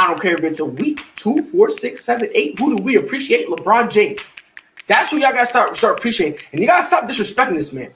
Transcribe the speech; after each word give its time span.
I 0.00 0.06
don't 0.06 0.18
care 0.18 0.32
if 0.32 0.42
it's 0.44 0.60
a 0.60 0.64
week, 0.64 1.04
two, 1.14 1.42
four, 1.42 1.68
six, 1.68 2.02
seven, 2.02 2.30
eight. 2.34 2.58
Who 2.58 2.74
do 2.74 2.82
we 2.82 2.96
appreciate? 2.96 3.48
LeBron 3.48 3.90
James. 3.90 4.26
That's 4.86 5.10
who 5.10 5.18
y'all 5.18 5.32
gotta 5.32 5.44
start 5.44 5.76
start 5.76 5.98
appreciating. 5.98 6.40
And 6.52 6.60
you 6.62 6.66
gotta 6.66 6.84
stop 6.84 7.04
disrespecting 7.04 7.52
this 7.52 7.74
man. 7.74 7.92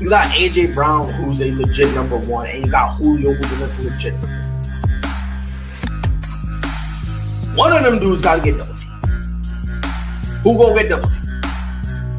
You 0.00 0.08
got 0.08 0.28
AJ 0.28 0.72
Brown, 0.72 1.12
who's 1.14 1.40
a 1.40 1.52
legit 1.56 1.92
number 1.96 2.16
one, 2.16 2.48
and 2.48 2.64
you 2.64 2.70
got 2.70 2.94
Julio, 2.94 3.32
who's 3.32 3.60
a 3.60 3.66
legit 3.90 4.14
number 4.14 4.28
one. 4.28 4.46
One 7.56 7.72
of 7.72 7.82
them 7.82 7.98
dudes 7.98 8.22
gotta 8.22 8.40
get 8.40 8.56
double 8.56 8.74
team. 8.74 8.92
Who 10.44 10.56
gonna 10.56 10.80
get 10.80 10.90
double 10.90 11.08
team? 11.08 11.28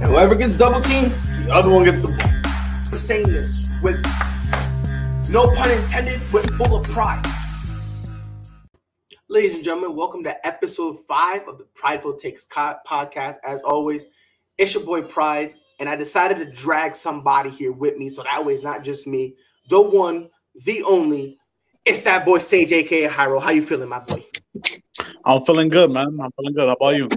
And 0.02 0.04
whoever 0.04 0.36
gets 0.36 0.58
double 0.58 0.82
team, 0.82 1.14
the 1.46 1.52
other 1.54 1.70
one 1.70 1.86
gets 1.86 2.02
the 2.02 2.10
ball. 2.10 2.30
I'm 2.92 2.98
saying 2.98 3.28
this 3.28 3.72
with 3.82 4.06
no 5.30 5.50
pun 5.56 5.72
intended, 5.72 6.20
with 6.34 6.54
full 6.58 6.76
of 6.76 6.84
pride. 6.90 7.24
Ladies 9.30 9.56
and 9.56 9.64
gentlemen, 9.64 9.94
welcome 9.94 10.24
to 10.24 10.48
episode 10.48 10.96
five 11.06 11.46
of 11.50 11.58
the 11.58 11.66
Prideful 11.76 12.14
Takes 12.14 12.48
podcast. 12.48 13.36
As 13.44 13.62
always, 13.64 14.06
it's 14.58 14.74
your 14.74 14.84
boy 14.84 15.02
Pride, 15.02 15.54
and 15.82 15.90
I 15.90 15.98
decided 15.98 16.38
to 16.38 16.46
drag 16.46 16.96
somebody 16.96 17.50
here 17.50 17.74
with 17.74 17.98
me 17.98 18.08
so 18.08 18.24
that 18.24 18.46
way 18.46 18.54
it's 18.54 18.64
not 18.64 18.86
just 18.86 19.06
me, 19.06 19.36
the 19.68 19.82
one, 19.82 20.30
the 20.64 20.82
only. 20.84 21.38
It's 21.84 22.04
that 22.04 22.24
boy 22.24 22.38
Sage, 22.38 22.72
aka 22.72 23.10
Hyro. 23.10 23.42
How 23.42 23.52
you 23.52 23.62
feeling, 23.62 23.90
my 23.90 24.00
boy? 24.00 24.24
I'm 25.26 25.42
feeling 25.42 25.68
good, 25.68 25.92
man. 25.92 26.18
I'm 26.22 26.32
feeling 26.32 26.54
good. 26.54 26.70
How 26.70 26.76
about 26.76 26.96
you? 26.96 27.10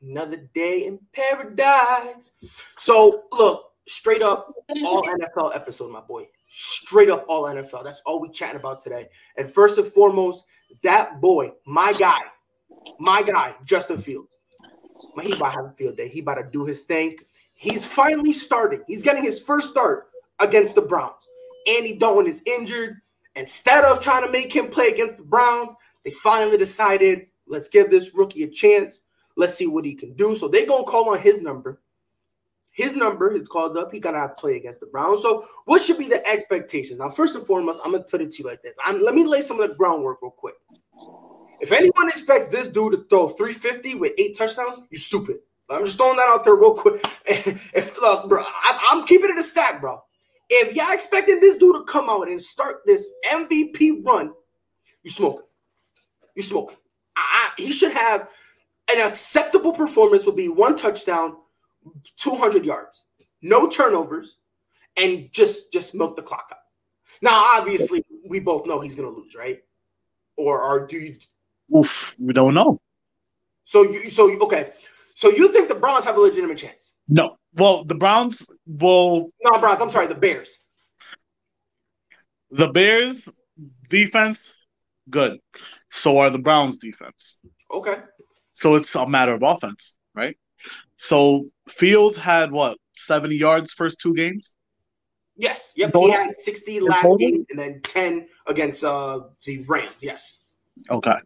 Another 0.00 0.48
day 0.54 0.86
in 0.86 0.98
paradise. 1.12 2.32
So, 2.78 3.24
look, 3.32 3.72
straight 3.86 4.22
up, 4.22 4.50
all 4.82 5.02
NFL 5.02 5.54
episode, 5.54 5.92
my 5.92 6.00
boy. 6.00 6.26
Straight 6.48 7.10
up, 7.10 7.24
all 7.28 7.44
NFL. 7.44 7.84
That's 7.84 8.00
all 8.06 8.20
we 8.20 8.30
chatting 8.30 8.56
about 8.56 8.80
today. 8.80 9.08
And 9.36 9.50
first 9.50 9.78
and 9.78 9.86
foremost, 9.86 10.44
that 10.82 11.20
boy, 11.20 11.52
my 11.66 11.92
guy, 11.98 12.20
my 12.98 13.22
guy, 13.22 13.54
Justin 13.64 13.98
Fields. 13.98 14.28
he 15.22 15.32
about 15.32 15.52
to 15.52 15.56
have 15.58 15.66
a 15.66 15.74
field 15.76 15.96
day. 15.96 16.08
He 16.08 16.20
about 16.20 16.36
to 16.36 16.48
do 16.50 16.64
his 16.64 16.84
thing. 16.84 17.16
He's 17.56 17.84
finally 17.84 18.32
starting. 18.32 18.82
He's 18.86 19.02
getting 19.02 19.24
his 19.24 19.40
first 19.40 19.70
start 19.70 20.08
against 20.38 20.74
the 20.74 20.82
Browns. 20.82 21.26
Andy 21.66 21.96
Dalton 21.96 22.26
is 22.26 22.42
injured. 22.46 23.00
Instead 23.34 23.84
of 23.84 24.00
trying 24.00 24.24
to 24.24 24.32
make 24.32 24.54
him 24.54 24.68
play 24.68 24.88
against 24.88 25.16
the 25.16 25.22
Browns, 25.22 25.74
they 26.04 26.10
finally 26.10 26.56
decided, 26.56 27.26
let's 27.46 27.68
give 27.68 27.90
this 27.90 28.14
rookie 28.14 28.44
a 28.44 28.48
chance. 28.48 29.02
Let's 29.36 29.54
see 29.54 29.66
what 29.66 29.84
he 29.84 29.94
can 29.94 30.14
do. 30.14 30.34
So 30.34 30.48
they're 30.48 30.66
going 30.66 30.84
to 30.84 30.90
call 30.90 31.10
on 31.10 31.18
his 31.18 31.42
number. 31.42 31.80
His 32.76 32.94
number 32.94 33.34
is 33.34 33.48
called 33.48 33.78
up. 33.78 33.90
He 33.90 33.98
got 33.98 34.10
to 34.10 34.34
play 34.34 34.56
against 34.56 34.80
the 34.80 34.86
Browns. 34.86 35.22
So 35.22 35.48
what 35.64 35.80
should 35.80 35.96
be 35.96 36.08
the 36.08 36.24
expectations? 36.28 36.98
Now, 36.98 37.08
first 37.08 37.34
and 37.34 37.46
foremost, 37.46 37.80
I'm 37.82 37.92
to 37.92 38.00
put 38.00 38.20
it 38.20 38.32
to 38.32 38.42
you 38.42 38.48
like 38.48 38.62
this. 38.62 38.76
I'm, 38.84 39.02
let 39.02 39.14
me 39.14 39.24
lay 39.24 39.40
some 39.40 39.58
of 39.58 39.66
the 39.66 39.74
groundwork 39.74 40.18
real 40.20 40.30
quick. 40.30 40.56
If 41.58 41.72
anyone 41.72 42.08
expects 42.08 42.48
this 42.48 42.68
dude 42.68 42.92
to 42.92 43.06
throw 43.08 43.28
350 43.28 43.94
with 43.94 44.12
eight 44.18 44.36
touchdowns, 44.36 44.82
you 44.90 44.98
stupid. 44.98 45.38
I'm 45.70 45.86
just 45.86 45.96
throwing 45.96 46.16
that 46.16 46.28
out 46.28 46.44
there 46.44 46.54
real 46.54 46.74
quick. 46.74 47.02
if 47.26 47.98
look, 48.00 48.28
bro, 48.28 48.42
I, 48.44 48.90
am 48.92 49.06
keeping 49.06 49.30
it 49.30 49.38
a 49.38 49.42
stack, 49.42 49.80
bro. 49.80 49.98
If 50.50 50.76
y'all 50.76 50.92
expecting 50.92 51.40
this 51.40 51.56
dude 51.56 51.76
to 51.76 51.84
come 51.84 52.10
out 52.10 52.28
and 52.28 52.40
start 52.40 52.82
this 52.84 53.06
MVP 53.32 54.04
run, 54.04 54.32
you 55.02 55.10
smoking. 55.10 55.46
You 56.34 56.42
smoking. 56.42 56.76
I, 57.16 57.20
I, 57.56 57.62
he 57.62 57.72
should 57.72 57.94
have 57.94 58.28
an 58.94 59.08
acceptable 59.08 59.72
performance. 59.72 60.26
Would 60.26 60.36
be 60.36 60.48
one 60.48 60.76
touchdown, 60.76 61.38
200 62.16 62.64
yards, 62.64 63.04
no 63.42 63.68
turnovers, 63.68 64.36
and 64.96 65.28
just 65.32 65.72
just 65.72 65.94
milk 65.94 66.16
the 66.16 66.22
clock 66.22 66.48
up. 66.50 66.62
Now, 67.22 67.42
obviously, 67.56 68.04
we 68.28 68.40
both 68.40 68.66
know 68.66 68.80
he's 68.80 68.94
going 68.94 69.08
to 69.08 69.14
lose, 69.14 69.34
right? 69.34 69.58
Or 70.36 70.60
are 70.60 70.86
do 70.86 70.96
you? 70.96 71.16
Oof, 71.74 72.14
we 72.18 72.32
don't 72.32 72.54
know. 72.54 72.80
So 73.64 73.82
you 73.82 74.10
so 74.10 74.30
okay. 74.42 74.72
So 75.14 75.30
you 75.30 75.50
think 75.50 75.68
the 75.68 75.74
Browns 75.74 76.04
have 76.04 76.16
a 76.16 76.20
legitimate 76.20 76.58
chance? 76.58 76.92
No. 77.08 77.36
Well, 77.54 77.84
the 77.84 77.94
Browns 77.94 78.46
will. 78.66 79.30
No, 79.42 79.58
Browns. 79.58 79.80
I'm 79.80 79.88
sorry, 79.88 80.06
the 80.06 80.14
Bears. 80.14 80.58
The 82.50 82.68
Bears 82.68 83.28
defense, 83.88 84.52
good. 85.10 85.38
So 85.90 86.18
are 86.18 86.30
the 86.30 86.38
Browns 86.38 86.78
defense. 86.78 87.40
Okay. 87.72 87.96
So 88.52 88.74
it's 88.74 88.94
a 88.94 89.08
matter 89.08 89.34
of 89.34 89.42
offense, 89.42 89.96
right? 90.14 90.36
So 90.96 91.50
Fields 91.68 92.16
had 92.16 92.50
what, 92.50 92.78
70 92.96 93.36
yards 93.36 93.72
first 93.72 93.98
two 94.00 94.14
games? 94.14 94.56
Yes. 95.36 95.72
Yep. 95.76 95.92
He 95.94 96.10
had 96.10 96.32
60 96.32 96.80
last 96.80 97.18
game 97.18 97.44
and 97.50 97.58
then 97.58 97.80
10 97.82 98.26
against 98.46 98.82
uh 98.82 99.20
the 99.44 99.64
Rams. 99.68 99.96
Yes. 100.00 100.40
Okay. 100.90 101.16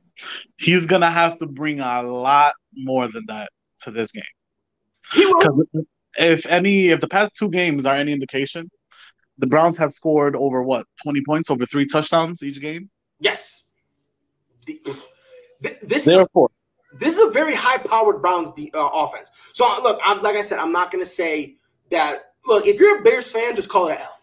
He's 0.56 0.87
gonna 0.87 1.11
have 1.11 1.39
to 1.39 1.47
bring 1.47 1.81
a 1.81 2.03
lot 2.03 2.55
more 2.75 3.09
than 3.09 3.25
that 3.28 3.51
to 3.83 3.91
this 3.91 4.12
game. 4.12 4.23
Because 5.15 5.65
if 6.19 6.47
any, 6.47 6.89
if 6.89 7.01
the 7.01 7.09
past 7.09 7.37
two 7.37 7.49
games 7.51 7.87
are 7.87 7.97
any 7.97 8.12
indication, 8.12 8.71
the 9.39 9.47
Browns 9.47 9.78
have 9.78 9.93
scored 9.93 10.37
over 10.37 10.62
what 10.62 10.87
twenty 11.03 11.22
points, 11.25 11.51
over 11.51 11.65
three 11.65 11.87
touchdowns 11.87 12.43
each 12.43 12.61
game. 12.61 12.91
Yes. 13.21 13.65
The, 14.67 14.81
this 15.83 16.05
therefore 16.05 16.51
this 16.99 17.17
is 17.17 17.28
a 17.28 17.31
very 17.31 17.55
high-powered 17.55 18.21
Browns 18.21 18.53
de- 18.53 18.71
uh, 18.75 18.89
offense. 18.89 19.31
So 19.53 19.67
look, 19.83 20.01
I'm 20.05 20.23
like 20.23 20.37
I 20.37 20.43
said, 20.43 20.59
I'm 20.59 20.73
not 20.73 20.91
going 20.91 21.05
to 21.05 21.11
say 21.11 21.56
that. 21.91 22.33
Look, 22.47 22.67
if 22.67 22.81
you're 22.81 23.01
a 23.01 23.03
Bears 23.03 23.31
fan, 23.31 23.55
just 23.55 23.69
call 23.69 23.89
it 23.89 23.93
an 23.93 23.99
L. 23.99 24.17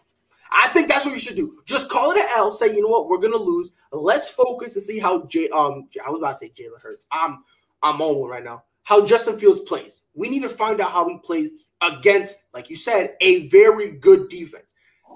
I 0.50 0.68
think 0.68 0.88
that's 0.88 1.04
what 1.04 1.12
you 1.12 1.20
should 1.20 1.36
do. 1.36 1.60
Just 1.66 1.88
call 1.88 2.10
it 2.10 2.18
an 2.18 2.26
L. 2.36 2.52
Say, 2.52 2.74
you 2.74 2.82
know 2.82 2.88
what, 2.88 3.08
we're 3.08 3.18
gonna 3.18 3.36
lose. 3.36 3.72
Let's 3.92 4.30
focus 4.30 4.74
and 4.74 4.82
see 4.82 4.98
how 4.98 5.24
J. 5.26 5.48
Um, 5.50 5.88
I 6.04 6.10
was 6.10 6.18
about 6.20 6.30
to 6.30 6.34
say 6.36 6.48
Jalen 6.48 6.80
Hurts. 6.82 7.06
I'm 7.12 7.44
I'm 7.82 8.00
on 8.00 8.16
one 8.18 8.30
right 8.30 8.42
now 8.42 8.64
how 8.88 9.04
Justin 9.04 9.36
Fields 9.36 9.60
plays. 9.60 10.00
We 10.14 10.30
need 10.30 10.40
to 10.40 10.48
find 10.48 10.80
out 10.80 10.92
how 10.92 11.06
he 11.06 11.18
plays 11.18 11.50
against, 11.82 12.44
like 12.54 12.70
you 12.70 12.76
said, 12.76 13.14
a 13.20 13.46
very 13.48 13.90
good 13.90 14.30
defense. 14.30 14.72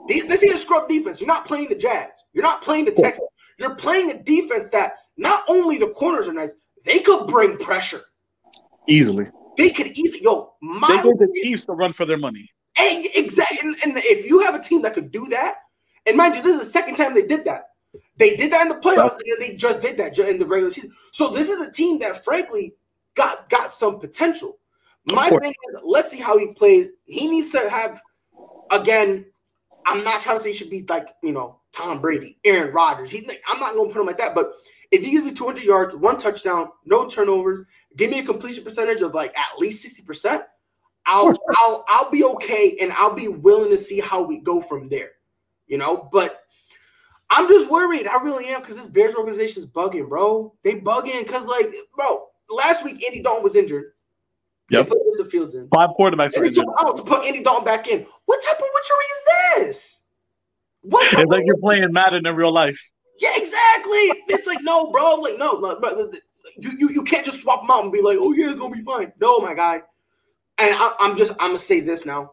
This 0.08 0.44
ain't 0.44 0.52
a 0.52 0.58
scrub 0.58 0.90
defense. 0.90 1.22
You're 1.22 1.28
not 1.28 1.46
playing 1.46 1.70
the 1.70 1.74
Jags. 1.74 2.22
You're 2.34 2.44
not 2.44 2.60
playing 2.60 2.84
the 2.84 2.90
Texans. 2.90 3.28
You're 3.58 3.74
playing 3.76 4.10
a 4.10 4.22
defense 4.22 4.68
that 4.70 4.96
not 5.16 5.40
only 5.48 5.78
the 5.78 5.88
corners 5.88 6.28
are 6.28 6.34
nice, 6.34 6.52
they 6.84 7.00
could 7.00 7.26
bring 7.26 7.56
pressure 7.58 8.02
easily. 8.88 9.26
They 9.56 9.70
could 9.70 9.96
easily. 9.96 10.22
Yo, 10.22 10.54
my 10.60 10.86
they 10.88 11.08
get 11.08 11.18
the 11.18 11.40
Chiefs 11.42 11.66
to 11.66 11.72
run 11.72 11.92
for 11.92 12.06
their 12.06 12.18
money. 12.18 12.50
And 12.78 13.04
exactly. 13.14 13.58
And, 13.62 13.74
and 13.84 14.02
if 14.04 14.26
you 14.26 14.40
have 14.40 14.54
a 14.54 14.60
team 14.60 14.82
that 14.82 14.94
could 14.94 15.10
do 15.10 15.26
that, 15.28 15.56
and 16.06 16.16
mind 16.16 16.36
you, 16.36 16.42
this 16.42 16.54
is 16.54 16.66
the 16.66 16.72
second 16.72 16.96
time 16.96 17.14
they 17.14 17.26
did 17.26 17.44
that. 17.44 17.64
They 18.16 18.36
did 18.36 18.52
that 18.52 18.62
in 18.62 18.68
the 18.68 18.76
playoffs, 18.76 19.18
and 19.24 19.40
they 19.40 19.56
just 19.56 19.82
did 19.82 19.96
that 19.98 20.18
in 20.18 20.38
the 20.38 20.46
regular 20.46 20.70
season. 20.70 20.92
So 21.12 21.28
this 21.28 21.50
is 21.50 21.60
a 21.60 21.70
team 21.70 21.98
that, 21.98 22.24
frankly, 22.24 22.74
got 23.14 23.48
got 23.50 23.70
some 23.70 23.98
potential. 23.98 24.58
My 25.04 25.28
thing 25.28 25.50
is, 25.50 25.80
let's 25.82 26.12
see 26.12 26.20
how 26.20 26.38
he 26.38 26.52
plays. 26.52 26.88
He 27.06 27.28
needs 27.28 27.50
to 27.50 27.68
have 27.68 28.00
again. 28.70 29.26
I'm 29.84 30.04
not 30.04 30.22
trying 30.22 30.36
to 30.36 30.40
say 30.40 30.50
he 30.50 30.56
should 30.56 30.70
be 30.70 30.84
like 30.88 31.08
you 31.22 31.32
know 31.32 31.60
Tom 31.72 32.00
Brady, 32.00 32.38
Aaron 32.44 32.72
Rodgers. 32.72 33.10
He, 33.10 33.28
I'm 33.48 33.60
not 33.60 33.74
going 33.74 33.88
to 33.88 33.94
put 33.94 34.00
him 34.00 34.06
like 34.06 34.18
that. 34.18 34.34
But 34.34 34.52
if 34.92 35.02
he 35.02 35.10
gives 35.10 35.24
me 35.24 35.32
200 35.32 35.64
yards, 35.64 35.96
one 35.96 36.18
touchdown, 36.18 36.68
no 36.84 37.08
turnovers, 37.08 37.62
give 37.96 38.10
me 38.10 38.20
a 38.20 38.24
completion 38.24 38.62
percentage 38.62 39.00
of 39.00 39.14
like 39.14 39.36
at 39.36 39.58
least 39.58 39.82
60 39.82 40.02
percent, 40.02 40.42
I'll 41.06 41.34
I'll 41.56 41.84
I'll 41.88 42.10
be 42.10 42.22
okay, 42.24 42.76
and 42.80 42.92
I'll 42.92 43.14
be 43.14 43.28
willing 43.28 43.70
to 43.70 43.76
see 43.76 44.00
how 44.00 44.22
we 44.22 44.38
go 44.38 44.60
from 44.60 44.88
there. 44.88 45.12
You 45.66 45.78
know, 45.78 46.08
but 46.12 46.42
I'm 47.30 47.48
just 47.48 47.70
worried. 47.70 48.06
I 48.06 48.22
really 48.22 48.48
am 48.48 48.60
because 48.60 48.76
this 48.76 48.86
Bears 48.86 49.14
organization 49.14 49.62
is 49.62 49.66
bugging, 49.66 50.08
bro. 50.08 50.54
They 50.62 50.74
bugging 50.74 51.24
because 51.24 51.46
like, 51.46 51.72
bro, 51.96 52.26
last 52.50 52.84
week 52.84 53.02
Andy 53.08 53.22
Dalton 53.22 53.42
was 53.42 53.56
injured. 53.56 53.92
Yep. 54.70 54.86
They 54.86 54.90
put 54.90 54.98
Mr. 55.18 55.26
Fields 55.26 55.54
in. 55.54 55.68
Five 55.68 55.90
quarterbacks 55.98 56.34
and 56.34 56.46
injured. 56.46 56.64
out 56.80 56.84
oh, 56.84 56.96
to 56.96 57.02
put 57.02 57.24
Andy 57.24 57.42
Dalton 57.42 57.64
back 57.64 57.88
in. 57.88 58.06
What 58.26 58.42
type 58.44 58.58
of 58.58 58.66
witchery 58.74 59.04
is 59.10 59.66
this? 59.66 60.06
What 60.82 61.04
it's 61.12 61.30
like 61.30 61.44
you're 61.46 61.58
playing 61.58 61.90
Madden 61.92 62.26
in 62.26 62.36
real 62.36 62.52
life. 62.52 62.91
Yeah, 63.18 63.30
exactly. 63.36 64.24
It's 64.28 64.46
like 64.46 64.58
no, 64.62 64.90
bro. 64.90 65.16
Like 65.20 65.38
no, 65.38 65.58
no 65.58 65.78
bro. 65.78 66.10
You, 66.58 66.70
you 66.78 66.90
you 66.90 67.02
can't 67.02 67.24
just 67.24 67.42
swap 67.42 67.62
them 67.62 67.70
out 67.70 67.84
and 67.84 67.92
be 67.92 68.02
like, 68.02 68.18
oh 68.20 68.32
yeah, 68.32 68.50
it's 68.50 68.58
gonna 68.58 68.74
be 68.74 68.82
fine. 68.82 69.12
No, 69.20 69.38
my 69.38 69.54
guy. 69.54 69.82
And 70.58 70.74
I, 70.74 70.92
I'm 71.00 71.16
just 71.16 71.32
I'm 71.32 71.50
gonna 71.50 71.58
say 71.58 71.80
this 71.80 72.04
now. 72.04 72.32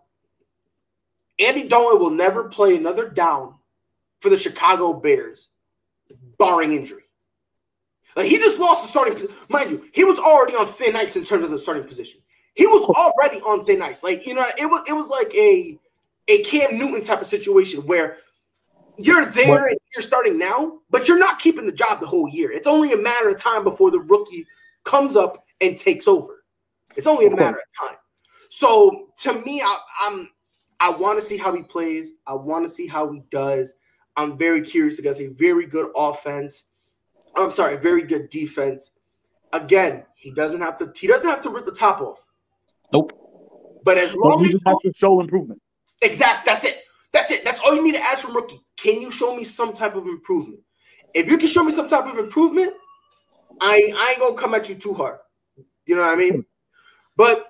Andy 1.39 1.67
Dalton 1.67 1.99
will 1.99 2.11
never 2.11 2.49
play 2.49 2.75
another 2.75 3.09
down 3.09 3.55
for 4.19 4.29
the 4.29 4.37
Chicago 4.37 4.93
Bears, 4.93 5.47
barring 6.37 6.73
injury. 6.73 7.03
Like 8.15 8.25
he 8.25 8.37
just 8.37 8.59
lost 8.59 8.81
the 8.83 8.87
starting. 8.89 9.29
Mind 9.47 9.71
you, 9.71 9.85
he 9.93 10.03
was 10.03 10.19
already 10.19 10.55
on 10.55 10.65
thin 10.65 10.95
ice 10.95 11.15
in 11.15 11.23
terms 11.23 11.45
of 11.45 11.51
the 11.51 11.59
starting 11.59 11.83
position. 11.83 12.19
He 12.55 12.65
was 12.67 12.83
already 12.83 13.39
on 13.41 13.65
thin 13.65 13.81
ice. 13.81 14.03
Like 14.03 14.25
you 14.25 14.33
know, 14.33 14.45
it 14.59 14.65
was 14.65 14.83
it 14.89 14.93
was 14.93 15.09
like 15.09 15.33
a 15.35 15.77
a 16.27 16.43
Cam 16.43 16.77
Newton 16.77 17.01
type 17.01 17.21
of 17.21 17.27
situation 17.27 17.81
where 17.85 18.17
you're 18.99 19.25
there 19.25 19.47
what? 19.47 19.71
and 19.71 19.79
you're 19.95 20.01
starting 20.03 20.37
now, 20.37 20.79
but 20.89 21.07
you're 21.07 21.19
not 21.19 21.39
keeping 21.39 21.65
the 21.65 21.71
job 21.71 21.99
the 21.99 22.07
whole 22.07 22.29
year. 22.29 22.51
It's 22.51 22.67
only 22.67 22.93
a 22.93 22.97
matter 22.97 23.29
of 23.29 23.41
time 23.41 23.63
before 23.63 23.91
the 23.91 23.99
rookie 23.99 24.45
comes 24.83 25.15
up 25.15 25.45
and 25.61 25.77
takes 25.77 26.07
over. 26.07 26.43
It's 26.95 27.07
only 27.07 27.27
a 27.27 27.31
matter 27.31 27.57
of 27.57 27.87
time. 27.87 27.97
So 28.49 29.09
to 29.21 29.33
me, 29.45 29.61
I, 29.61 29.77
I'm 30.01 30.29
I 30.79 30.89
want 30.91 31.19
to 31.19 31.25
see 31.25 31.37
how 31.37 31.53
he 31.53 31.61
plays. 31.61 32.13
I 32.25 32.33
want 32.33 32.65
to 32.65 32.69
see 32.69 32.87
how 32.87 33.11
he 33.11 33.21
does. 33.31 33.75
I'm 34.17 34.37
very 34.37 34.61
curious 34.61 34.99
against 34.99 35.21
a 35.21 35.27
very 35.27 35.65
good 35.65 35.91
offense 35.95 36.63
I'm 37.35 37.51
sorry, 37.51 37.77
very 37.77 38.03
good 38.03 38.29
defense. 38.29 38.91
Again, 39.53 40.05
he 40.15 40.31
doesn't 40.31 40.61
have 40.61 40.75
to. 40.75 40.91
He 40.95 41.07
doesn't 41.07 41.29
have 41.29 41.41
to 41.41 41.49
rip 41.49 41.65
the 41.65 41.71
top 41.71 42.01
off. 42.01 42.27
Nope. 42.93 43.13
But 43.83 43.97
as 43.97 44.15
long 44.15 44.43
he 44.43 44.53
as 44.53 44.61
has 44.65 44.77
to 44.83 44.93
show 44.95 45.19
improvement. 45.19 45.61
exact, 46.01 46.45
that's 46.45 46.65
it. 46.65 46.83
That's 47.11 47.31
it. 47.31 47.43
That's 47.43 47.59
all 47.61 47.75
you 47.75 47.83
need 47.83 47.95
to 47.95 48.01
ask 48.01 48.23
from 48.23 48.35
rookie. 48.35 48.61
Can 48.77 49.01
you 49.01 49.11
show 49.11 49.35
me 49.35 49.43
some 49.43 49.73
type 49.73 49.95
of 49.95 50.05
improvement? 50.07 50.59
If 51.13 51.27
you 51.27 51.37
can 51.37 51.47
show 51.47 51.63
me 51.63 51.71
some 51.71 51.87
type 51.87 52.05
of 52.05 52.17
improvement, 52.17 52.73
I 53.61 53.93
I 53.97 54.11
ain't 54.11 54.19
gonna 54.19 54.35
come 54.35 54.53
at 54.53 54.69
you 54.69 54.75
too 54.75 54.93
hard. 54.93 55.19
You 55.85 55.95
know 55.95 56.01
what 56.01 56.13
I 56.13 56.15
mean? 56.15 56.45
But 57.17 57.43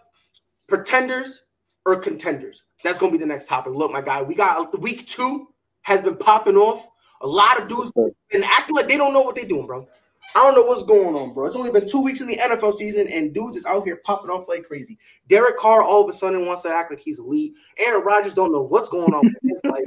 pretenders 0.68 1.44
or 1.86 1.98
contenders. 1.98 2.64
That's 2.84 3.00
gonna 3.00 3.12
be 3.12 3.18
the 3.18 3.26
next 3.26 3.48
topic. 3.48 3.74
Look, 3.74 3.92
my 3.92 4.02
guy, 4.02 4.22
we 4.22 4.36
got 4.36 4.80
week 4.80 5.06
two 5.08 5.48
has 5.82 6.02
been 6.02 6.16
popping 6.16 6.56
off. 6.56 6.88
A 7.22 7.28
lot 7.28 7.60
of 7.60 7.68
dudes 7.68 7.92
been 8.32 8.44
acting 8.44 8.76
like 8.76 8.88
they 8.88 8.96
don't 8.96 9.14
know 9.14 9.22
what 9.22 9.36
they're 9.36 9.46
doing, 9.46 9.68
bro. 9.68 9.88
I 10.36 10.44
don't 10.44 10.56
know 10.56 10.64
what's 10.64 10.84
going 10.84 11.16
on, 11.16 11.34
bro. 11.34 11.48
It's 11.48 11.56
only 11.56 11.72
been 11.72 11.88
two 11.88 12.02
weeks 12.02 12.22
in 12.22 12.28
the 12.28 12.38
NFL 12.38 12.74
season, 12.74 13.08
and 13.08 13.34
dudes 13.34 13.58
is 13.58 13.66
out 13.66 13.84
here 13.84 14.00
popping 14.06 14.30
off 14.30 14.48
like 14.48 14.64
crazy. 14.64 14.98
Derek 15.28 15.58
Carr 15.58 15.82
all 15.82 16.04
of 16.04 16.10
a 16.10 16.14
sudden 16.14 16.46
wants 16.46 16.64
to 16.64 16.70
act 16.70 16.92
like 16.92 17.00
he's 17.00 17.20
elite. 17.20 17.54
Aaron 17.78 18.04
Rodgers 18.04 18.34
don't 18.34 18.52
know 18.52 18.62
what's 18.62 18.90
going 18.90 19.14
on 19.14 19.24
with 19.24 19.36
his 19.44 19.62
life. 19.66 19.84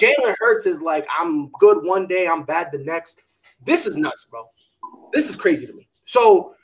Jalen 0.00 0.34
Hurts 0.38 0.66
is 0.66 0.80
like, 0.80 1.06
I'm 1.18 1.50
good 1.58 1.84
one 1.84 2.06
day, 2.06 2.28
I'm 2.28 2.44
bad 2.44 2.68
the 2.72 2.78
next. 2.78 3.20
This 3.64 3.86
is 3.86 3.96
nuts, 3.96 4.24
bro. 4.24 4.44
This 5.12 5.28
is 5.28 5.36
crazy 5.36 5.66
to 5.66 5.72
me. 5.72 5.88
So 6.04 6.54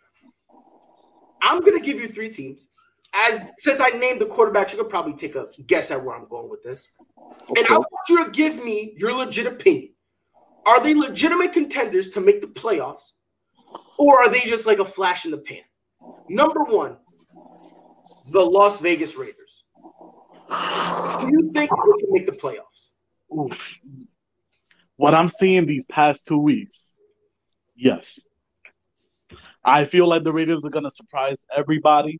I'm 1.42 1.60
gonna 1.60 1.80
give 1.80 1.98
you 1.98 2.08
three 2.08 2.30
teams. 2.30 2.66
As 3.14 3.50
since 3.58 3.80
I 3.80 3.88
named 3.98 4.20
the 4.20 4.26
quarterbacks, 4.26 4.72
you 4.72 4.78
could 4.78 4.88
probably 4.88 5.14
take 5.14 5.34
a 5.34 5.46
guess 5.66 5.90
at 5.90 6.02
where 6.02 6.16
I'm 6.16 6.28
going 6.28 6.50
with 6.50 6.62
this. 6.62 6.88
And 7.56 7.66
I 7.68 7.72
want 7.78 7.86
you 8.08 8.24
to 8.24 8.30
give 8.30 8.64
me 8.64 8.94
your 8.96 9.12
legit 9.12 9.46
opinion. 9.46 9.90
Are 10.66 10.82
they 10.82 10.94
legitimate 10.94 11.52
contenders 11.52 12.08
to 12.10 12.20
make 12.20 12.40
the 12.40 12.48
playoffs? 12.48 13.12
Or 13.98 14.22
are 14.22 14.30
they 14.30 14.40
just 14.40 14.66
like 14.66 14.78
a 14.78 14.84
flash 14.84 15.24
in 15.24 15.30
the 15.30 15.38
pan? 15.38 15.62
Number 16.28 16.64
one, 16.64 16.98
the 18.28 18.40
Las 18.40 18.80
Vegas 18.80 19.16
Raiders. 19.16 19.64
Do 20.48 21.28
you 21.30 21.50
think 21.52 21.54
they 21.54 21.66
can 21.66 22.10
make 22.10 22.26
the 22.26 22.32
playoffs? 22.32 22.90
Oof. 23.36 23.78
What 24.96 25.14
I'm 25.14 25.28
seeing 25.28 25.66
these 25.66 25.84
past 25.86 26.26
two 26.26 26.38
weeks, 26.38 26.94
yes. 27.74 28.28
I 29.64 29.84
feel 29.84 30.08
like 30.08 30.22
the 30.22 30.32
Raiders 30.32 30.64
are 30.64 30.70
gonna 30.70 30.90
surprise 30.90 31.44
everybody 31.54 32.18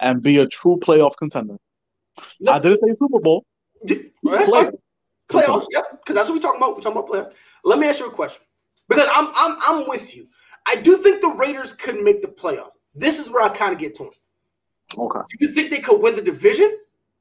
and 0.00 0.22
be 0.22 0.38
a 0.38 0.46
true 0.46 0.78
playoff 0.82 1.12
contender. 1.18 1.56
I 2.48 2.58
didn't 2.58 2.78
say 2.78 2.88
Super 2.98 3.20
Bowl. 3.20 3.44
Oh, 3.88 3.94
that's 4.24 4.50
fine. 4.50 4.72
Playoffs, 5.28 5.66
yeah, 5.70 5.82
because 5.92 6.16
that's 6.16 6.28
what 6.28 6.34
we're 6.34 6.42
talking 6.42 6.58
about. 6.58 6.74
We're 6.74 6.82
talking 6.82 6.98
about 6.98 7.08
playoffs. 7.08 7.34
Let 7.64 7.78
me 7.78 7.88
ask 7.88 8.00
you 8.00 8.08
a 8.08 8.10
question. 8.10 8.42
Because 8.88 9.08
I'm 9.14 9.28
I'm 9.34 9.56
I'm 9.68 9.88
with 9.88 10.16
you. 10.16 10.26
I 10.66 10.76
do 10.76 10.96
think 10.96 11.20
the 11.20 11.28
Raiders 11.28 11.72
could 11.72 12.02
make 12.02 12.22
the 12.22 12.28
playoffs. 12.28 12.76
This 12.94 13.18
is 13.18 13.30
where 13.30 13.42
I 13.44 13.48
kind 13.48 13.72
of 13.72 13.78
get 13.78 13.96
torn. 13.96 14.10
Okay. 14.96 15.20
Do 15.28 15.46
you 15.46 15.52
think 15.52 15.70
they 15.70 15.78
could 15.78 16.00
win 16.00 16.16
the 16.16 16.22
division, 16.22 16.76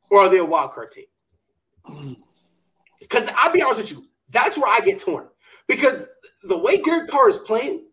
or 0.10 0.22
are 0.22 0.30
they 0.30 0.40
a 0.40 0.46
wild 0.46 0.72
card 0.72 0.92
team? 0.92 2.18
Because 3.00 3.30
I'll 3.36 3.52
be 3.52 3.62
honest 3.62 3.80
with 3.80 3.92
you, 3.92 4.06
that's 4.30 4.58
where 4.58 4.70
I 4.70 4.84
get 4.84 5.00
torn. 5.00 5.28
Because 5.68 6.08
the 6.44 6.58
way 6.58 6.82
Derek 6.82 7.10
Carr 7.10 7.30
is 7.30 7.38
playing, 7.38 7.86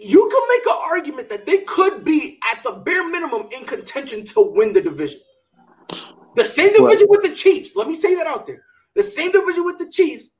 you 0.00 0.28
can 0.28 0.42
make 0.48 0.66
an 0.66 0.82
argument 0.90 1.28
that 1.28 1.46
they 1.46 1.58
could 1.58 2.04
be 2.04 2.38
at 2.52 2.62
the 2.62 2.72
bare 2.72 3.08
minimum 3.08 3.48
in 3.56 3.64
contention 3.64 4.24
to 4.26 4.40
win 4.40 4.72
the 4.72 4.80
division. 4.80 5.20
The 6.36 6.44
same 6.44 6.72
division 6.72 7.06
with 7.08 7.22
the 7.22 7.34
Chiefs. 7.34 7.76
Let 7.76 7.86
me 7.86 7.94
say 7.94 8.14
that 8.16 8.26
out 8.26 8.46
there. 8.46 8.64
The 8.96 9.02
same 9.02 9.30
division 9.32 9.64
with 9.64 9.78
the 9.78 9.88
Chiefs. 9.88 10.30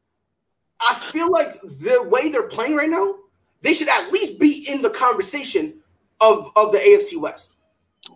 I 0.86 0.94
feel 0.94 1.30
like 1.30 1.60
the 1.62 2.06
way 2.08 2.30
they're 2.30 2.48
playing 2.48 2.76
right 2.76 2.90
now, 2.90 3.14
they 3.62 3.72
should 3.72 3.88
at 3.88 4.12
least 4.12 4.38
be 4.38 4.66
in 4.70 4.82
the 4.82 4.90
conversation 4.90 5.80
of, 6.20 6.50
of 6.56 6.72
the 6.72 6.78
AFC 6.78 7.18
West. 7.20 7.54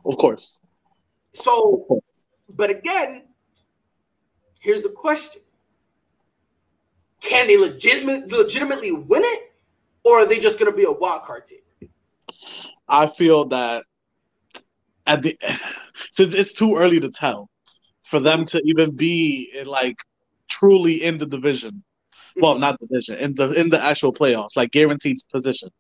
Of 0.05 0.19
course. 0.19 0.61
So, 1.35 2.03
but 2.57 2.71
again, 2.71 3.25
here's 4.61 4.83
the 4.83 4.91
question: 4.91 5.43
Can 7.21 7.47
they 7.47 7.57
legitimate, 7.57 8.31
legitimately 8.31 8.93
win 8.93 9.23
it, 9.25 9.53
or 10.05 10.21
are 10.21 10.27
they 10.27 10.39
just 10.39 10.59
going 10.59 10.71
to 10.71 10.77
be 10.77 10.85
a 10.85 10.93
wild 10.93 11.23
card 11.23 11.45
team? 11.47 11.61
I 12.89 13.07
feel 13.07 13.47
that 13.47 13.85
at 15.07 15.23
the 15.23 15.37
since 16.11 16.35
it's 16.35 16.53
too 16.53 16.77
early 16.77 17.01
to 17.01 17.11
tell 17.11 17.49
for 18.03 18.21
them 18.21 18.45
to 18.47 18.63
even 18.65 18.95
be 18.95 19.51
in, 19.55 19.67
like 19.67 19.97
truly 20.49 21.03
in 21.03 21.19
the 21.19 21.27
division. 21.27 21.83
Well, 22.41 22.59
not 22.59 22.79
division 22.81 23.17
in 23.19 23.35
the 23.35 23.53
in 23.53 23.69
the 23.69 23.83
actual 23.83 24.13
playoffs, 24.13 24.57
like 24.57 24.71
guaranteed 24.71 25.17
position. 25.33 25.71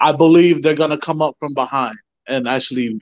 I 0.00 0.12
believe 0.12 0.62
they're 0.62 0.74
gonna 0.74 0.98
come 0.98 1.20
up 1.20 1.36
from 1.38 1.54
behind 1.54 1.96
and 2.26 2.48
actually 2.48 3.00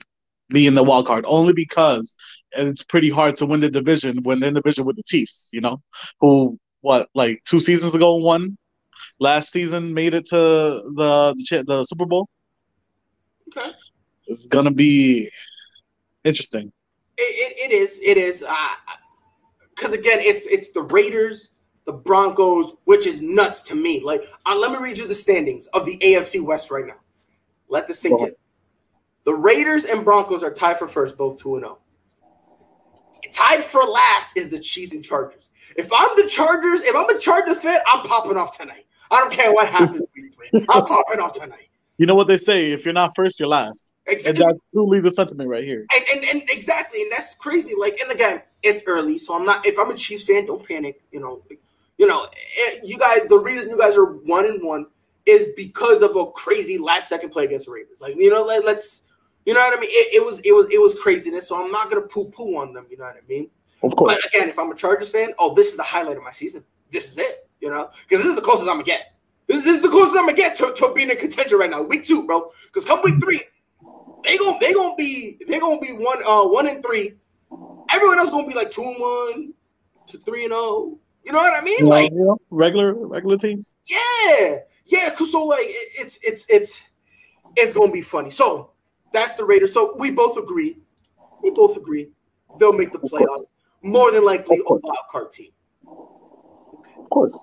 be 0.49 0.67
in 0.67 0.75
the 0.75 0.83
wild 0.83 1.07
card 1.07 1.25
only 1.27 1.53
because 1.53 2.15
it's 2.51 2.83
pretty 2.83 3.09
hard 3.09 3.37
to 3.37 3.45
win 3.45 3.59
the 3.59 3.69
division 3.69 4.23
when 4.23 4.43
in 4.43 4.53
the 4.53 4.61
division 4.61 4.85
with 4.85 4.95
the 4.95 5.03
Chiefs, 5.03 5.49
you 5.53 5.61
know, 5.61 5.81
who 6.19 6.59
what 6.81 7.09
like 7.13 7.41
two 7.45 7.59
seasons 7.59 7.95
ago 7.95 8.15
won, 8.15 8.57
last 9.19 9.51
season 9.51 9.93
made 9.93 10.13
it 10.13 10.25
to 10.27 10.35
the 10.35 11.35
the, 11.37 11.63
the 11.65 11.85
Super 11.85 12.05
Bowl. 12.05 12.27
Okay. 13.55 13.71
It's 14.27 14.47
gonna 14.47 14.71
be 14.71 15.29
interesting. 16.23 16.71
It, 17.17 17.21
it, 17.21 17.71
it 17.71 17.73
is. 17.73 17.99
It 18.03 18.17
is. 18.17 18.45
Because 19.75 19.93
again, 19.93 20.19
it's 20.19 20.45
it's 20.47 20.69
the 20.71 20.81
Raiders, 20.81 21.49
the 21.89 21.97
Broncos, 21.97 22.73
which 22.83 23.07
is 23.07 23.19
nuts 23.19 23.63
to 23.63 23.73
me. 23.73 23.99
Like, 24.03 24.21
uh, 24.45 24.55
let 24.55 24.71
me 24.71 24.77
read 24.77 24.99
you 24.99 25.07
the 25.07 25.15
standings 25.15 25.65
of 25.73 25.87
the 25.87 25.97
AFC 25.97 26.39
West 26.45 26.69
right 26.69 26.85
now. 26.85 26.99
Let 27.67 27.87
this 27.87 27.97
sink 27.97 28.21
in. 28.21 28.35
The 29.25 29.33
Raiders 29.33 29.85
and 29.85 30.05
Broncos 30.05 30.43
are 30.43 30.53
tied 30.53 30.77
for 30.77 30.87
first, 30.87 31.17
both 31.17 31.41
two 31.41 31.55
and 31.55 31.63
zero. 31.63 31.79
Tied 33.31 33.63
for 33.63 33.81
last 33.81 34.37
is 34.37 34.49
the 34.49 34.59
Chiefs 34.59 34.93
and 34.93 35.03
Chargers. 35.03 35.49
If 35.77 35.89
I'm 35.91 36.09
the 36.15 36.27
Chargers, 36.27 36.81
if 36.81 36.95
I'm 36.95 37.09
a 37.09 37.19
Chargers 37.19 37.63
fan, 37.63 37.79
I'm 37.91 38.05
popping 38.05 38.37
off 38.37 38.55
tonight. 38.55 38.85
I 39.09 39.19
don't 39.19 39.31
care 39.31 39.51
what 39.51 39.67
happens. 39.69 40.03
I'm 40.53 40.85
popping 40.85 41.19
off 41.19 41.31
tonight. 41.33 41.69
You 41.97 42.05
know 42.05 42.15
what 42.15 42.27
they 42.27 42.37
say: 42.37 42.71
if 42.71 42.85
you're 42.85 42.93
not 42.93 43.15
first, 43.15 43.39
you're 43.39 43.49
last. 43.49 43.93
Exactly. 44.05 44.43
And 44.45 44.51
that's 44.51 44.65
truly 44.73 44.99
the 44.99 45.11
sentiment 45.11 45.49
right 45.49 45.63
here. 45.63 45.87
and, 45.95 46.05
and 46.13 46.35
and 46.35 46.49
exactly, 46.49 47.01
and 47.01 47.11
that's 47.11 47.33
crazy. 47.33 47.73
Like, 47.77 47.97
and 47.99 48.11
again, 48.11 48.43
it's 48.61 48.83
early, 48.85 49.17
so 49.17 49.35
I'm 49.35 49.45
not. 49.45 49.65
If 49.65 49.79
I'm 49.79 49.89
a 49.89 49.95
Chiefs 49.95 50.23
fan, 50.25 50.45
don't 50.45 50.67
panic. 50.67 51.01
You 51.11 51.19
know, 51.19 51.41
you 51.99 52.07
know, 52.07 52.23
eh, 52.23 52.79
you 52.83 52.97
guys. 52.97 53.19
The 53.27 53.37
reason 53.37 53.69
you 53.69 53.77
guys 53.77 53.95
are 53.97 54.05
one 54.05 54.45
and 54.45 54.63
one 54.63 54.87
is 55.27 55.49
because 55.55 56.01
of 56.01 56.15
a 56.15 56.31
crazy 56.31 56.77
last 56.79 57.09
second 57.09 57.29
play 57.29 57.43
against 57.43 57.67
the 57.67 57.73
Ravens. 57.73 58.01
Like, 58.01 58.15
you 58.15 58.29
know, 58.31 58.41
let, 58.41 58.65
let's, 58.65 59.03
you 59.45 59.53
know 59.53 59.59
what 59.59 59.77
I 59.77 59.79
mean. 59.79 59.89
It, 59.91 60.15
it 60.15 60.25
was 60.25 60.39
it 60.39 60.53
was 60.53 60.73
it 60.73 60.81
was 60.81 60.95
craziness. 60.95 61.47
So 61.47 61.61
I'm 61.61 61.71
not 61.71 61.89
gonna 61.89 62.07
poo 62.07 62.29
poo 62.29 62.55
on 62.57 62.73
them. 62.73 62.87
You 62.89 62.97
know 62.97 63.03
what 63.03 63.17
I 63.17 63.27
mean. 63.27 63.49
Of 63.83 63.95
course. 63.95 64.15
But 64.15 64.25
again, 64.33 64.49
if 64.49 64.57
I'm 64.57 64.71
a 64.71 64.75
Chargers 64.75 65.09
fan, 65.09 65.33
oh, 65.37 65.53
this 65.53 65.67
is 65.67 65.77
the 65.77 65.83
highlight 65.83 66.17
of 66.17 66.23
my 66.23 66.31
season. 66.31 66.63
This 66.89 67.11
is 67.11 67.17
it. 67.17 67.49
You 67.59 67.69
know, 67.69 67.89
because 68.07 68.23
this 68.23 68.27
is 68.27 68.35
the 68.35 68.41
closest 68.41 68.69
I'm 68.69 68.75
gonna 68.75 68.85
get. 68.85 69.15
This, 69.47 69.63
this 69.63 69.77
is 69.77 69.81
the 69.81 69.89
closest 69.89 70.15
I'm 70.17 70.25
gonna 70.25 70.37
get 70.37 70.55
to, 70.57 70.73
to 70.73 70.93
being 70.93 71.09
in 71.09 71.17
contention 71.17 71.57
right 71.57 71.69
now. 71.69 71.81
Week 71.81 72.05
two, 72.05 72.25
bro. 72.25 72.49
Because 72.67 72.85
come 72.85 73.01
week 73.03 73.19
three, 73.21 73.41
they 74.23 74.37
gonna 74.37 74.57
they 74.61 74.71
gonna 74.71 74.95
be 74.95 75.37
they 75.47 75.59
gonna 75.59 75.81
be 75.81 75.91
one 75.91 76.19
uh 76.25 76.47
one 76.47 76.67
and 76.67 76.81
three. 76.81 77.15
Everyone 77.91 78.19
else 78.19 78.29
gonna 78.29 78.47
be 78.47 78.53
like 78.53 78.71
two 78.71 78.83
and 78.83 78.95
one 78.97 79.53
to 80.07 80.17
three 80.19 80.45
and 80.45 80.51
zero. 80.51 80.97
You 81.23 81.31
know 81.33 81.39
what 81.39 81.61
I 81.61 81.63
mean? 81.63 81.85
Like 81.85 82.11
regular 82.49 82.93
regular 82.93 83.37
teams. 83.37 83.73
yeah, 83.85 84.59
yeah. 84.85 85.09
'cause 85.15 85.31
so 85.31 85.43
like 85.45 85.65
it, 85.65 85.87
it's 86.01 86.17
it's 86.23 86.45
it's 86.49 86.83
it's 87.55 87.73
gonna 87.73 87.91
be 87.91 88.01
funny. 88.01 88.29
So 88.29 88.71
that's 89.11 89.35
the 89.37 89.45
Raiders. 89.45 89.73
So 89.73 89.95
we 89.97 90.11
both 90.11 90.37
agree. 90.37 90.77
We 91.43 91.51
both 91.51 91.77
agree 91.77 92.11
they'll 92.59 92.73
make 92.73 92.91
the 92.91 92.99
playoffs. 92.99 93.51
More 93.81 94.11
than 94.11 94.25
likely 94.25 94.57
a 94.57 94.63
wild 94.67 94.83
card 95.09 95.31
team. 95.31 95.51
Of 95.87 97.09
course. 97.09 97.37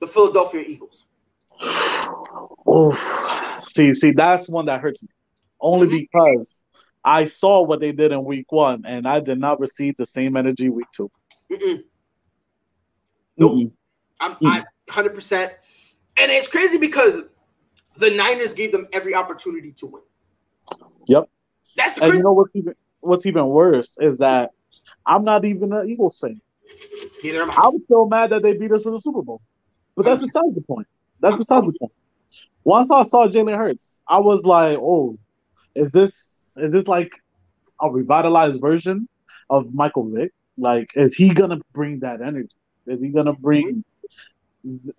The 0.00 0.06
Philadelphia 0.06 0.64
Eagles. 0.66 1.06
Oh, 2.66 3.60
see, 3.62 3.92
see, 3.92 4.12
that's 4.12 4.48
one 4.48 4.66
that 4.66 4.80
hurts 4.80 5.02
me. 5.02 5.08
Only 5.60 5.86
Mhm. 5.86 5.90
because 6.10 6.60
I 7.04 7.26
saw 7.26 7.62
what 7.62 7.78
they 7.78 7.92
did 7.92 8.10
in 8.10 8.24
week 8.24 8.50
one, 8.50 8.84
and 8.86 9.06
I 9.06 9.20
did 9.20 9.38
not 9.38 9.60
receive 9.60 9.96
the 9.96 10.06
same 10.06 10.36
energy 10.36 10.70
week 10.70 10.86
two. 10.96 11.10
Mm-mm. 11.52 11.84
Nope. 13.36 13.52
Mm-mm. 13.52 13.72
I'm 14.20 14.34
Mm. 14.36 14.46
I 14.46 14.64
hundred 14.90 15.14
percent. 15.14 15.52
And 16.20 16.30
it's 16.30 16.48
crazy 16.48 16.78
because 16.78 17.20
the 17.96 18.10
Niners 18.10 18.54
gave 18.54 18.72
them 18.72 18.86
every 18.92 19.14
opportunity 19.14 19.72
to 19.72 19.86
win. 19.86 20.02
Yep. 21.08 21.28
That's 21.76 21.94
the 21.94 22.00
crazy. 22.00 22.10
And 22.12 22.18
you 22.18 22.24
know 22.24 22.32
what's 22.32 22.54
even 22.54 22.74
what's 23.00 23.26
even 23.26 23.46
worse 23.46 23.98
is 23.98 24.18
that 24.18 24.50
I'm 25.06 25.24
not 25.24 25.44
even 25.44 25.72
an 25.72 25.88
Eagles 25.88 26.18
fan. 26.18 26.40
Neither 27.22 27.42
am 27.42 27.50
I. 27.50 27.54
I 27.54 27.68
was 27.68 27.82
still 27.82 28.06
mad 28.06 28.30
that 28.30 28.42
they 28.42 28.56
beat 28.56 28.72
us 28.72 28.82
for 28.82 28.90
the 28.90 29.00
Super 29.00 29.22
Bowl. 29.22 29.40
But 29.96 30.04
that's 30.06 30.24
besides 30.24 30.54
the 30.54 30.62
point. 30.62 30.86
That's 31.20 31.36
besides 31.36 31.66
the 31.66 31.72
point. 31.72 31.92
Once 32.64 32.90
I 32.90 33.04
saw 33.04 33.28
Jalen 33.28 33.56
Hurts, 33.56 34.00
I 34.08 34.18
was 34.18 34.44
like, 34.44 34.78
"Oh, 34.78 35.18
is 35.74 35.92
this 35.92 36.52
is 36.56 36.72
this 36.72 36.88
like 36.88 37.12
a 37.80 37.90
revitalized 37.90 38.60
version 38.60 39.08
of 39.50 39.74
Michael 39.74 40.08
Vick? 40.10 40.32
Like, 40.56 40.90
is 40.94 41.14
he 41.14 41.34
gonna 41.34 41.60
bring 41.72 42.00
that 42.00 42.20
energy? 42.20 42.48
Is 42.86 43.00
he 43.00 43.08
gonna 43.08 43.32
bring 43.32 43.84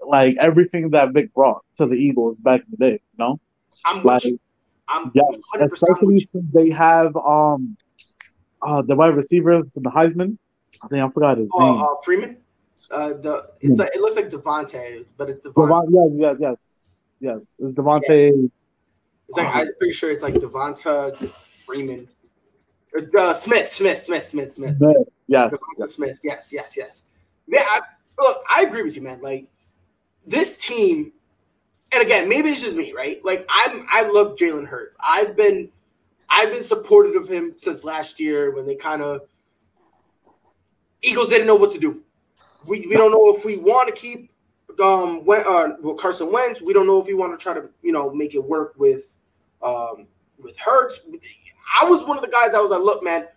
like 0.05 0.35
everything 0.37 0.91
that 0.91 1.11
Vick 1.11 1.33
brought 1.33 1.63
to 1.77 1.87
the 1.87 1.95
Eagles 1.95 2.39
back 2.39 2.61
in 2.61 2.67
the 2.71 2.77
day. 2.77 2.91
You 2.93 3.17
know, 3.17 3.39
I'm 3.85 4.03
like. 4.03 4.23
I'm 4.87 5.11
yes, 5.15 5.41
especially 5.59 6.19
since 6.31 6.51
they 6.51 6.69
have 6.69 7.15
um 7.17 7.75
uh 8.61 8.83
the 8.83 8.95
wide 8.95 9.15
receivers 9.15 9.65
the 9.73 9.81
Heisman. 9.81 10.37
I 10.83 10.87
think 10.87 11.03
I 11.03 11.09
forgot 11.09 11.39
his 11.39 11.51
name. 11.57 11.81
Uh, 11.81 11.87
Freeman. 12.03 12.37
Uh, 12.91 13.13
the 13.13 13.51
it's 13.61 13.79
like 13.79 13.89
it 13.95 13.99
looks 13.99 14.15
like 14.15 14.29
Devontae, 14.29 15.11
but 15.17 15.29
it's 15.31 15.47
Devontae. 15.47 15.91
Devon, 15.91 16.19
yes, 16.19 16.37
yes, 16.39 16.39
yes, 16.39 16.81
yes. 17.19 17.55
It's 17.57 17.75
Devontae. 17.75 18.51
It's 19.27 19.37
like 19.37 19.55
I'm 19.55 19.67
pretty 19.79 19.93
sure 19.93 20.11
it's 20.11 20.21
like 20.21 20.35
Devonta 20.35 21.17
Freeman. 21.65 22.07
Uh, 22.95 23.33
Smith, 23.33 23.71
Smith, 23.71 24.03
Smith, 24.03 24.23
Smith, 24.23 24.51
Smith. 24.51 24.77
Yes, 25.27 25.51
Devonta 25.51 25.79
yes. 25.79 25.93
Smith. 25.93 26.19
Yes, 26.23 26.53
yes, 26.53 26.77
yes. 26.77 27.09
Yeah, 27.47 27.63
I, 27.63 27.81
look, 28.19 28.43
I 28.53 28.63
agree 28.63 28.83
with 28.83 28.95
you, 28.95 29.01
man. 29.01 29.21
Like 29.21 29.47
this 30.25 30.57
team, 30.57 31.11
and 31.93 32.03
again, 32.03 32.27
maybe 32.27 32.49
it's 32.49 32.61
just 32.61 32.75
me, 32.75 32.93
right? 32.93 33.23
Like 33.23 33.45
I'm, 33.49 33.85
I 33.91 34.09
love 34.09 34.35
Jalen 34.35 34.67
Hurts. 34.67 34.97
I've 35.05 35.35
been, 35.35 35.69
I've 36.29 36.51
been 36.51 36.63
supportive 36.63 37.15
of 37.21 37.29
him 37.29 37.53
since 37.55 37.83
last 37.83 38.19
year 38.19 38.53
when 38.55 38.65
they 38.65 38.75
kind 38.75 39.01
of 39.01 39.21
Eagles 41.01 41.29
didn't 41.29 41.47
know 41.47 41.55
what 41.55 41.71
to 41.71 41.79
do. 41.79 42.01
We, 42.67 42.87
we 42.87 42.95
don't 42.95 43.11
know 43.11 43.33
if 43.35 43.45
we 43.45 43.57
want 43.57 43.87
to 43.87 43.93
keep 43.93 44.31
um 44.81 45.23
when, 45.23 45.41
uh, 45.47 45.75
well, 45.81 45.95
Carson 45.95 46.31
Wentz. 46.31 46.61
We 46.61 46.73
don't 46.73 46.87
know 46.87 46.99
if 46.99 47.07
we 47.07 47.13
want 47.13 47.37
to 47.37 47.41
try 47.41 47.53
to 47.53 47.69
you 47.81 47.91
know 47.91 48.11
make 48.13 48.33
it 48.33 48.43
work 48.43 48.73
with 48.77 49.15
um 49.61 50.07
with 50.39 50.57
Hurts. 50.57 50.99
I 51.81 51.85
was 51.85 52.03
one 52.03 52.17
of 52.17 52.23
the 52.23 52.29
guys 52.31 52.53
I 52.53 52.59
was 52.59 52.71
like, 52.71 52.81
look, 52.81 53.03
man. 53.03 53.27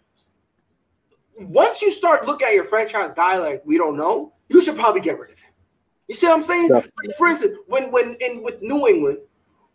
Once 1.38 1.83
you 1.83 1.90
start 1.90 2.26
looking 2.26 2.49
at 2.49 2.54
your 2.54 2.64
franchise 2.64 3.12
guy 3.12 3.38
like 3.38 3.62
we 3.64 3.78
don't 3.78 3.97
know, 3.97 4.33
you 4.49 4.61
should 4.61 4.76
probably 4.76 5.00
get 5.00 5.18
rid 5.18 5.30
of 5.30 5.38
him. 5.38 5.50
You 6.09 6.14
see 6.14 6.26
what 6.26 6.35
I'm 6.35 6.42
saying? 6.42 6.71
Like, 6.71 6.90
for 7.16 7.28
instance, 7.28 7.59
when 7.66 7.92
when 7.92 8.16
in 8.21 8.42
with 8.42 8.61
New 8.62 8.88
England, 8.88 9.18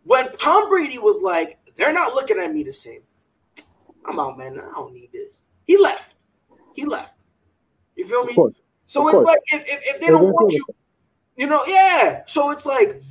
when 0.03 0.31
Tom 0.37 0.67
Brady 0.67 0.99
was 0.99 1.21
like, 1.21 1.57
they're 1.75 1.93
not 1.93 2.13
looking 2.13 2.39
at 2.39 2.51
me 2.53 2.63
the 2.63 2.73
same. 2.73 3.01
I'm 4.05 4.19
out, 4.19 4.37
man. 4.37 4.59
I 4.59 4.71
don't 4.73 4.93
need 4.93 5.11
this. 5.13 5.43
He 5.65 5.77
left. 5.77 6.15
He 6.75 6.85
left. 6.85 7.17
You 7.95 8.05
feel 8.07 8.25
me? 8.25 8.33
So 8.87 9.01
Of 9.01 9.13
it's 9.13 9.13
course. 9.13 9.25
like 9.27 9.37
if, 9.53 9.61
if, 9.61 9.95
if 9.95 10.01
they 10.01 10.07
don't 10.07 10.33
want 10.33 10.51
you, 10.53 10.65
you 11.37 11.47
know, 11.47 11.61
yeah. 11.67 12.23
So 12.25 12.51
it's 12.51 12.65
like, 12.65 13.01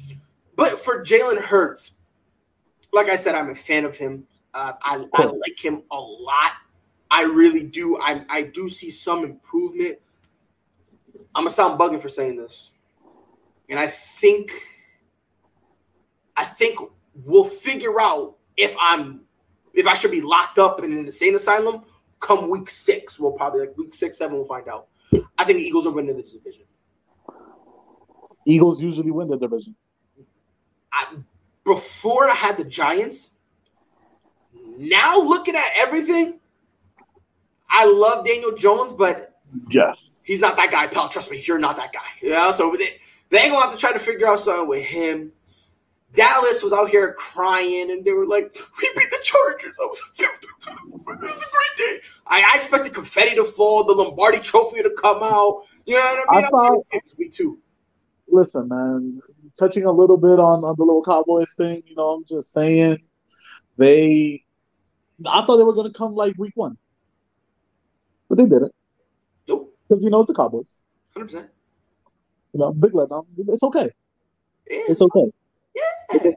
but 0.57 0.79
for 0.79 1.03
Jalen 1.03 1.41
Hurts, 1.41 1.93
like 2.93 3.09
I 3.09 3.17
said, 3.17 3.35
I'm 3.35 3.49
a 3.51 3.55
fan 3.55 3.85
of 3.85 3.97
him. 3.97 4.27
Uh, 4.53 4.75
I, 4.83 5.05
I 5.15 5.25
like 5.25 5.59
him 5.65 5.83
a 5.91 5.99
lot. 5.99 6.53
I 7.13 7.25
really 7.25 7.65
do. 7.65 7.99
I 8.01 8.25
I 8.31 8.43
do 8.43 8.71
see 8.71 8.91
some 8.91 9.23
improvement. 9.23 9.99
I'm 11.35 11.45
gonna 11.45 11.51
sound 11.51 11.79
bugging 11.79 12.01
for 12.01 12.09
saying 12.09 12.39
this, 12.39 12.73
and 13.69 13.79
I 13.79 13.87
think, 13.87 14.51
I 16.37 16.45
think 16.45 16.81
we'll 17.25 17.45
figure 17.45 18.01
out 18.01 18.37
if 18.57 18.75
I'm, 18.81 19.21
if 19.75 19.87
I 19.87 19.93
should 19.93 20.11
be 20.11 20.23
locked 20.23 20.59
up 20.59 20.83
in 20.83 20.91
an 20.91 21.01
insane 21.01 21.35
asylum 21.35 21.83
come 22.19 22.49
week 22.49 22.71
six. 22.71 23.19
We'll 23.19 23.33
probably 23.33 23.61
like 23.61 23.77
week 23.77 23.93
six, 23.93 24.17
seven. 24.17 24.37
We'll 24.37 24.47
find 24.47 24.67
out. 24.69 24.89
I 25.37 25.45
think 25.45 25.59
the 25.59 25.65
Eagles 25.65 25.87
are 25.87 25.91
winning 25.91 26.17
the 26.17 26.23
division. 26.23 26.65
Eagles 28.47 28.81
usually 28.81 29.11
win 29.11 29.29
the 29.29 29.37
division. 29.37 29.77
I, 30.93 31.17
before 31.65 32.25
I 32.25 32.35
had 32.35 32.57
the 32.57 32.65
Giants, 32.65 33.31
now 34.79 35.19
looking 35.19 35.55
at 35.55 35.69
everything, 35.77 36.41
I 37.73 37.91
love 37.91 38.25
Daniel 38.27 38.53
Jones, 38.53 38.93
but 38.93 39.41
Yes. 39.71 40.23
he's 40.25 40.41
not 40.41 40.57
that 40.57 40.71
guy, 40.71 40.87
pal. 40.87 41.09
Trust 41.09 41.31
me, 41.31 41.43
you're 41.45 41.59
not 41.59 41.77
that 41.77 41.93
guy. 41.93 42.01
You 42.23 42.31
know, 42.31 42.53
so 42.53 42.73
they, 42.79 42.85
they 43.31 43.39
ain't 43.45 43.53
gonna 43.53 43.63
have 43.65 43.73
to 43.73 43.79
try 43.79 43.93
to 43.93 43.99
figure 43.99 44.27
out 44.29 44.41
something 44.41 44.69
with 44.69 44.85
him. 44.85 45.33
Dallas 46.15 46.63
was 46.63 46.73
out 46.75 46.91
here 46.91 47.15
crying, 47.15 47.91
and 47.91 48.05
they 48.05 48.13
were 48.13 48.27
like, 48.27 48.55
"We 48.83 48.91
beat 48.97 49.09
the 49.11 49.19
Chargers." 49.23 49.77
I 49.81 49.85
was 49.87 50.03
like, 50.19 50.29
"It 50.29 51.07
was 51.07 51.43
a 51.43 51.51
great 51.51 51.77
day." 51.77 52.01
I, 52.27 52.43
I 52.43 52.57
expected 52.57 52.93
confetti 52.95 53.35
to 53.37 53.45
fall, 53.45 53.85
the 53.85 53.95
Lombardi 53.95 54.39
Trophy 54.39 54.83
to 54.83 54.91
come 55.01 55.23
out. 55.23 55.63
You 55.87 55.99
know 55.99 56.01
what 56.05 56.27
I 56.31 56.37
mean? 56.37 56.45
I 56.45 56.49
thought- 56.49 56.85
week 57.19 57.33
two. 57.33 57.59
Listen, 58.29 58.69
man. 58.69 59.21
Touching 59.59 59.85
a 59.85 59.93
little 59.93 60.17
bit 60.17 60.39
on, 60.39 60.65
on 60.65 60.75
the 60.79 60.85
little 60.85 61.03
Cowboys 61.03 61.53
thing, 61.55 61.83
you 61.87 61.95
know, 61.95 62.09
I'm 62.11 62.25
just 62.25 62.53
saying 62.53 62.99
they. 63.77 64.45
I 65.27 65.45
thought 65.45 65.57
they 65.59 65.63
were 65.65 65.75
going 65.75 65.91
to 65.93 65.97
come 65.97 66.15
like 66.15 66.35
week 66.39 66.53
one, 66.55 66.77
but 68.33 68.39
they 68.39 68.49
didn't 68.49 68.75
Nope, 69.47 69.77
because 69.89 70.03
you 70.03 70.09
know 70.09 70.21
it's 70.21 70.29
the 70.29 70.35
Cowboys. 70.35 70.83
hundred 71.13 71.27
percent. 71.27 71.49
You 72.55 72.61
know, 72.61 72.73
big 72.73 72.93
letdown. 72.93 73.19
Um, 73.21 73.27
it's 73.49 73.63
okay. 73.63 73.91
Yeah, 74.71 74.79
It's 74.89 75.03
okay. 75.03 75.27
yeah. 75.75 76.19
Of 76.31 76.35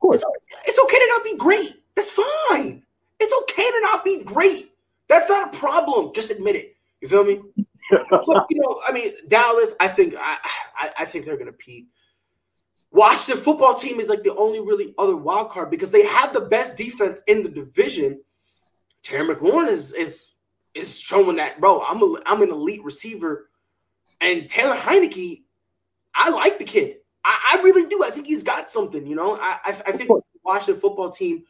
course. 0.00 0.22
It's, 0.22 0.68
it's 0.68 0.78
okay 0.84 0.96
to 0.98 1.06
not 1.08 1.24
be 1.24 1.36
great. 1.36 1.82
That's 1.94 2.10
fine. 2.10 2.82
It's 3.20 3.34
okay 3.42 3.62
to 3.62 3.80
not 3.82 4.04
be 4.04 4.22
great. 4.24 4.72
That's 5.08 5.28
not 5.28 5.54
a 5.54 5.58
problem. 5.58 6.12
Just 6.14 6.30
admit 6.30 6.56
it. 6.56 6.76
You 7.02 7.08
feel 7.08 7.24
me? 7.24 7.40
But 8.10 8.46
you 8.48 8.60
know, 8.60 8.80
I 8.88 8.92
mean, 8.92 9.08
Dallas. 9.28 9.74
I 9.80 9.88
think 9.88 10.14
I, 10.18 10.38
I, 10.76 10.90
I 11.00 11.04
think 11.04 11.24
they're 11.26 11.36
gonna 11.36 11.52
peak. 11.52 11.88
Washington 12.90 13.42
football 13.42 13.74
team 13.74 14.00
is 14.00 14.08
like 14.08 14.22
the 14.22 14.34
only 14.36 14.60
really 14.60 14.94
other 14.98 15.16
wild 15.16 15.50
card 15.50 15.70
because 15.70 15.90
they 15.90 16.06
have 16.06 16.32
the 16.32 16.42
best 16.42 16.78
defense 16.78 17.22
in 17.26 17.42
the 17.42 17.48
division. 17.50 18.20
Terry 19.02 19.26
McLaurin 19.28 19.68
is 19.68 19.92
is 19.92 20.31
is 20.74 21.00
showing 21.00 21.36
that, 21.36 21.60
bro. 21.60 21.82
I'm 21.82 22.02
a, 22.02 22.20
I'm 22.26 22.42
an 22.42 22.50
elite 22.50 22.84
receiver, 22.84 23.50
and 24.20 24.48
Taylor 24.48 24.76
Heinicke, 24.76 25.42
I 26.14 26.30
like 26.30 26.58
the 26.58 26.64
kid. 26.64 26.96
I, 27.24 27.58
I 27.58 27.62
really 27.62 27.88
do. 27.88 28.02
I 28.04 28.10
think 28.10 28.26
he's 28.26 28.42
got 28.42 28.70
something. 28.70 29.06
You 29.06 29.16
know, 29.16 29.36
I 29.40 29.58
I, 29.64 29.70
I 29.86 29.92
think 29.92 30.08
the 30.08 30.22
Washington 30.44 30.80
football 30.80 31.10
team. 31.10 31.44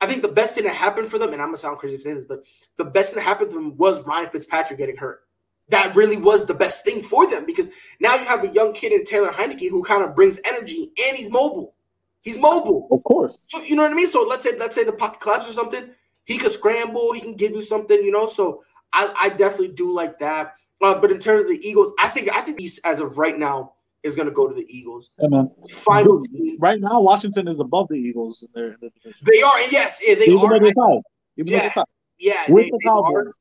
I 0.00 0.06
think 0.06 0.20
the 0.20 0.28
best 0.28 0.54
thing 0.54 0.64
that 0.64 0.74
happened 0.74 1.08
for 1.08 1.18
them, 1.18 1.32
and 1.32 1.40
I'm 1.40 1.48
gonna 1.48 1.56
sound 1.56 1.78
crazy 1.78 1.98
saying 1.98 2.16
this, 2.16 2.26
but 2.26 2.44
the 2.76 2.84
best 2.84 3.14
thing 3.14 3.22
that 3.22 3.28
happened 3.28 3.50
for 3.50 3.54
them 3.54 3.76
was 3.76 4.06
Ryan 4.06 4.28
Fitzpatrick 4.28 4.78
getting 4.78 4.96
hurt. 4.96 5.22
That 5.70 5.96
really 5.96 6.18
was 6.18 6.44
the 6.44 6.54
best 6.54 6.84
thing 6.84 7.02
for 7.02 7.28
them 7.28 7.44
because 7.46 7.70
now 7.98 8.14
you 8.14 8.24
have 8.24 8.44
a 8.44 8.48
young 8.48 8.72
kid 8.72 8.92
in 8.92 9.04
Taylor 9.04 9.30
Heinicke 9.30 9.70
who 9.70 9.82
kind 9.82 10.04
of 10.04 10.14
brings 10.14 10.38
energy 10.44 10.92
and 11.06 11.16
he's 11.16 11.30
mobile. 11.30 11.74
He's 12.20 12.38
mobile. 12.38 12.88
Of 12.90 13.02
course. 13.04 13.44
So 13.48 13.62
you 13.62 13.74
know 13.74 13.82
what 13.82 13.92
I 13.92 13.94
mean? 13.94 14.06
So 14.06 14.24
let's 14.28 14.44
say 14.44 14.56
let's 14.58 14.74
say 14.74 14.84
the 14.84 14.92
pocket 14.92 15.20
collapses 15.20 15.50
or 15.50 15.52
something. 15.54 15.90
He 16.26 16.36
could 16.36 16.52
scramble. 16.52 17.12
He 17.12 17.20
can 17.20 17.34
give 17.34 17.52
you 17.52 17.62
something. 17.62 17.96
You 17.96 18.12
know. 18.12 18.26
So 18.26 18.62
I, 18.92 19.12
I 19.18 19.28
definitely 19.30 19.74
do 19.74 19.92
like 19.92 20.18
that. 20.18 20.54
Uh, 20.82 21.00
but 21.00 21.10
in 21.10 21.18
terms 21.18 21.44
of 21.44 21.48
the 21.48 21.66
Eagles, 21.66 21.92
I 21.98 22.08
think 22.08 22.30
I 22.36 22.42
think 22.42 22.60
he's 22.60 22.78
as 22.84 23.00
of 23.00 23.16
right 23.16 23.38
now 23.38 23.72
is 24.02 24.14
going 24.14 24.28
to 24.28 24.34
go 24.34 24.46
to 24.46 24.54
the 24.54 24.66
Eagles. 24.68 25.10
Yeah. 25.18 25.44
Final 25.70 26.20
team. 26.20 26.58
Right 26.60 26.80
now, 26.80 27.00
Washington 27.00 27.48
is 27.48 27.58
above 27.60 27.88
the 27.88 27.94
Eagles 27.94 28.42
in 28.42 28.48
their, 28.54 28.72
in 28.72 28.76
their 28.80 28.90
division. 28.90 29.20
They 29.22 29.42
are 29.42 29.58
and 29.58 29.72
yes, 29.72 30.02
yeah, 30.06 30.14
they 30.14 30.26
Even 30.26 30.44
are. 30.44 30.58
tied. 30.60 31.02
Even 31.36 31.52
Yeah. 31.52 31.82
Yeah, 32.18 32.44
With 32.48 32.64
they, 32.64 32.70
the 32.70 32.78
they 32.82 32.90
are. 32.90 33.32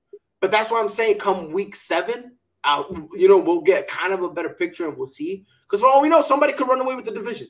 But 0.42 0.52
that's 0.52 0.70
why 0.70 0.82
I'm 0.82 0.90
saying, 0.90 1.18
come 1.18 1.52
week 1.52 1.76
seven, 1.76 2.34
uh, 2.66 2.84
you 3.14 3.28
know, 3.28 3.38
we'll 3.38 3.62
get 3.62 3.88
kind 3.88 4.12
of 4.12 4.22
a 4.22 4.30
better 4.30 4.50
picture 4.50 4.88
and 4.88 4.98
we'll 4.98 5.08
see. 5.08 5.46
Because 5.64 5.80
for 5.80 5.88
all 5.88 6.02
we 6.02 6.10
know, 6.10 6.22
somebody 6.22 6.54
could 6.54 6.68
run 6.68 6.82
away 6.82 6.94
with 6.96 7.06
the 7.06 7.12
division. 7.12 7.48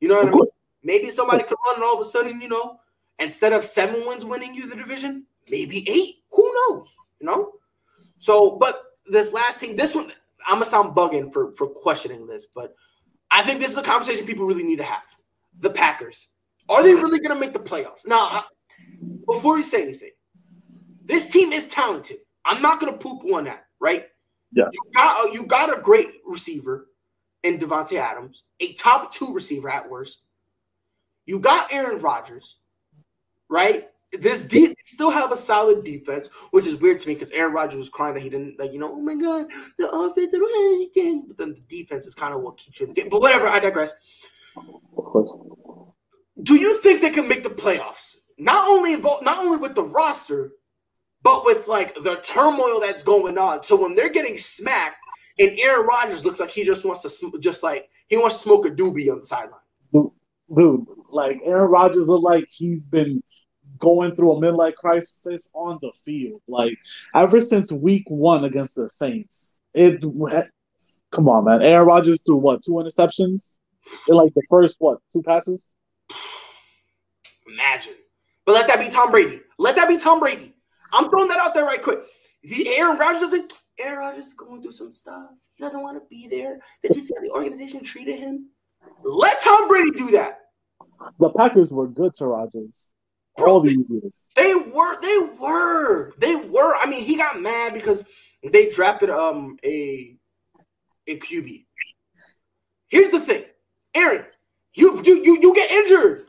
You 0.00 0.08
know 0.08 0.16
what 0.16 0.28
I 0.28 0.30
mean? 0.30 0.46
Maybe 0.82 1.08
somebody 1.08 1.44
could 1.44 1.56
run 1.66 1.76
and 1.76 1.84
all 1.84 1.94
of 1.94 2.00
a 2.00 2.04
sudden, 2.04 2.40
you 2.40 2.48
know, 2.48 2.78
instead 3.18 3.52
of 3.52 3.64
seven 3.64 4.06
wins 4.06 4.24
winning 4.24 4.54
you 4.54 4.68
the 4.68 4.76
division, 4.76 5.24
maybe 5.50 5.88
eight. 5.88 6.16
Who 6.32 6.54
knows? 6.54 6.94
You 7.20 7.26
know? 7.26 7.52
So, 8.18 8.56
but 8.60 8.82
this 9.06 9.32
last 9.32 9.60
thing, 9.60 9.76
this 9.76 9.94
one, 9.94 10.10
I'm 10.46 10.54
gonna 10.54 10.64
sound 10.64 10.96
bugging 10.96 11.32
for 11.32 11.52
for 11.52 11.66
questioning 11.68 12.26
this, 12.26 12.46
but 12.54 12.74
I 13.30 13.42
think 13.42 13.60
this 13.60 13.70
is 13.70 13.76
a 13.76 13.82
conversation 13.82 14.26
people 14.26 14.46
really 14.46 14.62
need 14.62 14.78
to 14.78 14.84
have. 14.84 15.02
The 15.60 15.70
Packers. 15.70 16.28
Are 16.68 16.82
they 16.82 16.94
really 16.94 17.20
gonna 17.20 17.38
make 17.38 17.52
the 17.52 17.58
playoffs? 17.60 18.06
Now, 18.06 18.18
I- 18.18 18.42
before 19.26 19.56
you 19.56 19.62
say 19.62 19.82
anything, 19.82 20.12
this 21.04 21.30
team 21.32 21.52
is 21.52 21.68
talented. 21.68 22.18
I'm 22.44 22.62
not 22.62 22.80
gonna 22.80 22.96
poop 22.96 23.24
on 23.32 23.44
that, 23.44 23.66
right? 23.80 24.06
Yes. 24.52 24.68
You 24.72 24.90
got 24.94 25.32
you 25.32 25.46
got 25.46 25.76
a 25.76 25.80
great 25.80 26.20
receiver 26.24 26.88
in 27.42 27.58
Davante 27.58 27.98
Adams, 27.98 28.44
a 28.60 28.72
top 28.74 29.12
two 29.12 29.32
receiver 29.32 29.68
at 29.68 29.88
worst. 29.88 30.22
You 31.26 31.38
got 31.40 31.72
Aaron 31.72 31.98
Rodgers, 31.98 32.56
right? 33.48 33.88
This 34.12 34.44
deep 34.44 34.76
still 34.84 35.10
have 35.10 35.32
a 35.32 35.36
solid 35.36 35.84
defense, 35.84 36.28
which 36.50 36.66
is 36.66 36.76
weird 36.76 36.98
to 37.00 37.08
me 37.08 37.14
because 37.14 37.32
Aaron 37.32 37.52
Rodgers 37.52 37.76
was 37.76 37.88
crying 37.88 38.14
that 38.14 38.22
he 38.22 38.30
didn't 38.30 38.58
like, 38.58 38.72
you 38.72 38.78
know, 38.78 38.92
oh 38.92 39.00
my 39.00 39.14
god, 39.14 39.46
the 39.78 39.90
offense, 39.90 40.32
I 40.32 40.38
don't 40.38 40.64
have 40.64 40.74
anything. 40.74 41.24
But 41.26 41.38
then 41.38 41.54
the 41.54 41.60
defense 41.68 42.06
is 42.06 42.14
kind 42.14 42.32
of 42.32 42.40
what 42.40 42.56
keeps 42.56 42.80
you 42.80 42.86
in 42.86 42.94
the 42.94 43.00
game. 43.00 43.10
But 43.10 43.20
whatever, 43.20 43.46
I 43.46 43.58
digress. 43.58 43.92
Of 44.56 45.04
course. 45.04 45.36
Do 46.42 46.54
you 46.54 46.78
think 46.80 47.02
they 47.02 47.10
can 47.10 47.28
make 47.28 47.42
the 47.42 47.50
playoffs? 47.50 48.16
Not 48.38 48.68
only 48.68 48.92
involved, 48.92 49.24
not 49.24 49.44
only 49.44 49.56
with 49.56 49.74
the 49.74 49.82
roster, 49.82 50.52
but 51.22 51.44
with 51.44 51.66
like 51.66 51.94
the 51.94 52.16
turmoil 52.22 52.80
that's 52.80 53.02
going 53.02 53.38
on. 53.38 53.64
So 53.64 53.74
when 53.74 53.94
they're 53.94 54.10
getting 54.10 54.38
smacked, 54.38 54.96
and 55.38 55.50
Aaron 55.58 55.86
Rodgers 55.86 56.24
looks 56.24 56.40
like 56.40 56.50
he 56.50 56.64
just 56.64 56.84
wants 56.84 57.02
to 57.02 57.10
sm- 57.10 57.38
just 57.40 57.62
like 57.62 57.88
he 58.06 58.16
wants 58.16 58.36
to 58.36 58.42
smoke 58.42 58.66
a 58.66 58.70
doobie 58.70 59.10
on 59.10 59.18
the 59.18 59.26
sideline. 59.26 59.60
Dude, 60.54 60.86
like 61.16 61.40
Aaron 61.44 61.70
Rodgers 61.70 62.06
look 62.08 62.22
like 62.22 62.46
he's 62.48 62.86
been 62.86 63.22
going 63.78 64.14
through 64.14 64.32
a 64.32 64.40
midlife 64.40 64.74
crisis 64.76 65.48
on 65.52 65.78
the 65.82 65.90
field. 66.04 66.40
Like 66.46 66.78
ever 67.14 67.40
since 67.40 67.72
week 67.72 68.04
one 68.06 68.44
against 68.44 68.76
the 68.76 68.88
Saints, 68.88 69.56
it 69.74 70.04
Come 71.12 71.28
on, 71.28 71.44
man. 71.44 71.62
Aaron 71.62 71.86
Rodgers 71.86 72.22
threw 72.22 72.36
what? 72.36 72.62
Two 72.64 72.72
interceptions 72.72 73.56
in 74.08 74.16
like 74.16 74.34
the 74.34 74.42
first 74.50 74.76
what? 74.80 74.98
Two 75.12 75.22
passes. 75.22 75.70
Imagine, 77.46 77.94
but 78.44 78.52
let 78.52 78.66
that 78.66 78.80
be 78.80 78.88
Tom 78.88 79.10
Brady. 79.10 79.40
Let 79.58 79.76
that 79.76 79.88
be 79.88 79.96
Tom 79.96 80.18
Brady. 80.20 80.54
I'm 80.92 81.08
throwing 81.08 81.28
that 81.28 81.38
out 81.38 81.54
there 81.54 81.64
right 81.64 81.80
quick. 81.80 82.00
The 82.42 82.68
Aaron 82.76 82.98
Rodgers 82.98 83.20
doesn't. 83.20 83.52
Aaron 83.78 83.98
Rodgers 84.00 84.28
is 84.28 84.34
going 84.34 84.62
through 84.62 84.72
some 84.72 84.90
stuff. 84.90 85.30
He 85.54 85.62
doesn't 85.62 85.82
want 85.82 85.96
to 85.96 86.08
be 86.08 86.26
there. 86.28 86.58
Did 86.82 86.96
you 86.96 87.00
see 87.00 87.14
how 87.16 87.22
the 87.22 87.30
organization 87.30 87.84
treated 87.84 88.20
him? 88.20 88.50
Let 89.02 89.40
Tom 89.42 89.68
Brady 89.68 89.90
do 89.92 90.10
that. 90.12 90.40
The 91.18 91.30
Packers 91.30 91.72
were 91.72 91.88
good 91.88 92.14
to 92.14 92.26
Rodgers 92.26 92.90
all 93.38 93.60
these 93.60 93.90
years. 93.90 94.28
They 94.36 94.54
were, 94.54 95.00
they 95.00 95.18
were, 95.40 96.12
they 96.18 96.36
were. 96.36 96.74
I 96.76 96.86
mean, 96.88 97.04
he 97.04 97.16
got 97.16 97.40
mad 97.40 97.74
because 97.74 98.04
they 98.42 98.70
drafted 98.70 99.10
um 99.10 99.58
a 99.64 100.16
a 101.06 101.18
QB. 101.18 101.64
Here's 102.88 103.10
the 103.10 103.20
thing, 103.20 103.44
Aaron, 103.94 104.24
you 104.74 105.02
you 105.04 105.22
you, 105.22 105.38
you 105.40 105.54
get 105.54 105.70
injured. 105.70 106.26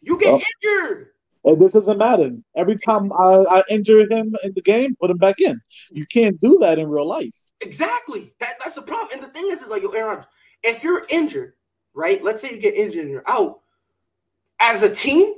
You 0.00 0.18
get 0.18 0.42
injured. 0.62 1.08
And 1.44 1.60
this 1.60 1.74
isn't 1.74 1.98
Madden. 1.98 2.44
Every 2.56 2.76
time 2.76 3.10
I, 3.18 3.44
I 3.50 3.62
injure 3.68 4.00
him 4.00 4.34
in 4.44 4.52
the 4.54 4.62
game, 4.62 4.96
put 5.00 5.10
him 5.10 5.18
back 5.18 5.40
in. 5.40 5.60
You 5.90 6.06
can't 6.06 6.38
do 6.40 6.58
that 6.60 6.78
in 6.78 6.88
real 6.88 7.06
life. 7.06 7.34
Exactly. 7.60 8.32
That 8.40 8.54
that's 8.62 8.76
the 8.76 8.82
problem. 8.82 9.08
And 9.14 9.22
the 9.22 9.32
thing 9.32 9.48
is, 9.50 9.60
is 9.60 9.70
like, 9.70 9.82
Aaron, 9.94 10.24
if 10.62 10.84
you're 10.84 11.02
injured, 11.10 11.54
right? 11.94 12.22
Let's 12.22 12.42
say 12.42 12.50
you 12.50 12.60
get 12.60 12.74
injured 12.74 13.02
and 13.02 13.10
you're 13.10 13.28
out. 13.28 13.60
As 14.60 14.82
a 14.82 14.92
team, 14.92 15.34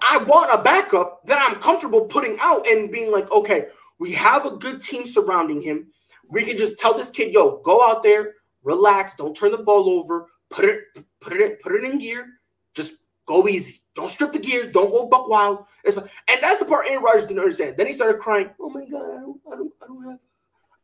I 0.00 0.24
want 0.26 0.58
a 0.58 0.62
backup 0.62 1.24
that 1.26 1.44
I'm 1.48 1.60
comfortable 1.60 2.02
putting 2.02 2.36
out 2.40 2.66
and 2.66 2.90
being 2.90 3.12
like, 3.12 3.30
okay, 3.30 3.66
we 3.98 4.12
have 4.12 4.46
a 4.46 4.56
good 4.56 4.80
team 4.80 5.06
surrounding 5.06 5.62
him. 5.62 5.88
We 6.28 6.42
can 6.42 6.56
just 6.56 6.78
tell 6.78 6.94
this 6.94 7.10
kid, 7.10 7.32
yo, 7.32 7.58
go 7.58 7.88
out 7.88 8.02
there, 8.02 8.34
relax, 8.62 9.14
don't 9.14 9.36
turn 9.36 9.52
the 9.52 9.58
ball 9.58 9.88
over, 9.88 10.26
put 10.50 10.64
it, 10.64 10.80
put 11.20 11.32
it 11.32 11.40
in, 11.40 11.56
put 11.62 11.74
it 11.74 11.84
in 11.84 11.98
gear, 11.98 12.26
just 12.74 12.94
go 13.26 13.46
easy. 13.46 13.80
Don't 13.94 14.10
strip 14.10 14.32
the 14.32 14.40
gears, 14.40 14.66
don't 14.68 14.90
go 14.90 15.06
buck 15.06 15.28
wild. 15.28 15.66
And 15.84 15.94
that's 15.94 16.58
the 16.58 16.64
part 16.64 16.86
Aaron 16.88 17.04
Rodgers 17.04 17.26
didn't 17.26 17.38
understand. 17.38 17.76
Then 17.76 17.86
he 17.86 17.92
started 17.92 18.20
crying, 18.20 18.50
oh 18.60 18.70
my 18.70 18.84
god, 18.86 19.02
I 19.02 19.20
don't, 19.20 19.40
I 19.52 19.56
don't, 19.56 19.72
I 19.82 19.86
don't 19.86 20.10
have 20.10 20.18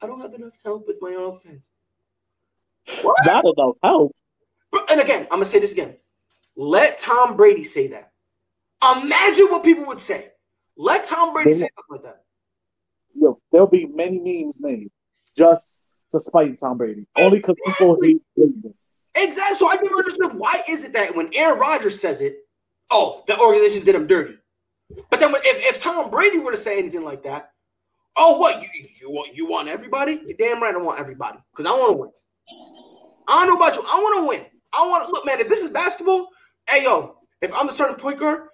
I 0.03 0.07
don't 0.07 0.21
have 0.21 0.35
enough 0.35 0.57
help 0.65 0.87
with 0.87 0.99
my 1.01 1.13
offense. 1.13 1.69
What? 3.03 3.17
Not 3.27 3.45
enough 3.45 3.77
help. 3.83 4.15
And 4.91 5.01
again, 5.01 5.23
I'm 5.25 5.39
gonna 5.39 5.45
say 5.45 5.61
this 5.61 5.73
again. 5.73 5.97
Let 6.57 6.99
Tom 6.99 7.37
Brady 7.37 7.65
say 7.65 7.89
that. 7.89 8.13
Imagine 9.03 9.47
what 9.47 9.63
people 9.63 9.87
would 9.87 10.01
say. 10.01 10.33
Let 10.77 11.05
Tom 11.05 11.33
Brady 11.33 11.53
say 11.53 11.69
something 11.77 11.91
like 11.91 12.03
that. 12.05 12.25
Yo, 13.15 13.41
there'll 13.53 13.67
be 13.67 13.87
many 13.87 14.19
memes 14.19 14.61
made 14.61 14.91
just 15.37 15.85
to 16.11 16.21
spite 16.21 16.59
Tom 16.59 16.79
Brady. 16.79 17.07
Only 17.17 17.39
because 17.39 17.57
people 17.67 17.99
hate 18.03 18.23
this. 18.37 19.11
Exactly. 19.17 19.59
So 19.59 19.69
I 19.69 19.75
never 19.83 19.97
understood 19.97 20.35
why 20.35 20.63
is 20.69 20.85
it 20.85 20.93
that 20.93 21.15
when 21.15 21.31
Aaron 21.35 21.59
Rodgers 21.59 22.01
says 22.01 22.21
it, 22.21 22.37
oh, 22.91 23.23
the 23.27 23.39
organization 23.39 23.85
did 23.85 23.95
him 23.95 24.07
dirty. 24.07 24.39
But 25.11 25.21
then 25.21 25.33
if, 25.35 25.77
if 25.77 25.83
Tom 25.83 26.11
Brady 26.11 26.39
were 26.39 26.53
to 26.53 26.57
say 26.57 26.79
anything 26.79 27.05
like 27.05 27.23
that, 27.25 27.53
oh, 28.17 28.39
what 28.39 28.63
you 28.63 28.69
you 29.01 29.11
want 29.11 29.35
you 29.35 29.47
want 29.47 29.69
everybody? 29.69 30.21
You're 30.27 30.37
damn 30.37 30.63
right 30.63 30.75
I 30.75 30.79
want 30.79 31.01
everybody 31.01 31.39
because 31.53 31.67
I 31.67 31.71
want 31.71 31.97
to 31.97 32.01
win. 32.03 32.11
I 33.29 33.45
don't 33.45 33.49
know 33.49 33.67
about 33.67 33.77
you. 33.77 33.83
I 33.83 33.99
want 33.99 34.25
to 34.25 34.29
win. 34.29 34.47
I 34.73 34.87
want 34.87 35.05
to 35.07 35.11
look, 35.11 35.27
man. 35.27 35.41
If 35.41 35.49
this 35.49 35.63
is 35.63 35.69
basketball, 35.69 36.29
hey 36.69 36.85
yo, 36.85 37.17
if 37.41 37.53
I'm 37.55 37.67
the 37.67 37.73
certain 37.73 37.97
point 37.97 38.19
guard, 38.19 38.49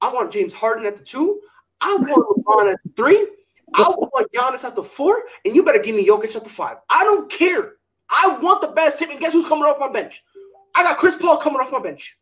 I 0.00 0.12
want 0.12 0.32
James 0.32 0.52
Harden 0.52 0.86
at 0.86 0.96
the 0.96 1.02
two. 1.02 1.40
I 1.80 1.96
want 1.96 2.44
LeBron 2.44 2.72
at 2.72 2.80
the 2.84 2.90
three. 2.96 3.26
I 3.74 3.88
want 3.88 4.32
Giannis 4.32 4.64
at 4.64 4.74
the 4.74 4.82
four, 4.82 5.22
and 5.44 5.54
you 5.54 5.64
better 5.64 5.78
give 5.78 5.94
me 5.94 6.06
Jokic 6.06 6.34
at 6.34 6.44
the 6.44 6.50
five. 6.50 6.78
I 6.88 7.04
don't 7.04 7.30
care. 7.30 7.74
I 8.10 8.38
want 8.42 8.60
the 8.60 8.68
best 8.68 8.98
team, 8.98 9.10
and 9.10 9.20
guess 9.20 9.32
who's 9.32 9.46
coming 9.46 9.64
off 9.64 9.78
my 9.78 9.90
bench? 9.90 10.22
I 10.74 10.82
got 10.82 10.98
Chris 10.98 11.16
Paul 11.16 11.36
coming 11.36 11.60
off 11.60 11.70
my 11.70 11.80
bench. 11.80 12.18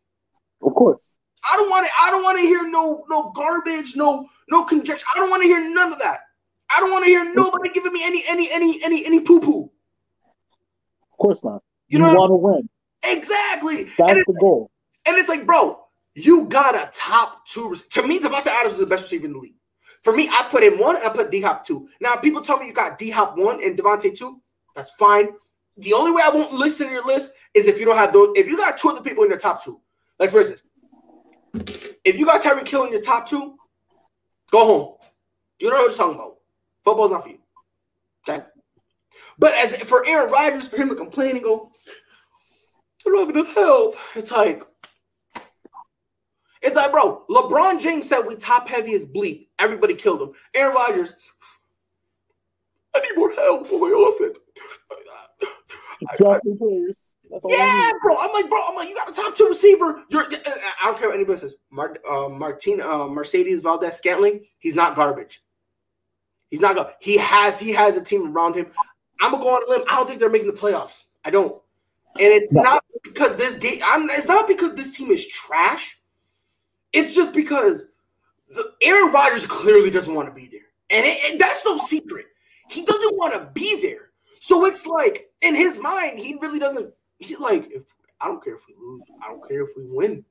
Of 0.61 0.75
course. 0.75 1.17
I 1.49 1.55
don't 1.55 1.69
want 1.69 1.85
to. 1.85 1.91
I 2.03 2.09
don't 2.11 2.23
want 2.23 2.37
to 2.37 2.43
hear 2.43 2.69
no 2.69 3.05
no 3.09 3.31
garbage, 3.31 3.95
no 3.95 4.27
no 4.49 4.63
conjecture. 4.65 5.05
I 5.15 5.19
don't 5.19 5.29
want 5.29 5.41
to 5.41 5.47
hear 5.47 5.73
none 5.73 5.93
of 5.93 5.99
that. 5.99 6.19
I 6.75 6.79
don't 6.81 6.91
want 6.91 7.05
to 7.05 7.09
hear 7.09 7.33
nobody 7.33 7.71
giving 7.71 7.93
me 7.93 8.01
any 8.03 8.21
any 8.29 8.49
any 8.51 8.79
any 8.83 9.05
any 9.05 9.19
poo 9.21 9.39
poo. 9.39 9.71
Of 11.11 11.17
course 11.17 11.43
not. 11.43 11.63
You, 11.87 11.97
you 11.97 11.99
know 11.99 12.13
want 12.13 12.29
to 12.29 12.35
win. 12.35 12.69
Exactly. 13.05 13.85
That's 13.97 14.25
the 14.25 14.37
goal. 14.39 14.71
And 15.07 15.17
it's 15.17 15.29
like, 15.29 15.45
bro, 15.45 15.79
you 16.15 16.45
got 16.45 16.75
a 16.75 16.89
top 16.93 17.45
two. 17.47 17.75
To 17.91 18.07
me, 18.07 18.19
Davante 18.19 18.47
Adams 18.47 18.73
is 18.73 18.79
the 18.79 18.85
best 18.85 19.03
receiver 19.03 19.25
in 19.25 19.33
the 19.33 19.39
league. 19.39 19.55
For 20.03 20.15
me, 20.15 20.29
I 20.29 20.47
put 20.49 20.63
him 20.63 20.79
one 20.79 20.95
and 20.95 21.05
I 21.05 21.09
put 21.09 21.31
D 21.31 21.41
Hop 21.41 21.65
two. 21.65 21.89
Now, 21.99 22.15
people 22.15 22.41
tell 22.41 22.57
me 22.57 22.67
you 22.67 22.73
got 22.73 22.97
D 22.97 23.09
Hop 23.09 23.37
one 23.37 23.63
and 23.63 23.77
Davante 23.77 24.17
two. 24.17 24.41
That's 24.75 24.91
fine. 24.91 25.29
The 25.77 25.93
only 25.93 26.11
way 26.11 26.21
I 26.23 26.29
won't 26.29 26.53
listen 26.53 26.87
to 26.87 26.93
your 26.93 27.05
list 27.05 27.31
is 27.53 27.67
if 27.67 27.79
you 27.79 27.85
don't 27.85 27.97
have 27.97 28.13
those. 28.13 28.29
If 28.35 28.47
you 28.47 28.57
got 28.57 28.77
two 28.77 28.89
other 28.89 29.01
people 29.01 29.23
in 29.23 29.29
your 29.29 29.39
top 29.39 29.63
two, 29.63 29.79
like 30.19 30.31
for 30.31 30.39
instance, 30.39 30.61
if 32.03 32.17
you 32.17 32.25
got 32.25 32.41
Tyreek 32.41 32.67
Hill 32.67 32.85
in 32.85 32.91
your 32.91 33.01
top 33.01 33.27
two, 33.27 33.55
go 34.51 34.65
home. 34.65 34.95
You 35.59 35.69
don't 35.69 35.79
know 35.79 35.83
what 35.83 35.91
I'm 35.91 35.97
talking 35.97 36.15
about. 36.15 36.35
Football's 36.83 37.11
not 37.11 37.23
for 37.23 37.29
you. 37.29 37.39
Okay. 38.27 38.43
But 39.37 39.53
as 39.53 39.77
for 39.83 40.05
Aaron 40.07 40.31
Rodgers, 40.31 40.67
for 40.67 40.77
him 40.77 40.89
to 40.89 40.95
complain 40.95 41.35
and 41.35 41.43
go, 41.43 41.71
I 43.05 43.09
don't 43.09 43.19
have 43.27 43.35
enough 43.35 43.53
help. 43.55 43.95
It's 44.15 44.31
like, 44.31 44.63
it's 46.61 46.75
like, 46.75 46.91
bro, 46.91 47.23
LeBron 47.29 47.79
James 47.79 48.09
said 48.09 48.21
we 48.21 48.35
top 48.35 48.67
heavy 48.67 48.93
as 48.93 49.05
bleep. 49.05 49.47
Everybody 49.57 49.95
killed 49.95 50.21
him. 50.21 50.31
Aaron 50.53 50.75
Rodgers, 50.75 51.13
I 52.93 52.99
need 52.99 53.17
more 53.17 53.33
help 53.33 53.71
on 53.71 53.79
my 53.79 54.09
offense. 54.09 54.37
Drop 56.17 56.41
players. 56.57 57.11
yeah, 57.29 57.91
bro. 58.01 58.15
I'm 58.19 58.31
like, 58.33 58.49
bro. 58.49 58.59
I'm 58.67 58.75
like, 58.75 58.89
you 58.89 58.95
got 58.95 59.09
a 59.09 59.13
top 59.13 59.35
two 59.35 59.47
receiver. 59.47 60.03
You're. 60.09 60.23
I 60.23 60.85
don't 60.85 60.97
care 60.97 61.09
what 61.09 61.15
anybody 61.15 61.39
says. 61.39 61.55
Mar, 61.71 61.97
uh, 62.09 62.29
Martin, 62.29 62.81
uh, 62.81 63.05
Marcedes 63.07 63.61
Valdes-Scantling. 63.61 64.45
He's 64.59 64.75
not 64.75 64.95
garbage. 64.95 65.41
He's 66.49 66.61
not 66.61 66.75
going. 66.75 66.87
He 67.01 67.17
has. 67.17 67.59
He 67.59 67.73
has 67.73 67.97
a 67.97 68.03
team 68.03 68.33
around 68.35 68.55
him. 68.55 68.67
I'm 69.19 69.31
gonna 69.31 69.43
go 69.43 69.55
on 69.55 69.67
a 69.67 69.69
limb. 69.69 69.87
I 69.89 69.97
don't 69.97 70.07
think 70.07 70.19
they're 70.19 70.29
making 70.29 70.47
the 70.47 70.59
playoffs. 70.59 71.03
I 71.23 71.29
don't. 71.31 71.61
And 72.19 72.33
it's 72.33 72.53
no. 72.53 72.63
not 72.63 72.83
because 73.03 73.37
this 73.37 73.57
game. 73.57 73.79
I'm. 73.85 74.03
It's 74.03 74.27
not 74.27 74.47
because 74.47 74.75
this 74.75 74.95
team 74.95 75.09
is 75.09 75.25
trash. 75.27 75.99
It's 76.91 77.15
just 77.15 77.33
because 77.33 77.85
the 78.49 78.73
Aaron 78.81 79.13
Rodgers 79.13 79.45
clearly 79.45 79.89
doesn't 79.89 80.13
want 80.13 80.27
to 80.27 80.33
be 80.33 80.47
there, 80.47 80.67
and, 80.89 81.05
it, 81.05 81.31
and 81.31 81.39
that's 81.39 81.63
no 81.63 81.77
secret. 81.77 82.25
He 82.69 82.83
doesn't 82.83 83.15
want 83.15 83.33
to 83.33 83.49
be 83.53 83.81
there. 83.81 84.09
So 84.39 84.65
it's 84.65 84.85
like 84.85 85.29
in 85.41 85.55
his 85.55 85.79
mind, 85.81 86.19
he 86.19 86.37
really 86.41 86.59
doesn't. 86.59 86.93
He's 87.19 87.39
like, 87.39 87.69
if 87.71 87.83
I 88.19 88.27
don't 88.27 88.43
care 88.43 88.55
if 88.55 88.65
we 88.67 88.75
lose, 88.79 89.03
I 89.23 89.29
don't 89.29 89.47
care 89.47 89.61
if 89.61 89.69
we 89.77 89.85
win. 89.87 90.25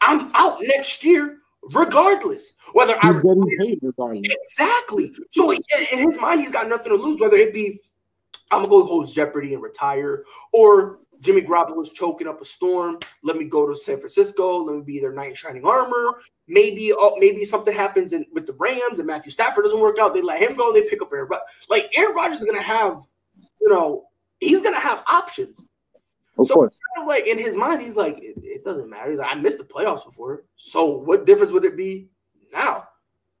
I'm 0.00 0.30
out 0.34 0.58
next 0.62 1.04
year 1.04 1.38
regardless. 1.74 2.54
Whether 2.72 2.94
he's 2.94 3.16
I 3.16 3.22
getting 3.22 3.56
paid 3.58 3.78
regardless. 3.82 4.28
Exactly. 4.30 5.12
So 5.30 5.50
in, 5.50 5.60
in 5.92 5.98
his 5.98 6.18
mind, 6.18 6.40
he's 6.40 6.52
got 6.52 6.68
nothing 6.68 6.96
to 6.96 7.02
lose. 7.02 7.20
Whether 7.20 7.36
it 7.36 7.52
be 7.52 7.80
I'm 8.52 8.58
gonna 8.58 8.68
go 8.68 8.84
host 8.84 9.14
Jeopardy 9.14 9.54
and 9.54 9.62
retire, 9.62 10.24
or 10.52 10.98
Jimmy 11.22 11.40
Garoppolo's 11.40 11.92
choking 11.92 12.26
up 12.26 12.40
a 12.40 12.44
storm. 12.44 12.98
Let 13.22 13.36
me 13.36 13.44
go 13.44 13.66
to 13.66 13.76
San 13.76 13.98
Francisco. 13.98 14.64
Let 14.64 14.76
me 14.76 14.82
be 14.82 15.00
their 15.00 15.12
knight 15.12 15.30
in 15.30 15.34
shining 15.36 15.64
armor. 15.64 16.20
Maybe, 16.48 16.92
uh, 16.92 17.10
maybe 17.18 17.44
something 17.44 17.72
happens 17.72 18.12
in, 18.12 18.26
with 18.32 18.46
the 18.46 18.54
Rams 18.54 18.98
and 18.98 19.06
Matthew 19.06 19.30
Stafford 19.30 19.64
doesn't 19.64 19.80
work 19.80 19.98
out. 19.98 20.12
They 20.12 20.20
let 20.20 20.42
him 20.42 20.56
go. 20.56 20.72
They 20.72 20.82
pick 20.82 21.00
up 21.00 21.12
Aaron. 21.12 21.28
Like 21.70 21.88
Aaron 21.96 22.14
Rodgers 22.14 22.38
is 22.38 22.44
gonna 22.44 22.60
have, 22.60 22.98
you 23.60 23.70
know, 23.70 24.04
he's 24.40 24.60
gonna 24.62 24.80
have 24.80 25.04
options. 25.10 25.62
Of 26.38 26.46
so 26.46 26.54
course. 26.54 26.78
Kind 26.96 27.04
of 27.04 27.08
like 27.08 27.26
in 27.26 27.38
his 27.38 27.56
mind, 27.56 27.82
he's 27.82 27.96
like, 27.96 28.18
it, 28.18 28.34
it 28.42 28.64
doesn't 28.64 28.90
matter. 28.90 29.10
He's 29.10 29.20
like, 29.20 29.34
I 29.34 29.38
missed 29.38 29.58
the 29.58 29.64
playoffs 29.64 30.04
before. 30.04 30.44
So 30.56 30.86
what 30.86 31.24
difference 31.24 31.52
would 31.52 31.64
it 31.64 31.76
be 31.76 32.08
now? 32.52 32.88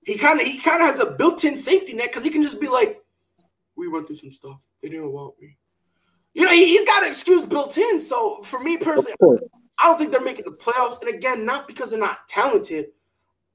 He 0.04 0.16
kind 0.16 0.40
of 0.40 0.46
he 0.46 0.58
kind 0.58 0.82
of 0.82 0.88
has 0.88 1.00
a 1.00 1.06
built-in 1.06 1.56
safety 1.56 1.94
net 1.94 2.08
because 2.08 2.22
he 2.22 2.30
can 2.30 2.42
just 2.42 2.60
be 2.60 2.68
like, 2.68 3.02
we 3.76 3.88
went 3.88 4.06
through 4.06 4.16
some 4.16 4.30
stuff. 4.30 4.60
They 4.82 4.88
didn't 4.88 5.12
want 5.12 5.34
me. 5.40 5.56
You 6.34 6.44
know, 6.44 6.52
he, 6.52 6.76
has 6.76 6.84
got 6.84 7.02
an 7.02 7.10
excuse 7.10 7.44
built 7.44 7.76
in. 7.76 8.00
So 8.00 8.40
for 8.42 8.60
me 8.60 8.78
personally, 8.78 9.14
I 9.20 9.86
don't 9.86 9.98
think 9.98 10.10
they're 10.10 10.20
making 10.20 10.44
the 10.44 10.52
playoffs. 10.52 11.00
And 11.00 11.14
again, 11.14 11.44
not 11.44 11.66
because 11.66 11.90
they're 11.90 12.00
not 12.00 12.26
talented. 12.28 12.86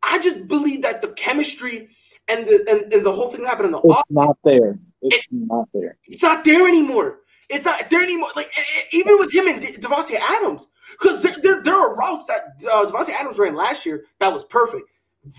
I 0.04 0.20
just 0.20 0.48
believe 0.48 0.84
that 0.84 1.02
the 1.02 1.10
chemistry 1.10 1.90
and 2.28 2.46
the 2.46 2.66
and, 2.70 2.94
and 2.94 3.06
the 3.06 3.12
whole 3.12 3.30
thing 3.30 3.42
that 3.42 3.50
happened 3.50 3.68
in 3.68 3.72
the 3.72 3.82
it's 3.84 4.12
not 4.12 4.38
there. 4.44 4.80
It's 5.02 5.16
it, 5.16 5.24
not 5.32 5.68
there. 5.74 5.98
It's 6.06 6.24
not 6.24 6.44
there 6.44 6.68
anymore. 6.68 7.20
It's 7.50 7.66
not 7.66 7.90
there 7.90 8.04
anymore. 8.04 8.30
Like 8.36 8.48
even 8.92 9.18
with 9.20 9.34
him 9.34 9.48
and 9.48 9.62
Davante 9.62 10.16
Adams, 10.16 10.68
because 10.92 11.22
there, 11.22 11.36
there, 11.42 11.64
there 11.64 11.74
are 11.74 11.96
routes 11.96 12.26
that 12.26 12.62
uh, 12.72 12.86
Davante 12.86 13.12
Adams 13.12 13.40
ran 13.40 13.56
last 13.56 13.86
year 13.86 14.06
that 14.20 14.32
was 14.32 14.44
perfect. 14.44 14.84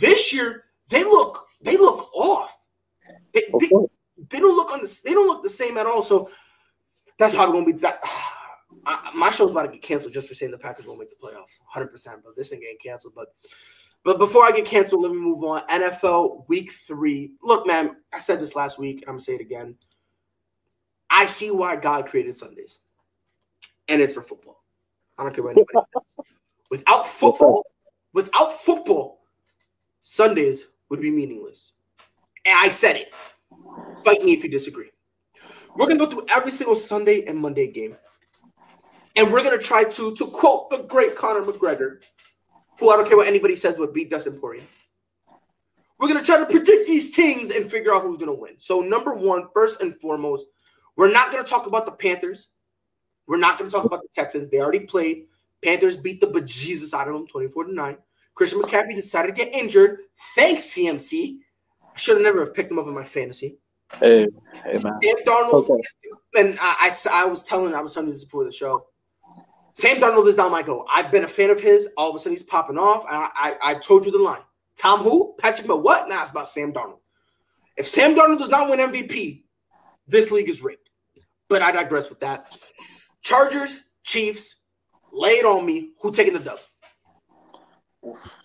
This 0.01 0.33
year 0.33 0.65
they 0.89 1.05
look 1.05 1.47
they 1.61 1.77
look 1.77 2.13
off. 2.15 2.59
They, 3.35 3.43
they, 3.61 3.69
they, 4.31 4.39
don't 4.39 4.57
look 4.57 4.73
on 4.73 4.81
the 4.81 5.01
they 5.05 5.13
don't 5.13 5.27
look 5.27 5.43
the 5.43 5.51
same 5.51 5.77
at 5.77 5.87
all. 5.87 6.03
So 6.03 6.31
that's 7.19 7.35
probably 7.35 7.53
gonna 7.53 7.67
be 7.67 7.79
that. 7.81 8.01
I, 8.87 9.11
my 9.15 9.31
show's 9.31 9.51
about 9.51 9.63
to 9.63 9.73
get 9.73 9.83
canceled 9.83 10.13
just 10.13 10.29
for 10.29 10.35
saying 10.35 10.53
the 10.53 10.59
Packers 10.59 10.87
won't 10.87 11.01
make 11.01 11.11
the 11.11 11.17
playoffs, 11.17 11.59
hundred 11.67 11.89
percent. 11.89 12.21
But 12.25 12.37
this 12.37 12.49
thing 12.49 12.63
ain't 12.69 12.81
canceled. 12.81 13.15
But 13.15 13.35
but 14.05 14.19
before 14.19 14.45
I 14.45 14.53
get 14.53 14.65
canceled, 14.65 15.03
let 15.03 15.13
me 15.13 15.19
move 15.19 15.43
on. 15.43 15.67
NFL 15.69 16.49
Week 16.49 16.71
Three. 16.71 17.33
Look, 17.43 17.67
man, 17.67 17.97
I 18.13 18.19
said 18.19 18.41
this 18.41 18.57
last 18.57 18.79
week, 18.79 18.99
and 18.99 19.09
I'm 19.09 19.15
gonna 19.15 19.21
say 19.21 19.35
it 19.35 19.41
again. 19.41 19.77
I 21.11 21.27
see 21.27 21.51
why 21.51 21.77
God 21.77 22.07
created 22.07 22.37
Sundays, 22.37 22.79
and 23.89 24.01
it's 24.01 24.15
for 24.15 24.23
football. 24.23 24.63
I 25.19 25.25
don't 25.25 25.35
care 25.35 25.45
what 25.45 25.57
anybody 25.57 25.79
says. 25.95 26.25
Without 26.71 27.07
football, 27.07 27.67
without 28.13 28.53
football, 28.53 29.23
Sundays 30.03 30.67
would 30.89 31.01
be 31.01 31.11
meaningless. 31.11 31.73
And 32.47 32.57
I 32.59 32.69
said 32.69 32.97
it. 32.97 33.15
Fight 34.05 34.23
me 34.23 34.33
if 34.33 34.45
you 34.45 34.51
disagree. 34.51 34.91
We're 35.79 35.87
gonna 35.87 36.01
go 36.01 36.11
through 36.11 36.27
every 36.35 36.51
single 36.51 36.75
Sunday 36.75 37.25
and 37.29 37.39
Monday 37.39 37.71
game, 37.71 37.97
and 39.15 39.33
we're 39.33 39.45
gonna 39.45 39.59
try 39.59 39.85
to, 39.85 40.13
to 40.13 40.27
quote 40.27 40.71
the 40.71 40.79
great 40.79 41.15
Conor 41.15 41.43
McGregor, 41.43 42.03
who 42.81 42.91
I 42.91 42.97
don't 42.97 43.07
care 43.07 43.17
what 43.17 43.29
anybody 43.29 43.55
says 43.55 43.79
would 43.79 43.95
beat 43.95 44.11
Dustin 44.11 44.41
Poirier. 44.41 44.65
We're 46.01 46.09
gonna 46.09 46.25
try 46.25 46.37
to 46.37 46.47
predict 46.47 46.89
these 46.89 47.15
things 47.15 47.51
and 47.51 47.71
figure 47.71 47.95
out 47.95 48.03
who's 48.03 48.19
gonna 48.19 48.35
win. 48.35 48.55
So 48.59 48.81
number 48.81 49.15
one, 49.15 49.47
first 49.55 49.81
and 49.81 49.95
foremost, 50.01 50.49
we're 50.97 51.13
not 51.13 51.31
gonna 51.31 51.45
talk 51.45 51.69
about 51.69 51.87
the 51.87 51.93
Panthers. 51.93 52.49
We're 53.29 53.39
not 53.39 53.57
gonna 53.57 53.71
talk 53.71 53.85
about 53.85 54.03
the 54.03 54.09
Texans. 54.13 54.51
They 54.51 54.59
already 54.59 54.81
played. 54.81 55.27
Panthers 55.63 55.97
beat 55.97 56.21
the 56.21 56.27
bejesus 56.27 56.93
out 56.93 57.07
of 57.07 57.15
them, 57.15 57.29
24 57.29 57.67
to 57.67 57.73
9. 57.73 57.97
Christian 58.35 58.61
McCaffrey 58.61 58.97
decided 58.97 59.37
to 59.37 59.45
get 59.45 59.55
injured. 59.55 59.99
Thanks, 60.35 60.75
CMC. 60.75 61.39
I 61.85 61.97
should 61.97 62.17
have 62.17 62.25
never 62.25 62.45
have 62.45 62.53
picked 62.53 62.73
him 62.73 62.81
up 62.81 62.89
in 62.89 62.95
my 62.95 63.05
fantasy. 63.05 63.59
Hey, 63.97 64.29
hey 64.65 64.77
man. 64.83 65.01
Sam 65.01 65.15
Darnold, 65.27 65.69
okay. 65.69 65.83
and 66.37 66.59
I, 66.61 66.91
I, 66.91 67.25
I, 67.25 67.27
was 67.27 67.45
telling, 67.45 67.75
I 67.75 67.81
was 67.81 67.95
telling 67.95 68.09
you 68.09 68.15
this 68.15 68.25
before 68.25 68.45
the 68.45 68.53
show. 68.53 68.87
Sam 69.75 69.97
Darnold 69.97 70.27
is 70.29 70.37
not 70.37 70.51
my 70.51 70.63
goal. 70.63 70.87
I've 70.93 71.11
been 71.11 71.25
a 71.25 71.29
fan 71.29 71.51
of 71.51 71.61
his. 71.61 71.89
All 71.97 72.11
of 72.11 72.17
a 72.17 72.19
sudden, 72.19 72.33
he's 72.33 72.43
popping 72.43 72.79
off. 72.79 73.05
I, 73.09 73.31
I, 73.35 73.71
I 73.71 73.75
told 73.75 74.05
you 74.05 74.13
the 74.13 74.19
line. 74.19 74.43
Tom 74.77 75.03
who? 75.03 75.35
Patrick, 75.39 75.67
but 75.67 75.83
what? 75.83 76.09
Nah, 76.09 76.23
it's 76.23 76.31
about 76.31 76.49
Sam 76.49 76.73
Darnold. 76.73 77.01
If 77.77 77.89
Sam 77.89 78.15
Darnold 78.15 78.39
does 78.39 78.51
not 78.51 78.69
win 78.69 78.79
MVP, 78.79 79.43
this 80.07 80.31
league 80.31 80.49
is 80.49 80.63
rigged. 80.63 80.91
But 81.49 81.63
I 81.63 81.73
digress 81.73 82.09
with 82.09 82.21
that. 82.21 82.55
Chargers, 83.23 83.81
Chiefs, 84.05 84.57
lay 85.13 85.31
it 85.31 85.47
on 85.47 85.65
me. 85.65 85.93
Who 86.03 86.13
taking 86.13 86.35
the 86.35 86.41
dub? 86.41 86.59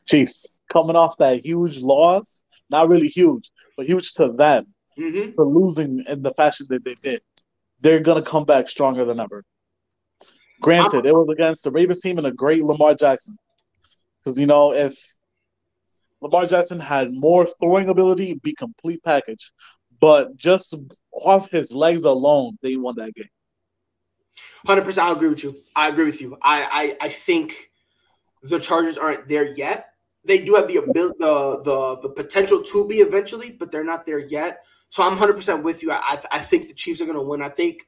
Chiefs 0.07 0.57
coming 0.71 0.95
off 0.95 1.17
that 1.17 1.45
huge 1.45 1.79
loss, 1.79 2.43
not 2.69 2.89
really 2.89 3.07
huge, 3.07 3.51
but 3.77 3.85
huge 3.85 4.13
to 4.13 4.31
them 4.31 4.72
mm-hmm. 4.97 5.31
for 5.31 5.45
losing 5.45 6.03
in 6.07 6.21
the 6.21 6.33
fashion 6.33 6.67
that 6.69 6.83
they 6.83 6.95
did. 6.95 7.21
They're 7.81 7.99
gonna 7.99 8.21
come 8.21 8.45
back 8.45 8.69
stronger 8.69 9.05
than 9.05 9.19
ever. 9.19 9.43
Granted, 10.61 10.99
I'm, 10.99 11.07
it 11.07 11.15
was 11.15 11.29
against 11.29 11.63
the 11.63 11.71
Ravens 11.71 11.99
team 11.99 12.17
and 12.17 12.27
a 12.27 12.31
great 12.31 12.63
Lamar 12.63 12.95
Jackson. 12.95 13.37
Because 14.19 14.39
you 14.39 14.47
know, 14.47 14.73
if 14.73 14.97
Lamar 16.21 16.45
Jackson 16.45 16.79
had 16.79 17.13
more 17.13 17.45
throwing 17.59 17.89
ability, 17.89 18.39
be 18.41 18.53
complete 18.53 19.03
package. 19.03 19.51
But 19.99 20.35
just 20.37 20.75
off 21.11 21.51
his 21.51 21.73
legs 21.73 22.03
alone, 22.03 22.57
they 22.61 22.75
won 22.77 22.95
that 22.97 23.13
game. 23.13 23.27
Hundred 24.65 24.85
percent, 24.85 25.09
I 25.09 25.11
agree 25.11 25.29
with 25.29 25.43
you. 25.43 25.55
I 25.75 25.89
agree 25.89 26.05
with 26.05 26.21
you. 26.21 26.37
I, 26.41 26.95
I 27.01 27.05
I 27.05 27.09
think 27.09 27.71
the 28.43 28.59
Chargers 28.59 28.97
aren't 28.97 29.27
there 29.27 29.45
yet. 29.45 29.89
They 30.25 30.43
do 30.43 30.55
have 30.55 30.67
the 30.67 30.77
ability, 30.77 31.15
the 31.19 31.61
the 31.63 32.07
the 32.07 32.09
potential 32.09 32.61
to 32.61 32.87
be 32.87 32.97
eventually, 32.99 33.51
but 33.51 33.71
they're 33.71 33.83
not 33.83 34.05
there 34.05 34.19
yet. 34.19 34.63
So 34.93 35.01
I'm 35.01 35.13
100 35.13 35.33
percent 35.33 35.63
with 35.63 35.81
you. 35.81 35.91
I 35.91 36.21
I 36.31 36.37
think 36.37 36.67
the 36.67 36.75
Chiefs 36.75 37.01
are 37.01 37.05
going 37.05 37.17
to 37.17 37.23
win. 37.23 37.41
I 37.41 37.49
think 37.49 37.81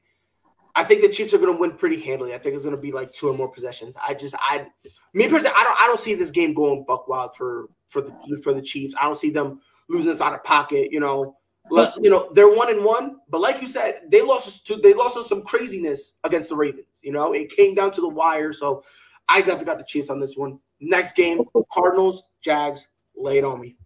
I 0.74 0.82
think 0.82 1.02
the 1.02 1.08
Chiefs 1.08 1.32
are 1.34 1.38
going 1.38 1.54
to 1.54 1.60
win 1.60 1.70
pretty 1.70 2.00
handily. 2.00 2.34
I 2.34 2.38
think 2.38 2.56
it's 2.56 2.64
going 2.64 2.74
to 2.74 2.82
be 2.82 2.90
like 2.90 3.12
two 3.12 3.28
or 3.28 3.32
more 3.32 3.48
possessions. 3.48 3.96
I 4.08 4.12
just 4.12 4.34
I 4.40 4.66
me 5.14 5.28
personally, 5.28 5.54
I 5.56 5.62
don't 5.62 5.76
I 5.84 5.86
don't 5.86 6.00
see 6.00 6.16
this 6.16 6.32
game 6.32 6.52
going 6.52 6.84
buck 6.84 7.06
wild 7.06 7.36
for 7.36 7.68
for 7.90 8.00
the 8.00 8.40
for 8.42 8.52
the 8.52 8.60
Chiefs. 8.60 8.92
I 9.00 9.04
don't 9.04 9.16
see 9.16 9.30
them 9.30 9.60
losing 9.88 10.10
this 10.10 10.20
out 10.20 10.34
of 10.34 10.42
pocket. 10.42 10.88
You 10.90 10.98
know, 10.98 11.22
you 11.70 12.10
know 12.10 12.28
they're 12.32 12.52
one 12.52 12.70
and 12.70 12.84
one, 12.84 13.18
but 13.28 13.40
like 13.40 13.60
you 13.60 13.68
said, 13.68 14.00
they 14.08 14.22
lost 14.22 14.66
to 14.66 14.74
they 14.74 14.92
lost 14.92 15.16
us 15.16 15.28
some 15.28 15.42
craziness 15.42 16.14
against 16.24 16.48
the 16.48 16.56
Ravens. 16.56 16.88
You 17.04 17.12
know, 17.12 17.32
it 17.34 17.54
came 17.54 17.76
down 17.76 17.92
to 17.92 18.00
the 18.00 18.08
wire. 18.08 18.52
So 18.52 18.82
I 19.28 19.42
definitely 19.42 19.66
got 19.66 19.78
the 19.78 19.84
Chiefs 19.84 20.10
on 20.10 20.18
this 20.18 20.36
one. 20.36 20.58
Next 20.80 21.14
game, 21.14 21.44
Cardinals, 21.72 22.24
Jags, 22.42 22.88
lay 23.14 23.38
it 23.38 23.44
on 23.44 23.60
me. 23.60 23.76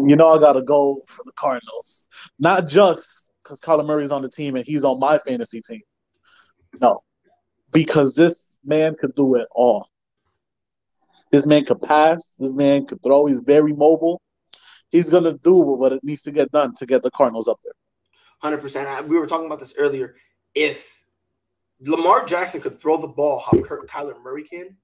You 0.00 0.16
know 0.16 0.30
I 0.30 0.38
gotta 0.38 0.62
go 0.62 1.00
for 1.06 1.22
the 1.24 1.32
Cardinals, 1.36 2.08
not 2.38 2.68
just 2.68 3.28
because 3.42 3.60
Kyler 3.60 3.86
Murray's 3.86 4.10
on 4.10 4.22
the 4.22 4.28
team 4.28 4.56
and 4.56 4.64
he's 4.64 4.84
on 4.84 4.98
my 4.98 5.18
fantasy 5.18 5.60
team. 5.60 5.82
No, 6.80 7.02
because 7.72 8.16
this 8.16 8.50
man 8.64 8.96
could 8.98 9.14
do 9.14 9.36
it 9.36 9.46
all. 9.52 9.88
This 11.30 11.46
man 11.46 11.64
could 11.64 11.82
pass. 11.82 12.36
This 12.38 12.54
man 12.54 12.86
could 12.86 13.02
throw. 13.02 13.26
He's 13.26 13.40
very 13.40 13.72
mobile. 13.72 14.20
He's 14.90 15.10
gonna 15.10 15.34
do 15.38 15.54
what 15.54 15.92
it 15.92 16.02
needs 16.02 16.22
to 16.22 16.32
get 16.32 16.50
done 16.52 16.74
to 16.74 16.86
get 16.86 17.02
the 17.02 17.10
Cardinals 17.10 17.48
up 17.48 17.60
there. 17.64 17.74
Hundred 18.40 18.58
percent. 18.58 19.08
We 19.08 19.18
were 19.18 19.26
talking 19.26 19.46
about 19.46 19.60
this 19.60 19.74
earlier. 19.78 20.16
If 20.54 21.02
Lamar 21.80 22.24
Jackson 22.24 22.60
could 22.60 22.78
throw 22.78 23.00
the 23.00 23.08
ball 23.08 23.40
how 23.40 23.52
Kyler 23.58 24.20
Murray 24.22 24.44
can, 24.44 24.76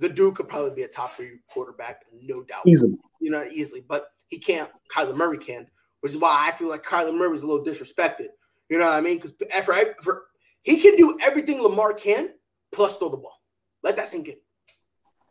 the 0.00 0.08
dude 0.08 0.34
could 0.34 0.48
probably 0.48 0.74
be 0.74 0.82
a 0.82 0.88
top 0.88 1.12
three 1.12 1.38
quarterback, 1.50 2.04
no 2.22 2.42
doubt. 2.42 2.62
Easily. 2.66 2.96
You 3.20 3.30
know, 3.30 3.44
easily. 3.44 3.84
But 3.86 4.06
he 4.28 4.38
can't. 4.38 4.70
Kyler 4.94 5.14
Murray 5.14 5.38
can, 5.38 5.66
which 6.00 6.12
is 6.12 6.18
why 6.18 6.48
I 6.48 6.52
feel 6.52 6.68
like 6.68 6.82
Kyler 6.82 7.16
Murray's 7.16 7.42
a 7.42 7.46
little 7.46 7.64
disrespected. 7.64 8.28
You 8.68 8.78
know 8.78 8.86
what 8.86 8.94
I 8.94 9.00
mean? 9.00 9.16
Because 9.16 9.34
eh, 9.50 9.60
for, 9.60 9.74
for 10.00 10.22
he 10.62 10.80
can 10.80 10.96
do 10.96 11.18
everything 11.22 11.62
Lamar 11.62 11.92
can, 11.92 12.30
plus 12.72 12.96
throw 12.96 13.10
the 13.10 13.18
ball. 13.18 13.42
Let 13.82 13.96
that 13.96 14.08
sink 14.08 14.28
in. 14.28 14.36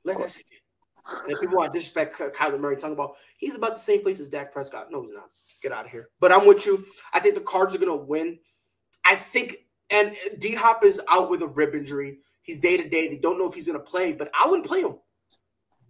Let 0.04 0.18
that 0.20 0.32
sink 0.32 0.46
in. 0.52 1.24
And 1.24 1.32
if 1.32 1.42
people 1.42 1.58
want 1.58 1.74
to 1.74 1.80
disrespect 1.80 2.16
Kyler 2.36 2.60
Murray, 2.60 2.76
talking 2.76 2.94
about 2.94 3.16
he's 3.38 3.56
about 3.56 3.74
the 3.74 3.80
same 3.80 4.04
place 4.04 4.20
as 4.20 4.28
Dak 4.28 4.54
Prescott. 4.54 4.92
No, 4.92 5.02
he's 5.02 5.14
not. 5.14 5.30
Get 5.64 5.72
out 5.72 5.86
of 5.86 5.92
here. 5.92 6.10
But 6.20 6.32
I'm 6.32 6.48
with 6.48 6.66
you. 6.66 6.86
I 7.14 7.20
think 7.20 7.36
the 7.36 7.42
Cards 7.42 7.74
are 7.74 7.80
going 7.80 7.90
to 7.90 8.06
win. 8.06 8.38
I 9.06 9.16
think, 9.16 9.58
and 9.90 10.14
D 10.38 10.54
Hop 10.54 10.84
is 10.84 11.02
out 11.10 11.30
with 11.32 11.42
a 11.42 11.48
rib 11.48 11.74
injury. 11.74 12.20
He's 12.50 12.58
day 12.58 12.78
to 12.78 12.90
day. 12.90 13.08
They 13.08 13.18
don't 13.18 13.38
know 13.38 13.48
if 13.48 13.54
he's 13.54 13.68
going 13.68 13.78
to 13.78 13.86
play, 13.86 14.12
but 14.12 14.28
I 14.34 14.48
wouldn't 14.48 14.68
play 14.68 14.82
him. 14.82 14.96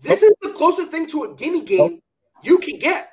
This 0.01 0.23
is 0.23 0.33
the 0.41 0.49
closest 0.49 0.91
thing 0.91 1.07
to 1.07 1.23
a 1.23 1.33
gimme 1.33 1.63
game 1.63 2.01
you 2.43 2.57
can 2.57 2.77
get. 2.79 3.11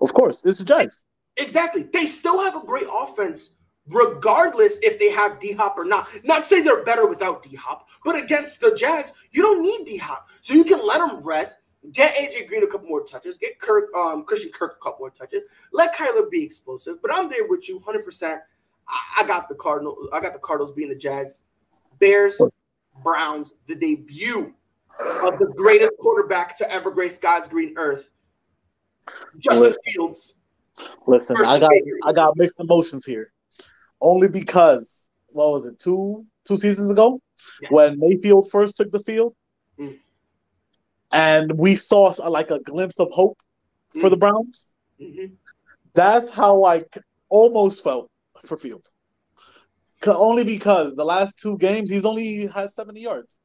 Of 0.00 0.14
course, 0.14 0.42
it's 0.46 0.60
the 0.60 0.64
Giants. 0.64 1.04
Exactly. 1.36 1.82
They 1.92 2.06
still 2.06 2.42
have 2.42 2.56
a 2.56 2.64
great 2.64 2.86
offense 2.90 3.50
regardless 3.88 4.78
if 4.80 4.98
they 4.98 5.10
have 5.10 5.38
D 5.40 5.52
Hop 5.52 5.76
or 5.76 5.84
not. 5.84 6.08
Not 6.24 6.46
say 6.46 6.62
they're 6.62 6.84
better 6.84 7.06
without 7.06 7.42
D 7.42 7.54
Hop, 7.56 7.86
but 8.02 8.16
against 8.16 8.62
the 8.62 8.74
Jags, 8.74 9.12
you 9.30 9.42
don't 9.42 9.62
need 9.62 9.84
D 9.84 9.98
Hop, 9.98 10.30
so 10.40 10.54
you 10.54 10.64
can 10.64 10.80
let 10.86 10.98
them 10.98 11.20
rest. 11.22 11.60
Get 11.92 12.14
AJ 12.14 12.48
Green 12.48 12.64
a 12.64 12.66
couple 12.66 12.88
more 12.88 13.04
touches. 13.04 13.36
Get 13.36 13.60
Kirk, 13.60 13.94
um, 13.94 14.24
Christian 14.24 14.52
Kirk 14.52 14.78
a 14.80 14.82
couple 14.82 15.00
more 15.00 15.10
touches. 15.10 15.42
Let 15.70 15.94
Kyler 15.94 16.30
be 16.30 16.42
explosive. 16.42 17.02
But 17.02 17.10
I'm 17.12 17.28
there 17.28 17.46
with 17.46 17.68
you, 17.68 17.78
hundred 17.80 18.06
percent. 18.06 18.40
I, 18.88 19.22
I 19.22 19.26
got 19.26 19.50
the 19.50 19.54
Cardinal. 19.54 19.98
I 20.14 20.20
got 20.20 20.32
the 20.32 20.38
Cardinals 20.38 20.72
being 20.72 20.88
the 20.88 20.96
Jags. 20.96 21.34
Bears, 21.98 22.40
Browns, 23.02 23.52
the 23.66 23.74
debut 23.74 24.54
of 25.24 25.38
the 25.38 25.52
greatest 25.56 25.92
quarterback 26.00 26.56
to 26.58 26.70
ever 26.70 26.90
grace 26.90 27.18
God's 27.18 27.48
green 27.48 27.74
earth, 27.76 28.08
Justin 29.38 29.62
Listen. 29.62 29.80
Fields. 29.84 30.34
Listen, 31.06 31.36
I 31.44 31.58
got 31.58 31.72
I 32.04 32.12
got 32.12 32.36
mixed 32.36 32.60
emotions 32.60 33.04
here 33.04 33.32
only 34.00 34.28
because 34.28 35.06
what 35.28 35.52
was 35.52 35.66
it 35.66 35.78
two 35.78 36.24
two 36.44 36.56
seasons 36.56 36.90
ago 36.90 37.20
yes. 37.62 37.70
when 37.70 37.98
Mayfield 37.98 38.50
first 38.50 38.76
took 38.76 38.90
the 38.90 39.00
field, 39.00 39.34
mm. 39.78 39.98
and 41.12 41.58
we 41.58 41.76
saw 41.76 42.12
like 42.28 42.50
a 42.50 42.60
glimpse 42.60 43.00
of 43.00 43.10
hope 43.10 43.38
mm. 43.94 44.00
for 44.00 44.10
the 44.10 44.16
Browns. 44.16 44.70
Mm-hmm. 45.00 45.34
That's 45.94 46.28
how 46.28 46.64
I 46.64 46.84
almost 47.28 47.82
felt 47.82 48.10
for 48.44 48.56
Fields. 48.56 48.92
Only 50.14 50.44
because 50.44 50.94
the 50.96 51.04
last 51.04 51.38
two 51.38 51.58
games 51.58 51.90
he's 51.90 52.04
only 52.04 52.46
had 52.46 52.72
seventy 52.72 53.00
yards. 53.00 53.38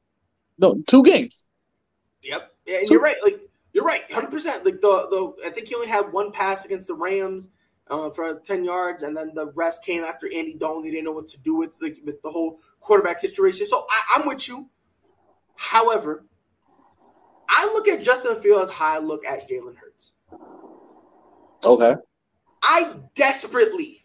No, 0.58 0.82
two 0.88 1.04
games. 1.04 1.48
Yep, 2.24 2.52
yeah, 2.66 2.78
and 2.78 2.90
you 2.90 2.94
you're 2.94 3.02
right. 3.02 3.16
Like 3.24 3.42
you're 3.74 3.86
right, 3.86 4.04
hundred 4.12 4.32
percent. 4.32 4.66
Like 4.66 4.82
the 4.82 5.08
the 5.10 5.48
I 5.48 5.50
think 5.50 5.68
he 5.68 5.76
only 5.76 5.88
had 5.88 6.12
one 6.12 6.32
pass 6.32 6.66
against 6.66 6.88
the 6.88 6.96
Rams 6.96 7.50
uh, 7.92 8.10
for 8.10 8.40
10 8.40 8.64
yards, 8.64 9.04
and 9.04 9.16
then 9.16 9.32
the 9.36 9.52
rest 9.54 9.84
came 9.84 10.04
after 10.04 10.28
Andy 10.34 10.54
Dalton. 10.54 10.84
They 10.84 10.92
didn't 10.92 11.06
know 11.06 11.12
what 11.12 11.28
to 11.28 11.38
do 11.40 11.56
with, 11.56 11.76
like, 11.82 11.98
with 12.06 12.22
the 12.22 12.30
whole 12.30 12.60
quarterback 12.80 13.20
situation. 13.20 13.66
So 13.66 13.86
I, 13.90 14.16
I'm 14.16 14.28
with 14.28 14.48
you. 14.48 14.70
However, 15.58 16.26
I 17.50 17.66
look 17.74 17.88
at 17.88 18.02
Justin 18.02 18.38
Fields 18.38 18.70
as 18.70 18.76
how 18.76 18.96
I 18.96 19.00
look 19.00 19.26
at 19.26 19.48
Jalen 19.50 19.76
Hurts. 19.76 20.14
Okay. 21.64 21.96
I 22.64 22.96
desperately, 23.14 24.01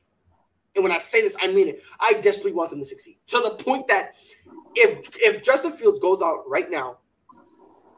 and 0.76 0.82
when 0.82 0.92
I 0.92 0.98
say 0.98 1.22
this, 1.22 1.36
I 1.42 1.48
mean 1.48 1.68
it. 1.68 1.82
I 2.00 2.14
desperately 2.20 2.52
want 2.52 2.70
them 2.70 2.78
to 2.78 2.84
succeed 2.84 3.16
to 3.28 3.40
the 3.40 3.62
point 3.62 3.88
that 3.88 4.14
if 4.74 5.08
if 5.16 5.42
Justin 5.42 5.72
Fields 5.72 5.98
goes 5.98 6.22
out 6.22 6.44
right 6.46 6.70
now, 6.70 6.98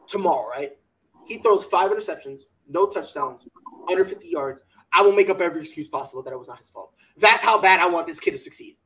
tomorrow, 0.07 0.49
right, 0.49 0.71
he 1.27 1.37
throws 1.37 1.63
five 1.63 1.91
interceptions, 1.91 2.43
no 2.67 2.87
touchdowns, 2.87 3.47
under 3.89 4.05
50 4.05 4.27
yards. 4.27 4.61
I 4.91 5.03
will 5.03 5.13
make 5.13 5.29
up 5.29 5.39
every 5.39 5.61
excuse 5.61 5.87
possible 5.87 6.23
that 6.23 6.33
it 6.33 6.39
was 6.39 6.47
not 6.47 6.57
his 6.57 6.69
fault. 6.71 6.93
That's 7.17 7.43
how 7.43 7.61
bad 7.61 7.79
I 7.79 7.87
want 7.87 8.07
this 8.07 8.19
kid 8.19 8.31
to 8.31 8.37
succeed. 8.37 8.77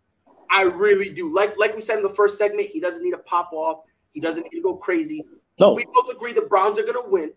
I 0.51 0.63
really 0.63 1.13
do. 1.13 1.33
Like 1.33 1.57
like 1.57 1.75
we 1.75 1.81
said 1.81 1.97
in 1.97 2.03
the 2.03 2.09
first 2.09 2.37
segment, 2.37 2.69
he 2.69 2.79
doesn't 2.79 3.03
need 3.03 3.11
to 3.11 3.19
pop 3.19 3.51
off. 3.53 3.83
He 4.11 4.19
doesn't 4.19 4.43
need 4.43 4.57
to 4.57 4.61
go 4.61 4.75
crazy. 4.75 5.25
No, 5.59 5.73
we 5.73 5.85
both 5.93 6.09
agree 6.09 6.33
the 6.33 6.41
Browns 6.41 6.77
are 6.79 6.83
going 6.83 7.01
to 7.01 7.09
win. 7.09 7.31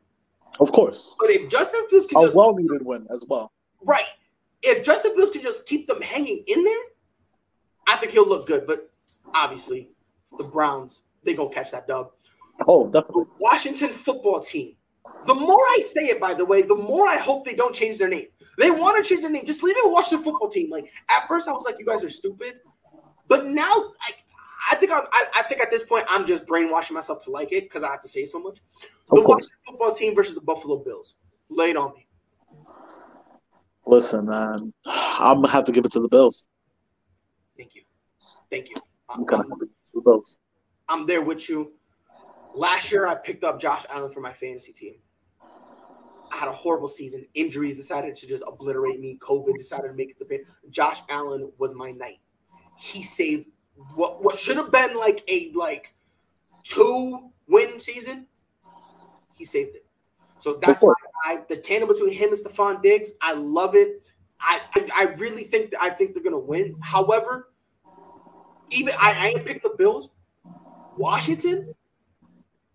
Of 0.58 0.72
course. 0.72 1.14
But 1.18 1.30
if 1.30 1.50
Justin 1.50 1.86
Fields 1.88 2.06
can 2.06 2.24
a 2.24 2.34
well 2.34 2.54
needed 2.54 2.84
win 2.84 3.06
as 3.12 3.24
well, 3.28 3.52
right? 3.82 4.04
If 4.62 4.84
Justin 4.84 5.14
Fields 5.14 5.32
can 5.32 5.42
just 5.42 5.66
keep 5.66 5.86
them 5.86 6.00
hanging 6.00 6.42
in 6.46 6.64
there, 6.64 6.82
I 7.86 7.96
think 7.96 8.12
he'll 8.12 8.28
look 8.28 8.46
good, 8.46 8.66
but 8.66 8.90
obviously 9.34 9.90
the 10.38 10.44
Browns 10.44 11.02
they 11.24 11.34
go 11.34 11.48
catch 11.48 11.72
that 11.72 11.86
dub. 11.86 12.12
Oh, 12.66 12.88
definitely. 12.90 13.24
The 13.24 13.30
Washington 13.38 13.90
football 13.90 14.40
team. 14.40 14.74
The 15.26 15.34
more 15.34 15.58
I 15.58 15.82
say 15.86 16.06
it, 16.06 16.20
by 16.20 16.34
the 16.34 16.44
way, 16.44 16.62
the 16.62 16.74
more 16.74 17.06
I 17.06 17.18
hope 17.18 17.44
they 17.44 17.54
don't 17.54 17.74
change 17.74 17.98
their 17.98 18.08
name. 18.08 18.26
They 18.58 18.70
want 18.70 19.02
to 19.02 19.08
change 19.08 19.22
their 19.22 19.30
name. 19.30 19.46
Just 19.46 19.62
leave 19.62 19.76
it 19.76 19.90
Washington 19.90 20.24
football 20.24 20.48
team. 20.48 20.70
Like 20.70 20.90
at 21.10 21.28
first, 21.28 21.48
I 21.48 21.52
was 21.52 21.64
like, 21.64 21.76
"You 21.78 21.86
guys 21.86 22.02
are 22.02 22.08
stupid," 22.08 22.54
but 23.28 23.46
now, 23.46 23.72
like, 23.72 24.24
I 24.70 24.74
think 24.76 24.90
I'm, 24.90 25.02
I, 25.12 25.26
I 25.36 25.42
think 25.42 25.60
at 25.60 25.70
this 25.70 25.84
point, 25.84 26.04
I'm 26.08 26.26
just 26.26 26.46
brainwashing 26.46 26.94
myself 26.94 27.22
to 27.24 27.30
like 27.30 27.52
it 27.52 27.64
because 27.64 27.84
I 27.84 27.90
have 27.90 28.00
to 28.00 28.08
say 28.08 28.24
so 28.24 28.40
much. 28.40 28.58
The 29.10 29.20
Washington 29.20 29.58
football 29.64 29.92
team 29.92 30.14
versus 30.14 30.34
the 30.34 30.40
Buffalo 30.40 30.78
Bills. 30.78 31.14
Lay 31.50 31.70
it 31.70 31.76
on 31.76 31.94
me. 31.94 32.05
Listen, 33.86 34.26
man, 34.26 34.72
I'm 34.84 35.42
gonna 35.42 35.48
have 35.48 35.64
to 35.66 35.72
give 35.72 35.84
it 35.84 35.92
to 35.92 36.00
the 36.00 36.08
Bills. 36.08 36.48
Thank 37.56 37.74
you, 37.74 37.82
thank 38.50 38.68
you. 38.68 38.74
I'm 39.08 39.24
gonna 39.24 39.44
have 39.48 39.58
to 39.58 39.66
give 39.66 39.74
it 39.74 39.86
to 39.86 40.00
the 40.00 40.02
Bills. 40.02 40.38
I'm 40.88 41.06
there 41.06 41.22
with 41.22 41.48
you. 41.48 41.72
Last 42.54 42.90
year, 42.90 43.06
I 43.06 43.14
picked 43.14 43.44
up 43.44 43.60
Josh 43.60 43.84
Allen 43.90 44.10
for 44.10 44.20
my 44.20 44.32
fantasy 44.32 44.72
team. 44.72 44.94
I 46.32 46.36
had 46.36 46.48
a 46.48 46.52
horrible 46.52 46.88
season. 46.88 47.24
Injuries 47.34 47.76
decided 47.76 48.14
to 48.16 48.26
just 48.26 48.42
obliterate 48.46 48.98
me. 48.98 49.18
COVID 49.20 49.56
decided 49.56 49.88
to 49.88 49.94
make 49.94 50.10
it 50.10 50.18
to 50.18 50.24
pain. 50.24 50.40
Josh 50.70 51.00
Allen 51.08 51.52
was 51.58 51.74
my 51.74 51.92
knight. 51.92 52.18
He 52.76 53.02
saved 53.02 53.56
what 53.94 54.22
what 54.22 54.38
should 54.38 54.56
have 54.56 54.72
been 54.72 54.96
like 54.96 55.22
a 55.30 55.52
like 55.54 55.94
two 56.64 57.30
win 57.46 57.78
season. 57.78 58.26
He 59.36 59.44
saved 59.44 59.76
it. 59.76 59.86
So 60.38 60.58
that's 60.60 60.82
why 60.82 60.92
I, 61.26 61.40
the 61.48 61.56
tandem 61.56 61.88
between 61.88 62.12
him 62.12 62.28
and 62.28 62.38
Stefon 62.38 62.80
Diggs, 62.82 63.10
I 63.20 63.32
love 63.32 63.74
it. 63.74 64.08
I 64.40 64.60
I 64.94 65.04
really 65.18 65.42
think 65.42 65.72
I 65.80 65.90
think 65.90 66.14
they're 66.14 66.22
gonna 66.22 66.38
win. 66.38 66.76
However, 66.80 67.50
even 68.70 68.94
I, 68.98 69.12
I 69.12 69.26
ain't 69.28 69.44
picking 69.44 69.62
the 69.64 69.74
Bills. 69.76 70.10
Washington, 70.96 71.74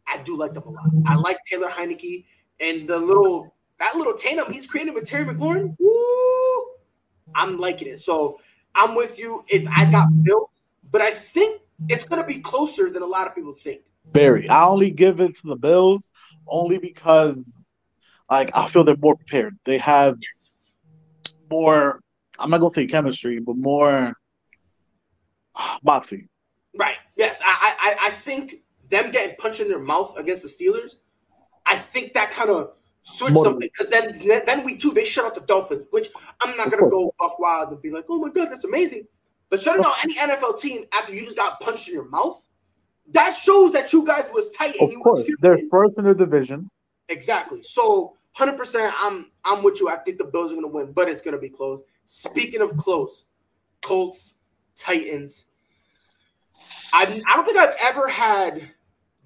I 0.06 0.18
do 0.18 0.36
like 0.36 0.54
them 0.54 0.64
a 0.64 0.70
lot. 0.70 0.86
I 1.06 1.16
like 1.16 1.38
Taylor 1.50 1.70
Heinicke 1.70 2.26
and 2.60 2.90
the 2.90 2.98
little 2.98 3.56
that 3.80 3.96
little 3.96 4.14
tandem 4.14 4.52
he's 4.52 4.68
created 4.68 4.94
with 4.96 5.06
Terry 5.06 5.24
McLaurin. 5.24 5.76
Woo! 5.80 6.66
I'm 7.34 7.58
liking 7.58 7.88
it. 7.88 8.02
So 8.02 8.40
I'm 8.76 8.96
with 8.96 9.18
you. 9.18 9.44
If 9.48 9.66
I 9.70 9.90
got 9.90 10.10
Bills, 10.24 10.50
but 10.92 11.02
I 11.02 11.12
think 11.12 11.62
it's 11.88 12.04
gonna 12.04 12.26
be 12.26 12.40
closer 12.40 12.90
than 12.90 13.02
a 13.02 13.08
lot 13.08 13.28
of 13.28 13.36
people 13.36 13.54
think. 13.54 13.82
Barry, 14.12 14.50
I 14.50 14.66
only 14.66 14.92
give 14.92 15.22
it 15.22 15.36
to 15.38 15.48
the 15.48 15.56
Bills 15.56 16.10
only 16.48 16.80
because 16.80 17.58
like 18.32 18.50
I 18.56 18.68
feel 18.70 18.84
they're 18.84 18.96
more 18.96 19.18
prepared. 19.18 19.58
They 19.66 19.78
have 19.78 20.18
more. 21.50 22.00
I'm 22.40 22.50
not 22.50 22.60
gonna 22.60 22.72
say 22.72 22.88
chemistry, 22.88 23.40
but 23.40 23.58
more 23.58 24.14
boxing. 25.84 26.30
Right. 26.76 26.96
Yes. 27.18 27.42
I, 27.46 27.76
I 27.80 28.08
I 28.08 28.10
think 28.10 28.56
them 28.90 29.12
getting 29.12 29.36
punched 29.36 29.60
in 29.60 29.68
their 29.68 29.80
mouth 29.80 30.18
against 30.18 30.44
the 30.44 30.50
Steelers. 30.50 30.96
I 31.66 31.76
think 31.76 32.14
that 32.14 32.32
kind 32.32 32.50
of 32.50 32.72
switched 33.04 33.34
more 33.34 33.46
something 33.46 33.70
because 33.72 33.92
then 33.92 34.20
then 34.46 34.64
we 34.64 34.78
too 34.78 34.92
they 34.92 35.06
shut 35.06 35.26
out 35.26 35.36
the 35.36 35.42
Dolphins, 35.42 35.86
which 35.92 36.08
I'm 36.42 36.56
not 36.56 36.72
gonna 36.72 36.90
go 36.90 37.14
buck 37.20 37.38
wild 37.38 37.72
and 37.72 37.82
be 37.82 37.92
like, 37.92 38.06
oh 38.10 38.20
my 38.20 38.30
god, 38.30 38.50
that's 38.50 38.64
amazing. 38.64 39.08
But 39.50 39.62
shutting 39.62 39.84
out 39.86 39.96
any 40.06 40.16
NFL 40.16 40.62
team 40.62 40.84
after 40.94 41.14
you 41.14 41.26
just 41.26 41.36
got 41.36 41.60
punched 41.60 41.90
in 41.90 41.94
your 41.94 42.08
mouth, 42.08 42.48
that 43.12 43.36
shows 43.36 43.74
that 43.74 43.92
you 43.92 44.06
guys 44.06 44.30
was 44.34 44.52
tight. 44.52 44.76
And 44.80 44.84
of 44.84 44.92
you 44.92 45.02
course, 45.02 45.28
they're 45.42 45.60
first 45.70 46.00
in 46.00 46.06
the 46.06 46.16
division. 46.16 46.70
Exactly. 47.10 47.62
So 47.64 48.16
hundred 48.34 48.58
percent, 48.58 48.94
I'm 48.98 49.32
I'm 49.44 49.64
with 49.64 49.80
you. 49.80 49.90
I 49.90 49.98
think 49.98 50.18
the 50.18 50.26
Bills 50.26 50.52
are 50.52 50.56
gonna 50.56 50.68
win, 50.68 50.92
but 50.94 51.10
it's 51.10 51.22
gonna 51.22 51.38
be 51.38 51.50
close. 51.50 51.82
Speaking 52.06 52.62
of 52.62 52.76
close, 52.78 53.28
Colts, 53.82 54.36
Titans. 54.76 55.46
I 56.94 57.22
I 57.28 57.36
don't 57.36 57.46
think 57.46 57.58
I've 57.58 57.76
ever 57.82 58.08
had 58.08 58.72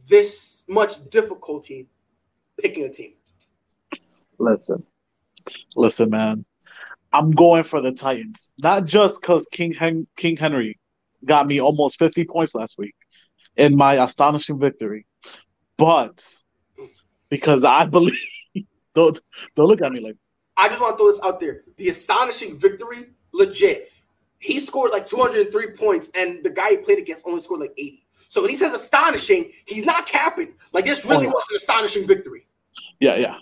this 0.07 0.65
much 0.67 1.09
difficulty 1.09 1.87
picking 2.61 2.85
a 2.85 2.89
team. 2.89 3.13
Listen, 4.37 4.79
listen, 5.75 6.09
man. 6.09 6.45
I'm 7.13 7.31
going 7.31 7.63
for 7.63 7.81
the 7.81 7.93
Titans, 7.93 8.49
not 8.57 8.85
just 8.85 9.21
because 9.21 9.47
King 9.51 9.73
Hen- 9.73 10.07
King 10.17 10.35
Henry 10.35 10.77
got 11.23 11.47
me 11.47 11.61
almost 11.61 11.97
50 11.97 12.25
points 12.25 12.53
last 12.53 12.77
week 12.77 12.93
in 13.55 13.77
my 13.77 14.03
astonishing 14.03 14.59
victory, 14.59 15.05
but 15.77 16.27
because 17.29 17.63
I 17.63 17.85
believe 17.85 18.19
don't 18.95 19.19
don't 19.55 19.67
look 19.67 19.81
at 19.81 19.91
me 19.91 19.99
like. 19.99 20.15
I 20.57 20.69
just 20.69 20.79
want 20.79 20.93
to 20.93 20.97
throw 20.97 21.11
this 21.11 21.19
out 21.23 21.39
there. 21.39 21.63
The 21.75 21.89
astonishing 21.89 22.57
victory, 22.57 23.07
legit. 23.33 23.91
He 24.39 24.59
scored 24.59 24.91
like 24.91 25.05
203 25.05 25.71
points, 25.71 26.09
and 26.15 26.43
the 26.43 26.49
guy 26.49 26.71
he 26.71 26.77
played 26.77 26.99
against 26.99 27.25
only 27.27 27.39
scored 27.41 27.59
like 27.59 27.73
80. 27.77 28.05
So 28.27 28.41
when 28.41 28.49
he 28.49 28.55
says 28.55 28.73
astonishing, 28.73 29.51
he's 29.65 29.85
not 29.85 30.05
capping. 30.05 30.53
Like 30.73 30.85
this 30.85 31.05
really 31.05 31.17
oh, 31.17 31.21
yeah. 31.21 31.29
was 31.29 31.45
an 31.51 31.55
astonishing 31.57 32.07
victory. 32.07 32.47
Yeah, 32.99 33.15
yeah, 33.15 33.37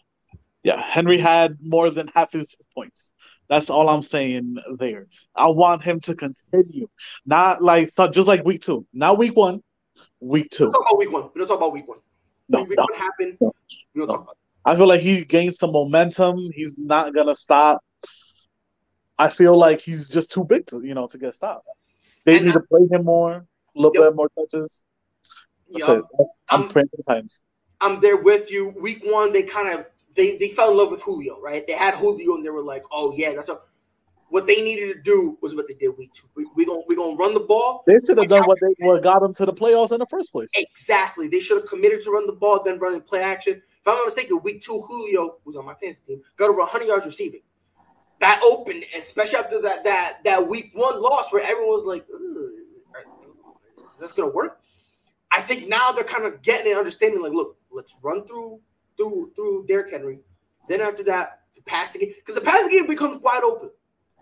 yeah. 0.63 0.81
Henry 0.81 1.17
had 1.17 1.57
more 1.61 1.89
than 1.89 2.09
half 2.13 2.31
his 2.31 2.55
points. 2.73 3.11
That's 3.49 3.69
all 3.69 3.89
I'm 3.89 4.01
saying 4.01 4.57
there. 4.77 5.07
I 5.35 5.47
want 5.47 5.81
him 5.81 5.99
to 6.01 6.15
continue, 6.15 6.87
not 7.25 7.61
like 7.61 7.87
so, 7.87 8.07
just 8.07 8.27
like 8.27 8.43
week 8.45 8.61
two, 8.61 8.85
not 8.93 9.17
week 9.17 9.35
one, 9.35 9.61
week 10.19 10.49
two. 10.49 10.71
talk 10.71 10.85
about 10.87 10.97
week 10.97 11.11
one. 11.11 11.29
We 11.33 11.39
don't 11.39 11.47
talk 11.47 11.57
about 11.57 11.73
week 11.73 11.87
one. 11.87 11.99
No, 12.49 12.63
week 12.63 12.77
no, 12.77 12.85
one 12.89 12.99
happened. 12.99 13.37
No, 13.41 13.53
we 13.93 13.99
don't 13.99 14.07
no. 14.07 14.15
talk 14.15 14.23
about. 14.23 14.37
I 14.65 14.75
feel 14.75 14.87
like 14.87 15.01
he 15.01 15.25
gained 15.25 15.55
some 15.55 15.71
momentum. 15.71 16.49
He's 16.53 16.77
not 16.77 17.13
gonna 17.13 17.35
stop. 17.35 17.83
I 19.17 19.29
feel 19.29 19.57
like 19.57 19.81
he's 19.81 20.09
just 20.09 20.31
too 20.31 20.43
big 20.43 20.65
to 20.67 20.81
you 20.83 20.93
know 20.93 21.07
to 21.07 21.17
get 21.17 21.35
stopped. 21.35 21.67
They 22.25 22.37
and 22.37 22.45
need 22.45 22.51
I, 22.51 22.53
to 22.55 22.61
play 22.61 22.87
him 22.89 23.05
more, 23.05 23.33
a 23.33 23.45
little 23.75 23.91
yep. 23.93 24.11
bit 24.11 24.15
more 24.15 24.29
touches. 24.37 24.83
That's 25.71 25.89
it. 25.89 26.03
I'm, 26.49 26.61
I'm 26.63 26.69
praying 26.69 26.89
for 26.95 27.01
Titans. 27.03 27.43
I'm 27.81 27.99
there 27.99 28.17
with 28.17 28.51
you. 28.51 28.73
Week 28.79 29.01
one, 29.03 29.31
they 29.33 29.43
kind 29.43 29.73
of 29.73 29.85
they 30.15 30.37
they 30.37 30.49
fell 30.49 30.71
in 30.71 30.77
love 30.77 30.91
with 30.91 31.01
Julio, 31.03 31.39
right? 31.41 31.65
They 31.67 31.73
had 31.73 31.95
Julio, 31.95 32.35
and 32.35 32.45
they 32.45 32.49
were 32.49 32.63
like, 32.63 32.83
"Oh 32.91 33.13
yeah, 33.15 33.33
that's 33.33 33.49
a." 33.49 33.59
What 34.33 34.47
they 34.47 34.63
needed 34.63 34.95
to 34.95 34.99
do 34.99 35.37
was 35.43 35.53
what 35.53 35.67
they 35.67 35.75
did 35.75 35.89
week 35.95 36.11
two. 36.11 36.27
We, 36.33 36.47
we 36.55 36.65
gonna 36.65 36.81
we 36.87 36.95
gonna 36.95 37.15
run 37.15 37.35
the 37.35 37.41
ball. 37.41 37.83
They 37.85 37.99
should 37.99 38.17
have 38.17 38.27
done 38.27 38.45
what 38.45 38.57
they 38.59 38.73
what 38.79 39.03
got 39.03 39.21
them 39.21 39.31
to 39.31 39.45
the 39.45 39.53
playoffs 39.53 39.91
in 39.91 39.99
the 39.99 40.07
first 40.07 40.31
place. 40.31 40.49
Exactly. 40.55 41.27
They 41.27 41.39
should 41.39 41.57
have 41.57 41.69
committed 41.69 42.01
to 42.01 42.09
run 42.09 42.25
the 42.25 42.33
ball, 42.33 42.63
then 42.63 42.79
run 42.79 42.95
and 42.95 43.05
play 43.05 43.21
action. 43.21 43.61
If 43.79 43.87
I'm 43.87 43.93
not 43.93 44.05
mistaken, 44.05 44.39
week 44.41 44.59
two, 44.59 44.81
Julio 44.81 45.35
was 45.45 45.55
on 45.55 45.67
my 45.67 45.75
fantasy 45.75 46.01
team, 46.07 46.21
got 46.35 46.49
over 46.49 46.57
100 46.61 46.87
yards 46.87 47.05
receiving. 47.05 47.41
That 48.21 48.41
opened, 48.43 48.83
especially 48.97 49.37
after 49.37 49.61
that 49.61 49.83
that 49.83 50.23
that 50.23 50.47
week 50.47 50.71
one 50.73 50.99
loss 50.99 51.31
where 51.31 51.43
everyone 51.43 51.73
was 51.73 51.85
like, 51.85 52.03
"Is 53.83 53.99
this 53.99 54.13
gonna 54.13 54.31
work?" 54.31 54.61
I 55.31 55.41
think 55.41 55.67
now 55.67 55.91
they're 55.91 56.03
kind 56.03 56.25
of 56.25 56.41
getting 56.41 56.71
and 56.71 56.79
understanding. 56.79 57.21
Like, 57.21 57.33
look, 57.33 57.55
let's 57.71 57.95
run 58.01 58.25
through 58.25 58.61
through 58.97 59.31
through 59.35 59.67
Derrick 59.67 59.91
Henry. 59.91 60.21
Then 60.67 60.81
after 60.81 61.03
that, 61.03 61.41
the 61.53 61.61
passing 61.61 62.01
game, 62.01 62.13
because 62.15 62.33
the 62.33 62.41
passing 62.41 62.71
game 62.71 62.87
becomes 62.87 63.21
wide 63.21 63.43
open. 63.43 63.69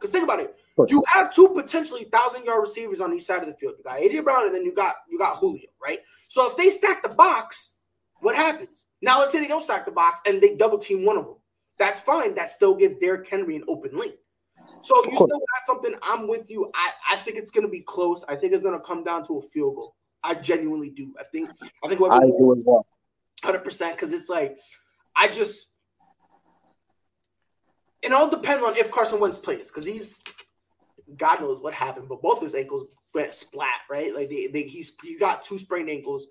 Because 0.02 0.12
think 0.12 0.24
about 0.24 0.40
it, 0.40 0.60
you 0.90 1.04
have 1.14 1.32
two 1.32 1.50
potentially 1.50 2.06
thousand 2.06 2.44
yard 2.44 2.60
receivers 2.62 3.00
on 3.02 3.14
each 3.14 3.24
side 3.24 3.42
of 3.42 3.46
the 3.46 3.54
field. 3.54 3.76
You 3.78 3.84
got 3.84 4.00
AJ 4.00 4.24
Brown, 4.24 4.48
and 4.48 4.56
then 4.56 4.66
you 4.66 4.74
got 4.74 4.96
you 5.08 5.20
got 5.20 5.38
Julio, 5.38 5.68
right? 5.82 6.00
So 6.28 6.50
if 6.50 6.58
they 6.58 6.72
stack 6.72 7.04
the 7.04 7.10
box, 7.10 7.76
what 8.22 8.36
happens? 8.36 8.86
Now 9.04 9.20
let's 9.20 9.32
say 9.32 9.40
they 9.40 9.48
don't 9.48 9.64
stack 9.64 9.86
the 9.86 9.92
box 9.92 10.20
and 10.26 10.42
they 10.42 10.56
double 10.56 10.80
team 10.80 11.06
one 11.06 11.18
of 11.18 11.26
them. 11.26 11.36
That's 11.78 12.00
fine. 12.00 12.34
That 12.34 12.50
still 12.50 12.76
gives 12.76 12.96
Derrick 12.96 13.30
Henry 13.30 13.56
an 13.56 13.64
open 13.68 13.98
lane. 14.00 14.14
So 14.82 14.96
you 15.06 15.16
still 15.16 15.28
got 15.28 15.66
something. 15.66 15.94
I'm 16.02 16.28
with 16.28 16.50
you. 16.50 16.72
I, 16.74 16.92
I 17.12 17.16
think 17.18 17.38
it's 17.38 17.52
going 17.52 17.66
to 17.66 17.72
be 17.72 17.82
close. 17.82 18.24
I 18.28 18.36
think 18.36 18.54
it's 18.54 18.64
going 18.64 18.80
to 18.80 18.84
come 18.84 19.04
down 19.04 19.24
to 19.28 19.38
a 19.38 19.42
field 19.42 19.76
goal. 19.76 19.96
I 20.24 20.34
genuinely 20.36 20.90
do. 20.90 21.14
I 21.20 21.24
think 21.32 21.50
I 21.84 21.88
think 21.88 22.02
I 22.02 22.20
do 22.20 22.52
as 22.52 22.64
well. 22.66 22.86
Hundred 23.44 23.64
percent. 23.64 23.96
Because 23.96 24.14
it's 24.14 24.30
like 24.30 24.58
I 25.16 25.28
just 25.28 25.68
it 28.02 28.12
all 28.12 28.30
depends 28.30 28.64
on 28.64 28.76
if 28.78 28.92
Carson 28.92 29.20
Wentz 29.20 29.38
plays 29.38 29.70
because 29.70 29.86
he's 29.86 30.22
God 31.18 31.42
knows 31.42 31.62
what 31.62 31.74
happened, 31.74 32.08
but 32.10 32.22
both 32.22 32.42
his 32.42 32.56
ankles 32.56 32.86
went 33.14 33.34
splat, 33.34 33.82
right? 33.90 34.14
Like 34.14 34.30
they, 34.30 34.48
they 34.48 34.64
he's 34.64 34.96
he 35.04 35.18
got 35.18 35.42
two 35.42 35.58
sprained 35.58 35.90
ankles. 35.90 36.28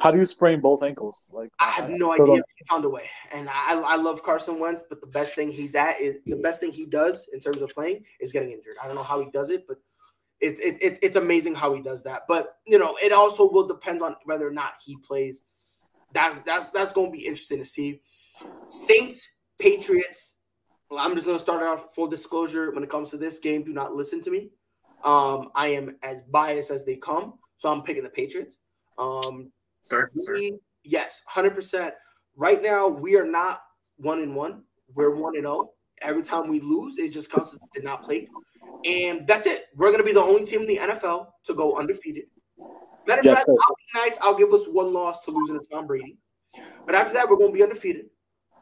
How 0.00 0.10
do 0.10 0.18
you 0.18 0.24
sprain 0.24 0.60
both 0.60 0.82
ankles? 0.82 1.28
Like 1.32 1.50
I 1.60 1.70
have 1.70 1.90
no 1.90 2.12
idea. 2.12 2.42
He 2.56 2.64
found 2.68 2.84
a 2.84 2.88
way, 2.88 3.08
and 3.32 3.48
I 3.50 3.80
I 3.84 3.96
love 3.96 4.22
Carson 4.22 4.58
Wentz, 4.58 4.82
but 4.88 5.00
the 5.00 5.06
best 5.06 5.34
thing 5.34 5.50
he's 5.50 5.74
at 5.74 6.00
is 6.00 6.18
the 6.26 6.36
best 6.36 6.60
thing 6.60 6.72
he 6.72 6.86
does 6.86 7.28
in 7.32 7.40
terms 7.40 7.62
of 7.62 7.70
playing 7.70 8.04
is 8.20 8.32
getting 8.32 8.50
injured. 8.50 8.76
I 8.82 8.86
don't 8.86 8.96
know 8.96 9.02
how 9.02 9.20
he 9.20 9.30
does 9.30 9.50
it, 9.50 9.66
but 9.66 9.78
it's 10.40 10.60
it, 10.60 10.82
it, 10.82 10.98
it's 11.02 11.16
amazing 11.16 11.54
how 11.54 11.74
he 11.74 11.82
does 11.82 12.02
that. 12.04 12.22
But 12.28 12.56
you 12.66 12.78
know, 12.78 12.96
it 13.02 13.12
also 13.12 13.50
will 13.50 13.66
depend 13.66 14.02
on 14.02 14.16
whether 14.24 14.46
or 14.46 14.52
not 14.52 14.74
he 14.84 14.96
plays. 14.96 15.42
That's 16.12 16.38
that's 16.38 16.68
that's 16.68 16.92
going 16.92 17.12
to 17.12 17.16
be 17.16 17.26
interesting 17.26 17.58
to 17.58 17.64
see. 17.64 18.00
Saints, 18.68 19.28
Patriots. 19.60 20.34
Well, 20.90 21.00
I'm 21.00 21.14
just 21.14 21.26
going 21.26 21.36
to 21.36 21.42
start 21.42 21.62
off 21.62 21.94
full 21.94 22.06
disclosure 22.06 22.70
when 22.72 22.82
it 22.82 22.90
comes 22.90 23.10
to 23.10 23.18
this 23.18 23.38
game. 23.38 23.62
Do 23.62 23.72
not 23.72 23.94
listen 23.94 24.20
to 24.22 24.30
me. 24.30 24.50
Um, 25.04 25.50
I 25.54 25.68
am 25.68 25.96
as 26.02 26.22
biased 26.22 26.70
as 26.70 26.84
they 26.84 26.96
come, 26.96 27.34
so 27.58 27.70
I'm 27.70 27.82
picking 27.82 28.02
the 28.02 28.08
Patriots. 28.08 28.58
Um, 28.98 29.52
sir, 29.82 30.10
we, 30.14 30.20
sir. 30.20 30.56
Yes, 30.82 31.22
hundred 31.26 31.54
percent. 31.54 31.94
Right 32.36 32.62
now, 32.62 32.88
we 32.88 33.16
are 33.16 33.26
not 33.26 33.60
one 33.96 34.20
in 34.20 34.34
one. 34.34 34.62
We're 34.94 35.14
one 35.14 35.36
and 35.36 35.44
zero. 35.44 35.54
Oh. 35.54 35.74
Every 36.02 36.22
time 36.22 36.48
we 36.48 36.60
lose, 36.60 36.98
it 36.98 37.12
just 37.12 37.30
comes 37.30 37.58
did 37.74 37.84
not 37.84 38.02
play. 38.02 38.28
And 38.84 39.26
that's 39.26 39.46
it. 39.46 39.66
We're 39.76 39.90
gonna 39.90 40.04
be 40.04 40.12
the 40.12 40.20
only 40.20 40.44
team 40.44 40.62
in 40.62 40.66
the 40.66 40.78
NFL 40.78 41.26
to 41.44 41.54
go 41.54 41.76
undefeated. 41.78 42.24
Matter 43.06 43.20
of 43.20 43.24
yes, 43.24 43.36
fact, 43.38 43.46
sir. 43.46 43.52
I'll 43.52 43.76
be 43.76 44.06
nice. 44.06 44.18
I'll 44.22 44.38
give 44.38 44.52
us 44.52 44.66
one 44.66 44.92
loss 44.92 45.24
to 45.24 45.32
losing 45.32 45.58
to 45.58 45.64
Tom 45.70 45.86
Brady. 45.86 46.16
But 46.86 46.94
after 46.94 47.14
that, 47.14 47.28
we're 47.28 47.36
gonna 47.36 47.52
be 47.52 47.62
undefeated. 47.62 48.06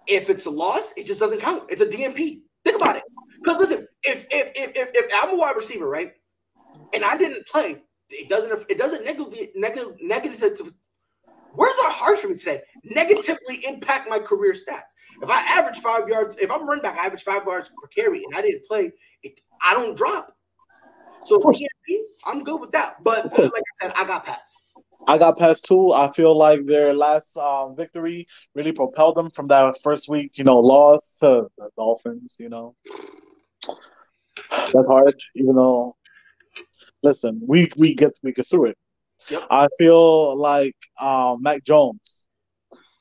If 0.06 0.30
it's 0.30 0.46
a 0.46 0.50
loss, 0.50 0.92
it 0.96 1.06
just 1.06 1.20
doesn't 1.20 1.40
count. 1.40 1.64
It's 1.68 1.82
a 1.82 1.86
DNP. 1.86 2.40
Think 2.64 2.76
about 2.76 2.96
it. 2.96 3.02
Because 3.36 3.58
listen, 3.58 3.86
if 4.02 4.26
if 4.30 4.50
if 4.54 4.70
if, 4.76 4.90
if 4.94 5.12
I'm 5.22 5.34
a 5.34 5.36
wide 5.36 5.56
receiver, 5.56 5.88
right, 5.88 6.12
and 6.94 7.04
I 7.04 7.16
didn't 7.16 7.46
play, 7.46 7.82
it 8.10 8.28
doesn't 8.28 8.70
it 8.70 8.78
doesn't 8.78 9.04
negatively 9.04 9.50
negative 9.54 9.96
negative 10.00 10.72
Where's 11.56 11.76
are 11.84 11.90
hard 11.90 12.18
for 12.18 12.28
me 12.28 12.36
today. 12.36 12.60
Negatively 12.84 13.60
impact 13.66 14.08
my 14.10 14.18
career 14.18 14.52
stats. 14.52 14.92
If 15.22 15.30
I 15.30 15.40
average 15.58 15.78
five 15.78 16.06
yards, 16.06 16.36
if 16.36 16.50
I'm 16.50 16.68
running 16.68 16.82
back, 16.82 16.98
I 16.98 17.06
average 17.06 17.22
five 17.22 17.44
yards 17.46 17.70
per 17.70 17.88
carry, 17.88 18.22
and 18.24 18.36
I 18.36 18.42
didn't 18.42 18.66
play, 18.66 18.92
it, 19.22 19.40
I 19.62 19.72
don't 19.72 19.96
drop. 19.96 20.36
So 21.24 21.38
DNP, 21.38 21.98
I'm 22.26 22.44
good 22.44 22.60
with 22.60 22.72
that. 22.72 23.02
But 23.02 23.24
like 23.38 23.40
I 23.40 23.86
said, 23.86 23.92
I 23.96 24.04
got 24.04 24.26
Pats. 24.26 24.56
I 25.06 25.18
got 25.18 25.38
Pats 25.38 25.62
two. 25.62 25.92
I 25.92 26.10
feel 26.12 26.36
like 26.36 26.66
their 26.66 26.92
last 26.92 27.36
um, 27.36 27.76
victory 27.76 28.26
really 28.54 28.72
propelled 28.72 29.16
them 29.16 29.30
from 29.30 29.46
that 29.48 29.80
first 29.82 30.08
week, 30.08 30.32
you 30.36 30.44
know, 30.44 30.58
loss 30.58 31.12
to 31.20 31.48
the 31.56 31.70
Dolphins. 31.76 32.36
You 32.38 32.48
know, 32.48 32.74
that's 34.72 34.88
hard. 34.88 35.14
Even 35.34 35.56
though, 35.56 35.96
listen, 37.02 37.40
we 37.46 37.70
we 37.76 37.94
get 37.94 38.12
we 38.22 38.32
get 38.32 38.46
through 38.46 38.66
it. 38.66 38.78
Yep. 39.28 39.42
I 39.50 39.68
feel 39.78 40.36
like 40.36 40.76
um, 41.00 41.42
Mac 41.42 41.64
Jones 41.64 42.26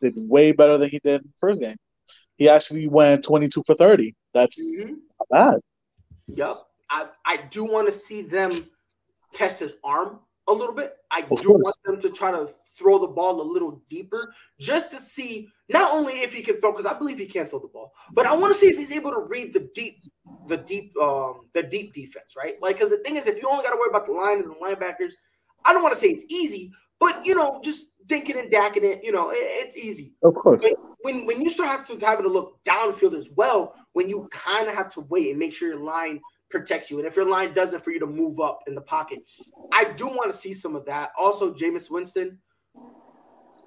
did 0.01 0.13
way 0.17 0.51
better 0.51 0.77
than 0.77 0.89
he 0.89 0.99
did 1.03 1.27
first 1.37 1.61
game. 1.61 1.77
He 2.37 2.49
actually 2.49 2.87
went 2.87 3.23
22 3.23 3.63
for 3.65 3.75
30. 3.75 4.13
That's 4.33 4.85
mm-hmm. 4.85 4.95
not 5.19 5.29
bad. 5.29 5.59
Yep. 6.27 6.57
I, 6.89 7.07
I 7.25 7.37
do 7.49 7.63
want 7.63 7.87
to 7.87 7.91
see 7.91 8.21
them 8.21 8.51
test 9.31 9.59
his 9.59 9.75
arm 9.83 10.19
a 10.47 10.53
little 10.53 10.75
bit. 10.75 10.95
I 11.11 11.21
of 11.21 11.41
do 11.41 11.47
course. 11.47 11.63
want 11.63 11.75
them 11.83 12.01
to 12.01 12.09
try 12.15 12.31
to 12.31 12.49
throw 12.77 12.99
the 12.99 13.07
ball 13.07 13.41
a 13.41 13.43
little 13.43 13.81
deeper 13.89 14.33
just 14.59 14.91
to 14.91 14.99
see 14.99 15.47
not 15.69 15.93
only 15.93 16.13
if 16.13 16.33
he 16.33 16.41
can 16.41 16.57
throw, 16.57 16.71
because 16.71 16.85
I 16.85 16.97
believe 16.97 17.17
he 17.17 17.25
can 17.25 17.47
throw 17.47 17.59
the 17.59 17.67
ball, 17.67 17.93
but 18.11 18.25
I 18.25 18.35
want 18.35 18.53
to 18.53 18.59
see 18.59 18.67
if 18.67 18.77
he's 18.77 18.91
able 18.91 19.11
to 19.11 19.21
read 19.21 19.53
the 19.53 19.69
deep, 19.73 20.03
the 20.47 20.57
deep, 20.57 20.93
um, 21.01 21.47
the 21.53 21.63
deep 21.63 21.93
defense, 21.93 22.35
right? 22.37 22.55
Like, 22.61 22.75
because 22.75 22.91
the 22.91 22.97
thing 22.97 23.15
is, 23.15 23.27
if 23.27 23.41
you 23.41 23.49
only 23.49 23.63
got 23.63 23.71
to 23.71 23.77
worry 23.77 23.89
about 23.89 24.05
the 24.05 24.11
line 24.11 24.39
and 24.39 24.51
the 24.51 24.55
linebackers, 24.55 25.13
I 25.65 25.73
don't 25.73 25.81
want 25.81 25.93
to 25.93 25.99
say 25.99 26.07
it's 26.07 26.25
easy, 26.31 26.71
but 26.99 27.25
you 27.25 27.33
know, 27.33 27.59
just 27.63 27.85
thinking 28.07 28.37
and 28.37 28.51
dacking 28.51 28.83
it, 28.83 29.03
you 29.03 29.11
know, 29.11 29.31
it, 29.31 29.37
it's 29.37 29.75
easy. 29.75 30.13
Of 30.23 30.35
course. 30.35 30.61
When, 30.61 30.73
when 31.01 31.25
when 31.25 31.41
you 31.41 31.49
start 31.49 31.69
having 31.69 31.99
to 31.99 32.05
having 32.05 32.23
to 32.23 32.31
look 32.31 32.59
downfield 32.65 33.15
as 33.15 33.29
well, 33.35 33.73
when 33.93 34.07
you 34.07 34.27
kind 34.31 34.67
of 34.67 34.75
have 34.75 34.89
to 34.89 35.01
wait 35.01 35.29
and 35.31 35.39
make 35.39 35.53
sure 35.53 35.69
your 35.69 35.79
line 35.79 36.19
protects 36.55 36.89
you, 36.89 36.97
and 36.99 37.07
if 37.07 37.17
your 37.17 37.29
line 37.29 37.53
doesn't, 37.53 37.83
for 37.83 37.91
you 37.91 37.99
to 37.99 38.07
move 38.07 38.39
up 38.39 38.59
in 38.67 38.75
the 38.75 38.81
pocket, 38.81 39.19
I 39.73 39.91
do 39.97 40.07
want 40.07 40.31
to 40.31 40.37
see 40.37 40.53
some 40.53 40.75
of 40.75 40.85
that. 40.85 41.11
Also, 41.19 41.53
Jameis 41.53 41.91
Winston, 41.91 42.39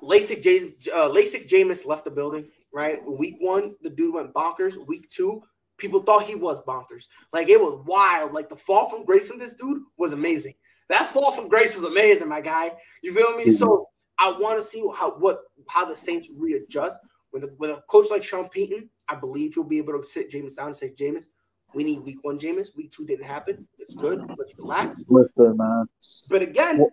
LASIK 0.02 0.42
James, 0.42 0.72
uh, 0.94 1.08
LASIK 1.10 1.48
Jameis 1.48 1.84
left 1.86 2.04
the 2.04 2.10
building. 2.10 2.48
Right, 2.70 3.00
week 3.06 3.36
one, 3.40 3.74
the 3.82 3.90
dude 3.90 4.14
went 4.14 4.34
bonkers. 4.34 4.76
Week 4.86 5.08
two, 5.08 5.42
people 5.78 6.02
thought 6.02 6.24
he 6.24 6.34
was 6.34 6.60
bonkers. 6.62 7.06
Like 7.32 7.48
it 7.48 7.58
was 7.58 7.82
wild. 7.86 8.32
Like 8.32 8.48
the 8.48 8.56
fall 8.56 8.88
from 8.90 9.04
grace 9.04 9.28
from 9.28 9.38
this 9.38 9.54
dude 9.54 9.82
was 9.96 10.12
amazing. 10.12 10.54
That 10.88 11.08
fall 11.10 11.32
from 11.32 11.48
grace 11.48 11.74
was 11.74 11.84
amazing, 11.84 12.28
my 12.28 12.40
guy. 12.40 12.72
You 13.02 13.14
feel 13.14 13.36
me? 13.36 13.50
So 13.50 13.88
I 14.18 14.32
want 14.32 14.58
to 14.58 14.62
see 14.62 14.82
how 14.94 15.12
what 15.18 15.40
how 15.68 15.86
the 15.86 15.96
Saints 15.96 16.28
readjust 16.36 17.00
with 17.32 17.44
a, 17.44 17.54
with 17.58 17.70
a 17.70 17.82
coach 17.88 18.06
like 18.10 18.22
Sean 18.22 18.48
Payton. 18.50 18.88
I 19.08 19.14
believe 19.14 19.54
he'll 19.54 19.64
be 19.64 19.78
able 19.78 19.98
to 19.98 20.04
sit 20.04 20.30
Jameis 20.30 20.56
down 20.56 20.66
and 20.66 20.76
say, 20.76 20.92
Jameis, 20.92 21.28
we 21.74 21.84
need 21.84 22.00
week 22.00 22.18
one, 22.22 22.38
Jameis. 22.38 22.74
Week 22.76 22.90
two 22.90 23.04
didn't 23.04 23.26
happen. 23.26 23.68
It's 23.78 23.94
good. 23.94 24.24
Let's 24.38 24.56
relax. 24.58 25.04
Listen, 25.08 25.56
man. 25.56 25.86
But 26.30 26.42
again, 26.42 26.86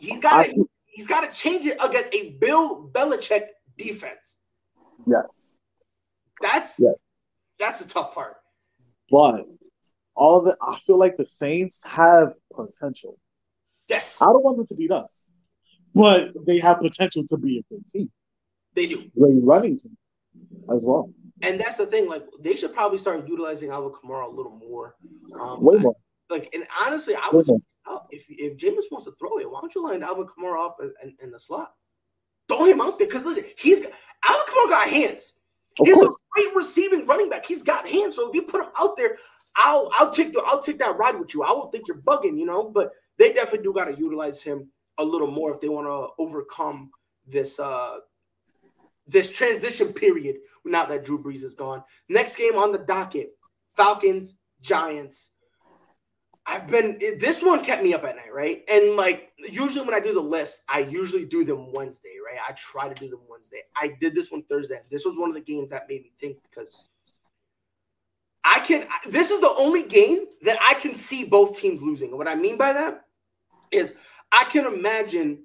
he's 0.00 0.20
got 0.20 0.46
to 0.46 0.64
he's 0.86 1.06
got 1.06 1.30
to 1.30 1.36
change 1.36 1.66
it 1.66 1.76
against 1.84 2.14
a 2.14 2.36
Bill 2.40 2.88
Belichick 2.88 3.46
defense. 3.76 4.38
Yes. 5.06 5.58
That's 6.40 6.76
yes. 6.78 7.00
that's 7.58 7.80
a 7.80 7.88
tough 7.88 8.14
part. 8.14 8.36
But 9.10 9.46
all 10.14 10.42
the 10.42 10.56
I 10.62 10.78
feel 10.78 10.98
like 10.98 11.16
the 11.16 11.26
Saints 11.26 11.84
have 11.84 12.34
potential. 12.54 13.18
Yes. 13.88 14.22
I 14.22 14.26
don't 14.26 14.44
want 14.44 14.56
them 14.58 14.66
to 14.68 14.74
beat 14.76 14.92
us, 14.92 15.26
but 15.94 16.32
they 16.46 16.60
have 16.60 16.78
potential 16.78 17.24
to 17.28 17.36
be 17.36 17.58
a 17.58 17.74
good 17.74 17.86
team. 17.88 18.10
They 18.74 18.86
do. 18.86 19.10
Great 19.18 19.42
running 19.42 19.76
team 19.76 19.96
as 20.72 20.86
well. 20.86 21.12
And 21.42 21.58
that's 21.58 21.78
the 21.78 21.86
thing. 21.86 22.08
Like 22.08 22.24
they 22.40 22.54
should 22.54 22.72
probably 22.72 22.98
start 22.98 23.26
utilizing 23.26 23.70
Alvin 23.70 23.92
Kamara 23.92 24.26
a 24.26 24.30
little 24.30 24.56
more. 24.56 24.96
Um, 25.40 25.62
Way 25.62 25.78
more. 25.78 25.96
Like 26.28 26.48
and 26.54 26.64
honestly, 26.86 27.14
I 27.14 27.28
was 27.32 27.50
up 27.90 28.06
if 28.10 28.26
if 28.28 28.56
Jameis 28.56 28.90
wants 28.90 29.04
to 29.04 29.12
throw 29.12 29.38
it. 29.38 29.50
Why 29.50 29.60
don't 29.60 29.74
you 29.74 29.82
line 29.82 30.02
Alvin 30.02 30.26
Kamara 30.26 30.66
up 30.66 30.76
in, 30.80 30.92
in, 31.02 31.16
in 31.22 31.30
the 31.30 31.40
slot? 31.40 31.74
Throw 32.48 32.64
him 32.64 32.80
out 32.80 32.98
there 32.98 33.08
because 33.08 33.24
listen, 33.24 33.44
he's 33.58 33.80
Alvin 33.80 34.54
Kamara 34.54 34.68
got 34.68 34.88
hands. 34.88 35.34
Of 35.80 35.86
he's 35.86 35.94
course. 35.94 36.20
a 36.20 36.40
great 36.40 36.54
receiving 36.54 37.06
running 37.06 37.30
back. 37.30 37.46
He's 37.46 37.62
got 37.62 37.88
hands. 37.88 38.16
So 38.16 38.28
if 38.28 38.34
you 38.34 38.42
put 38.42 38.60
him 38.60 38.70
out 38.78 38.96
there, 38.96 39.16
I'll 39.56 39.90
I'll 39.98 40.10
take 40.10 40.32
the 40.32 40.42
I'll 40.46 40.60
take 40.60 40.78
that 40.78 40.96
ride 40.98 41.18
with 41.18 41.34
you. 41.34 41.42
I 41.42 41.50
won't 41.52 41.72
think 41.72 41.88
you're 41.88 41.98
bugging, 41.98 42.38
you 42.38 42.46
know. 42.46 42.68
But 42.68 42.92
they 43.18 43.32
definitely 43.32 43.64
do 43.64 43.72
got 43.72 43.86
to 43.86 43.96
utilize 43.96 44.42
him 44.42 44.70
a 44.98 45.04
little 45.04 45.30
more 45.30 45.52
if 45.52 45.60
they 45.60 45.68
want 45.68 45.86
to 45.86 46.22
overcome 46.22 46.90
this 47.26 47.58
uh 47.58 47.96
this 49.10 49.28
transition 49.28 49.92
period 49.92 50.36
now 50.64 50.86
that 50.86 51.04
Drew 51.04 51.22
Brees 51.22 51.44
is 51.44 51.54
gone. 51.54 51.82
Next 52.08 52.36
game 52.36 52.56
on 52.56 52.72
the 52.72 52.78
docket: 52.78 53.30
Falcons 53.76 54.34
Giants. 54.60 55.30
I've 56.46 56.66
been 56.66 56.98
this 57.18 57.42
one 57.42 57.62
kept 57.62 57.82
me 57.82 57.94
up 57.94 58.04
at 58.04 58.16
night, 58.16 58.32
right? 58.32 58.62
And 58.68 58.96
like 58.96 59.32
usually 59.38 59.84
when 59.84 59.94
I 59.94 60.00
do 60.00 60.14
the 60.14 60.20
list, 60.20 60.62
I 60.68 60.80
usually 60.80 61.24
do 61.24 61.44
them 61.44 61.72
Wednesday, 61.72 62.14
right? 62.24 62.40
I 62.48 62.52
try 62.52 62.88
to 62.88 62.94
do 62.94 63.08
them 63.08 63.20
Wednesday. 63.28 63.60
I 63.76 63.94
did 64.00 64.14
this 64.14 64.32
one 64.32 64.42
Thursday. 64.44 64.80
This 64.90 65.04
was 65.04 65.16
one 65.16 65.28
of 65.28 65.34
the 65.34 65.42
games 65.42 65.70
that 65.70 65.88
made 65.88 66.02
me 66.02 66.12
think 66.18 66.38
because 66.42 66.72
I 68.42 68.60
can. 68.60 68.86
This 69.08 69.30
is 69.30 69.40
the 69.40 69.54
only 69.58 69.82
game 69.82 70.24
that 70.42 70.56
I 70.60 70.74
can 70.74 70.94
see 70.94 71.24
both 71.24 71.58
teams 71.58 71.82
losing. 71.82 72.08
And 72.08 72.18
what 72.18 72.28
I 72.28 72.34
mean 72.34 72.56
by 72.56 72.72
that 72.72 73.04
is 73.70 73.94
I 74.32 74.44
can 74.44 74.66
imagine 74.66 75.44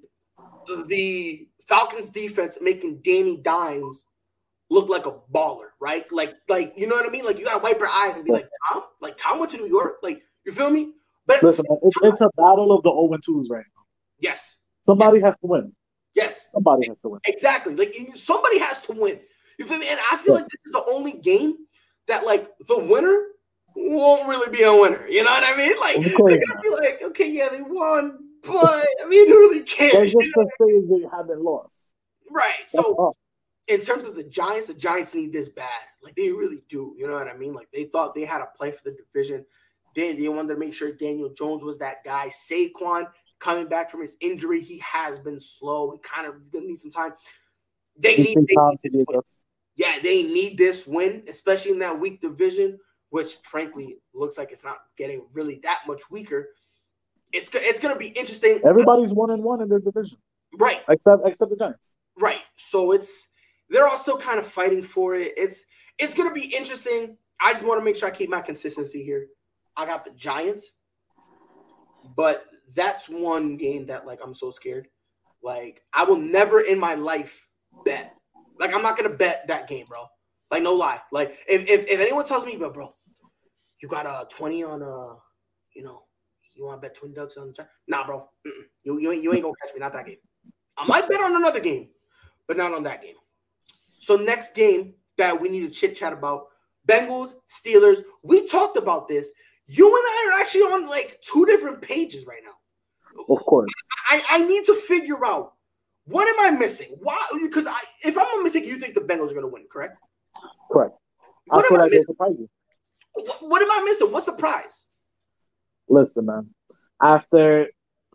the 0.88 1.46
Falcons 1.66 2.10
defense 2.10 2.58
making 2.60 3.00
Danny 3.02 3.36
Dimes 3.38 4.04
look 4.70 4.88
like 4.88 5.06
a 5.06 5.18
baller, 5.32 5.70
right? 5.80 6.10
Like, 6.12 6.34
like 6.48 6.74
you 6.76 6.86
know 6.86 6.96
what 6.96 7.06
I 7.06 7.10
mean? 7.10 7.24
Like 7.24 7.38
you 7.38 7.44
gotta 7.44 7.62
wipe 7.62 7.78
your 7.78 7.88
eyes 7.88 8.16
and 8.16 8.24
be 8.24 8.32
like, 8.32 8.48
Tom, 8.72 8.82
like 9.00 9.16
Tom 9.16 9.38
went 9.38 9.50
to 9.52 9.56
New 9.56 9.68
York, 9.68 9.96
like 10.02 10.22
you 10.44 10.52
feel 10.52 10.70
me? 10.70 10.92
But 11.26 11.42
Listen, 11.42 11.64
it's, 11.82 11.96
it's, 12.02 12.20
a 12.20 12.30
battle 12.36 12.72
of 12.72 12.84
the 12.84 12.90
0 12.90 13.10
and 13.12 13.22
2s 13.22 13.50
right 13.50 13.64
now. 13.76 13.82
Yes. 14.20 14.58
Somebody 14.82 15.20
has 15.20 15.36
to 15.38 15.46
win. 15.46 15.72
Yes. 16.14 16.52
Somebody 16.52 16.86
has 16.86 17.00
to 17.00 17.08
win. 17.08 17.20
Exactly. 17.26 17.74
Like 17.74 17.94
somebody 18.14 18.60
has 18.60 18.80
to 18.82 18.92
win. 18.92 19.18
You 19.58 19.66
feel 19.66 19.78
me? 19.78 19.88
And 19.90 19.98
I 20.12 20.16
feel 20.16 20.34
yeah. 20.34 20.40
like 20.40 20.48
this 20.48 20.62
is 20.64 20.72
the 20.72 20.84
only 20.92 21.12
game 21.12 21.56
that 22.06 22.24
like 22.24 22.48
the 22.68 22.78
winner 22.78 23.22
won't 23.74 24.28
really 24.28 24.50
be 24.56 24.62
a 24.62 24.72
winner. 24.72 25.06
You 25.08 25.24
know 25.24 25.30
what 25.30 25.44
I 25.44 25.56
mean? 25.56 25.72
Like 25.80 25.96
they're 25.96 26.40
gonna 26.46 26.60
be 26.62 26.70
like, 26.70 27.02
okay, 27.10 27.30
yeah, 27.30 27.48
they 27.50 27.62
won, 27.62 28.25
but 28.46 28.86
I 29.02 29.08
mean, 29.08 29.28
who 29.28 29.34
really 29.34 29.64
cares? 29.64 30.12
just 30.12 30.34
to 30.34 30.46
say 30.60 30.80
they 30.88 31.06
haven't 31.10 31.42
lost. 31.42 31.90
Right. 32.30 32.68
So 32.68 33.14
in 33.68 33.80
terms 33.80 34.06
of 34.06 34.14
the 34.14 34.24
Giants, 34.24 34.66
the 34.66 34.74
Giants 34.74 35.14
need 35.14 35.32
this 35.32 35.48
bad. 35.48 35.68
Like 36.02 36.14
they 36.14 36.30
really 36.30 36.62
do. 36.68 36.94
You 36.96 37.06
know 37.06 37.14
what 37.14 37.28
I 37.28 37.36
mean? 37.36 37.54
Like 37.54 37.68
they 37.72 37.84
thought 37.84 38.14
they 38.14 38.24
had 38.24 38.40
a 38.40 38.48
play 38.56 38.72
for 38.72 38.82
the 38.84 38.96
division. 38.96 39.44
They, 39.94 40.12
they 40.14 40.28
wanted 40.28 40.54
to 40.54 40.60
make 40.60 40.74
sure 40.74 40.92
Daniel 40.92 41.30
Jones 41.30 41.62
was 41.62 41.78
that 41.78 42.04
guy. 42.04 42.28
Saquon 42.28 43.06
coming 43.38 43.68
back 43.68 43.90
from 43.90 44.02
his 44.02 44.16
injury, 44.20 44.60
he 44.60 44.78
has 44.78 45.18
been 45.18 45.40
slow. 45.40 45.92
He 45.92 45.98
kind 45.98 46.26
of 46.26 46.50
gonna 46.52 46.66
need 46.66 46.78
some 46.78 46.90
time. 46.90 47.12
They 47.98 48.16
need, 48.16 48.36
they 48.36 48.42
need 48.42 48.80
to 48.80 48.88
do 48.90 49.04
this 49.08 49.42
yeah, 49.76 49.98
they 50.02 50.22
need 50.22 50.56
this 50.56 50.86
win, 50.86 51.22
especially 51.28 51.72
in 51.72 51.78
that 51.80 52.00
weak 52.00 52.20
division, 52.20 52.78
which 53.10 53.34
frankly 53.42 53.98
looks 54.14 54.38
like 54.38 54.50
it's 54.50 54.64
not 54.64 54.78
getting 54.96 55.26
really 55.32 55.60
that 55.62 55.82
much 55.86 56.10
weaker. 56.10 56.48
It's 57.32 57.50
it's 57.54 57.80
going 57.80 57.94
to 57.94 57.98
be 57.98 58.08
interesting. 58.08 58.60
Everybody's 58.64 59.12
one 59.12 59.30
and 59.30 59.42
one 59.42 59.60
in 59.60 59.68
their 59.68 59.80
division, 59.80 60.18
right? 60.58 60.80
Except 60.88 61.22
except 61.26 61.50
the 61.50 61.56
Giants, 61.56 61.94
right? 62.18 62.40
So 62.56 62.92
it's 62.92 63.30
they're 63.68 63.86
all 63.86 63.96
still 63.96 64.16
kind 64.16 64.38
of 64.38 64.46
fighting 64.46 64.82
for 64.82 65.14
it. 65.14 65.32
It's 65.36 65.64
it's 65.98 66.14
going 66.14 66.28
to 66.28 66.34
be 66.34 66.54
interesting. 66.56 67.16
I 67.40 67.52
just 67.52 67.66
want 67.66 67.80
to 67.80 67.84
make 67.84 67.96
sure 67.96 68.08
I 68.08 68.12
keep 68.12 68.30
my 68.30 68.40
consistency 68.40 69.02
here. 69.02 69.26
I 69.76 69.84
got 69.84 70.04
the 70.04 70.12
Giants, 70.12 70.72
but 72.16 72.46
that's 72.74 73.08
one 73.08 73.56
game 73.56 73.86
that 73.86 74.06
like 74.06 74.20
I'm 74.22 74.34
so 74.34 74.50
scared. 74.50 74.88
Like 75.42 75.82
I 75.92 76.04
will 76.04 76.16
never 76.16 76.60
in 76.60 76.78
my 76.78 76.94
life 76.94 77.46
bet 77.84 78.16
like 78.58 78.74
I'm 78.74 78.82
not 78.82 78.96
gonna 78.96 79.10
bet 79.10 79.46
that 79.48 79.68
game, 79.68 79.86
bro. 79.86 80.04
Like 80.50 80.62
no 80.62 80.74
lie. 80.74 81.00
Like 81.12 81.36
if 81.48 81.68
if, 81.68 81.90
if 81.90 82.00
anyone 82.00 82.24
tells 82.24 82.44
me, 82.44 82.56
bro, 82.56 82.72
bro, 82.72 82.90
you 83.82 83.88
got 83.88 84.06
a 84.06 84.26
twenty 84.34 84.62
on 84.62 84.82
uh, 84.82 85.16
you 85.74 85.84
know, 85.84 86.02
you 86.56 86.64
want 86.64 86.80
to 86.80 86.88
bet 86.88 86.96
twin 86.96 87.12
ducks 87.14 87.36
on 87.36 87.48
the 87.48 87.52
chat? 87.52 87.68
nah, 87.86 88.06
bro, 88.06 88.28
Mm-mm. 88.46 88.64
you 88.82 88.98
you 88.98 89.12
ain't 89.12 89.22
you 89.22 89.32
ain't 89.32 89.42
gonna 89.42 89.54
catch 89.62 89.74
me. 89.74 89.80
Not 89.80 89.92
that 89.92 90.06
game. 90.06 90.16
I 90.76 90.86
might 90.86 91.08
bet 91.08 91.20
on 91.20 91.36
another 91.36 91.60
game, 91.60 91.88
but 92.46 92.56
not 92.56 92.72
on 92.72 92.82
that 92.84 93.02
game. 93.02 93.14
So 93.88 94.16
next 94.16 94.54
game 94.54 94.94
that 95.16 95.40
we 95.40 95.48
need 95.48 95.60
to 95.60 95.70
chit 95.70 95.94
chat 95.94 96.12
about: 96.12 96.46
Bengals 96.86 97.34
Steelers. 97.48 98.02
We 98.22 98.46
talked 98.46 98.76
about 98.76 99.08
this. 99.08 99.32
you 99.66 99.86
and 99.86 99.94
I 99.94 100.32
are 100.36 100.40
actually 100.40 100.62
on 100.62 100.88
like 100.88 101.18
two 101.22 101.44
different 101.46 101.82
pages 101.82 102.26
right 102.26 102.42
now. 102.44 102.52
Of 103.28 103.40
course. 103.40 103.70
I, 104.10 104.22
I 104.30 104.46
need 104.46 104.64
to 104.64 104.74
figure 104.74 105.24
out 105.24 105.54
what 106.06 106.28
am 106.28 106.54
I 106.54 106.56
missing? 106.56 106.96
Why? 107.00 107.18
Because 107.42 107.66
I, 107.66 107.78
if 108.04 108.16
I'm 108.16 108.40
a 108.40 108.42
mistake, 108.42 108.64
you 108.64 108.78
think 108.78 108.94
the 108.94 109.00
Bengals 109.00 109.30
are 109.30 109.34
going 109.34 109.42
to 109.42 109.48
win, 109.48 109.66
correct? 109.70 109.98
Correct. 110.70 110.94
What 111.48 111.64
I 111.64 111.68
feel 111.68 111.78
am 111.78 111.82
I 111.84 111.88
missing? 111.88 112.48
What, 113.14 113.38
what 113.40 113.62
am 113.62 113.70
I 113.70 113.82
missing? 113.84 114.12
What 114.12 114.22
surprise? 114.24 114.86
Listen, 115.88 116.26
man. 116.26 116.50
After 117.00 117.68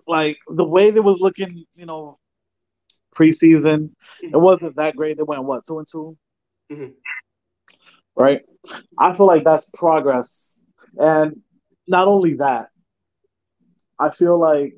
like 0.08 0.38
the 0.48 0.64
way 0.64 0.92
they 0.92 1.00
was 1.00 1.20
looking, 1.20 1.66
you 1.76 1.86
know, 1.86 2.20
preseason, 3.16 3.92
it 4.22 4.38
wasn't 4.38 4.76
that 4.78 4.96
great. 4.96 5.18
They 5.18 5.24
went 5.24 5.44
what 5.44 5.66
two 5.66 5.80
and 5.80 5.88
2 5.90 6.18
Mhm. 6.70 6.96
right? 8.16 8.42
I 8.98 9.14
feel 9.14 9.28
like 9.28 9.44
that's 9.44 9.70
progress, 9.70 10.60
and 10.98 11.42
not 11.88 12.08
only 12.08 12.36
that, 12.36 12.70
I 14.00 14.10
feel 14.10 14.40
like 14.40 14.76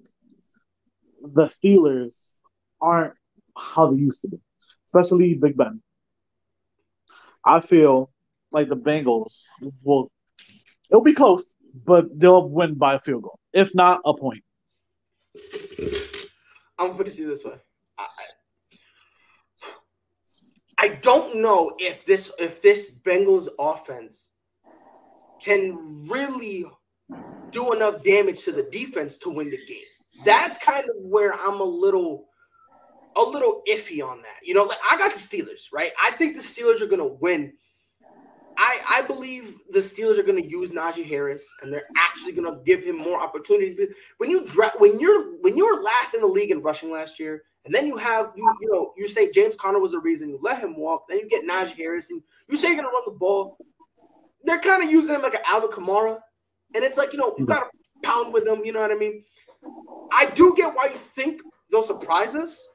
the 1.22 1.44
Steelers 1.46 2.38
aren't 2.82 3.14
how 3.58 3.92
they 3.92 3.98
used 3.98 4.22
to 4.22 4.28
be, 4.28 4.40
especially 4.88 5.34
Big 5.36 5.58
Ben. 5.58 5.82
I 7.46 7.60
feel 7.62 8.12
like 8.52 8.70
the 8.70 8.76
Bengals 8.76 9.48
will. 9.84 10.12
It'll 10.90 11.04
be 11.04 11.14
close, 11.14 11.54
but 11.74 12.20
they'll 12.20 12.48
win 12.48 12.76
by 12.76 12.96
a 12.96 13.00
field 13.00 13.24
goal, 13.24 13.40
if 13.54 13.74
not 13.74 14.02
a 14.06 14.14
point. 14.14 14.44
I'm 16.80 16.88
gonna 16.88 16.98
put 16.98 17.08
it 17.08 17.14
to 17.16 17.22
you 17.22 17.28
this 17.28 17.44
way. 17.44 17.56
I, 17.98 18.04
I- 18.04 18.08
don't 21.04 21.42
know 21.42 21.74
if 21.80 22.06
this 22.06 22.32
if 22.40 22.62
this 22.62 22.90
Bengals 23.04 23.48
offense 23.60 24.30
can 25.42 26.04
really 26.10 26.66
do 27.52 27.74
enough 27.74 28.04
damage 28.04 28.44
to 28.44 28.52
the 28.52 28.64
defense 28.72 29.18
to 29.18 29.30
win 29.30 29.50
the 29.50 29.58
game. 29.68 30.24
That's 30.26 30.58
kind 30.58 30.86
of 30.90 30.96
where 31.10 31.34
I'm 31.34 31.60
a 31.60 31.66
little 31.66 32.30
a 33.16 33.22
little 33.22 33.62
iffy 33.70 34.04
on 34.04 34.22
that. 34.22 34.38
You 34.44 34.54
know, 34.54 34.64
like 34.64 34.80
I 34.90 34.98
got 34.98 35.12
the 35.12 35.20
Steelers, 35.20 35.68
right? 35.72 35.92
I 36.02 36.12
think 36.12 36.36
the 36.36 36.42
Steelers 36.42 36.82
are 36.82 36.88
gonna 36.88 37.06
win. 37.06 37.54
I 38.58 38.80
I 38.90 39.02
believe 39.08 39.60
the 39.70 39.80
Steelers 39.80 40.18
are 40.18 40.24
gonna 40.24 40.42
use 40.42 40.72
Najee 40.72 41.06
Harris 41.06 41.52
and 41.62 41.72
they're 41.72 41.88
actually 41.98 42.34
gonna 42.34 42.60
give 42.66 42.84
him 42.84 42.98
more 42.98 43.20
opportunities. 43.20 43.76
When 44.18 44.30
you 44.30 44.46
when 44.78 45.00
you're 45.00 45.38
when 45.42 45.58
you 45.58 45.66
were 45.66 45.82
last 45.82 46.14
in 46.14 46.22
the 46.22 46.28
league 46.28 46.52
in 46.52 46.62
rushing 46.62 46.92
last 46.92 47.20
year, 47.20 47.44
and 47.66 47.74
then 47.74 47.86
you 47.88 47.98
have 47.98 48.32
you 48.36 48.54
you 48.62 48.72
know 48.72 48.94
you 48.98 49.08
say 49.08 49.32
James 49.32 49.56
Conner 49.56 49.80
was 49.80 49.92
the 49.92 50.00
reason 50.00 50.30
you 50.30 50.40
let 50.42 50.60
him 50.60 50.78
walk, 50.78 51.08
then 51.08 51.20
you 51.20 51.28
get 51.28 51.48
Najee 51.48 51.76
Harris 51.78 52.10
and 52.10 52.22
you 52.50 52.58
say 52.58 52.68
you're 52.68 52.78
gonna 52.78 52.90
run 52.90 53.04
the 53.06 53.12
ball. 53.12 53.58
They're 54.44 54.60
kind 54.60 54.84
of 54.84 54.92
using 54.92 55.16
him 55.16 55.22
like 55.22 55.36
an 55.36 55.42
Alvin 55.48 55.70
Kamara, 55.70 56.20
and 56.76 56.84
it's 56.84 56.98
like 56.98 57.14
you 57.14 57.20
know 57.20 57.36
you 57.38 57.46
gotta 57.46 57.68
pound 58.04 58.34
with 58.34 58.46
them. 58.46 58.64
You 58.66 58.74
know 58.74 58.82
what 58.82 58.92
I 58.92 58.96
mean? 58.96 59.24
I 60.12 60.28
do 60.36 60.54
get 60.56 60.74
why 60.76 60.88
you 60.88 60.98
think 60.98 61.42
they'll 61.72 61.84
surprise 61.84 62.36
us. 62.36 62.68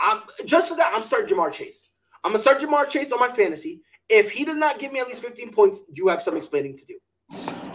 I'm 0.00 0.22
just 0.46 0.70
for 0.70 0.76
that. 0.76 0.92
I'm 0.94 1.02
starting 1.02 1.36
Ja'Marr 1.36 1.52
Chase. 1.52 1.90
I'm 2.24 2.32
gonna 2.32 2.42
start 2.42 2.60
Ja'Marr 2.60 2.88
Chase 2.88 3.12
on 3.12 3.20
my 3.20 3.28
fantasy. 3.28 3.82
If 4.10 4.32
he 4.32 4.44
does 4.44 4.56
not 4.56 4.78
give 4.78 4.92
me 4.92 4.98
at 5.00 5.06
least 5.06 5.22
15 5.22 5.52
points, 5.52 5.82
you 5.92 6.08
have 6.08 6.20
some 6.20 6.36
explaining 6.36 6.76
to 6.78 6.84
do. 6.84 6.98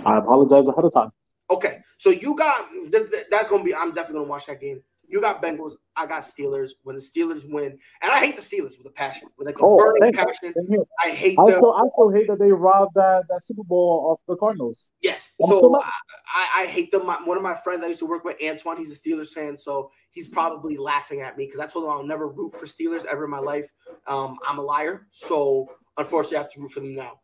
I 0.06 0.18
apologize 0.18 0.68
ahead 0.68 0.84
of 0.84 0.94
time. 0.94 1.12
Okay, 1.50 1.80
so 1.98 2.10
you 2.10 2.36
got 2.36 2.70
th- 2.92 3.10
th- 3.12 3.26
that's 3.30 3.50
gonna 3.50 3.64
be. 3.64 3.74
I'm 3.74 3.94
definitely 3.94 4.22
gonna 4.22 4.30
watch 4.30 4.48
that 4.48 4.60
game. 4.60 4.82
You 5.08 5.22
got 5.22 5.42
Bengals. 5.42 5.74
I 5.96 6.08
got 6.08 6.24
Steelers. 6.24 6.72
When 6.84 6.96
the 6.96 7.02
Steelers 7.02 7.50
win, 7.50 7.78
and 8.02 8.12
I 8.12 8.20
hate 8.20 8.36
the 8.36 8.42
Steelers 8.42 8.78
with 8.78 8.88
a 8.88 8.92
passion, 8.92 9.30
with 9.38 9.46
like 9.46 9.60
a 9.60 9.64
Oh, 9.64 9.78
burning 9.78 10.12
passion. 10.12 10.56
I 11.04 11.10
hate 11.12 11.38
I 11.38 11.44
them. 11.44 11.60
still, 11.60 11.74
I 11.74 11.84
still 11.94 12.10
hate 12.10 12.28
that 12.28 12.40
they 12.40 12.52
robbed 12.52 12.96
that, 12.96 13.26
that 13.30 13.44
Super 13.44 13.64
Bowl 13.64 14.08
off 14.12 14.20
the 14.28 14.36
Cardinals. 14.36 14.90
Yes. 15.02 15.34
I'm 15.42 15.50
So 15.50 15.76
I, 15.76 15.92
I, 16.34 16.64
I 16.64 16.66
hate 16.66 16.92
them. 16.92 17.06
My, 17.06 17.18
one 17.24 17.38
of 17.38 17.44
my 17.44 17.56
friends 17.56 17.84
I 17.84 17.88
used 17.88 18.00
to 18.00 18.08
work 18.08 18.24
with, 18.24 18.38
Antoine, 18.44 18.78
he's 18.78 18.92
a 18.92 18.96
Steelers 18.96 19.30
fan. 19.30 19.58
So 19.58 19.92
he's 20.10 20.28
probably 20.28 20.78
laughing 20.78 21.22
at 21.22 21.38
me 21.38 21.46
because 21.46 21.60
I 21.60 21.68
told 21.68 21.86
him 21.86 21.92
I'll 21.92 22.04
never 22.04 22.28
root 22.28 22.54
for 22.54 22.66
Steelers 22.66 23.06
ever 23.06 23.26
in 23.26 23.32
my 23.32 23.40
life. 23.40 23.68
Um, 24.08 24.38
I'm 24.48 24.58
a 24.58 24.64
liar. 24.64 25.08
So 25.12 25.70
unfortunately, 25.98 26.38
I 26.38 26.42
have 26.42 26.52
to 26.54 26.62
root 26.62 26.72
for 26.72 26.80
them 26.82 26.96
now. 26.96 27.20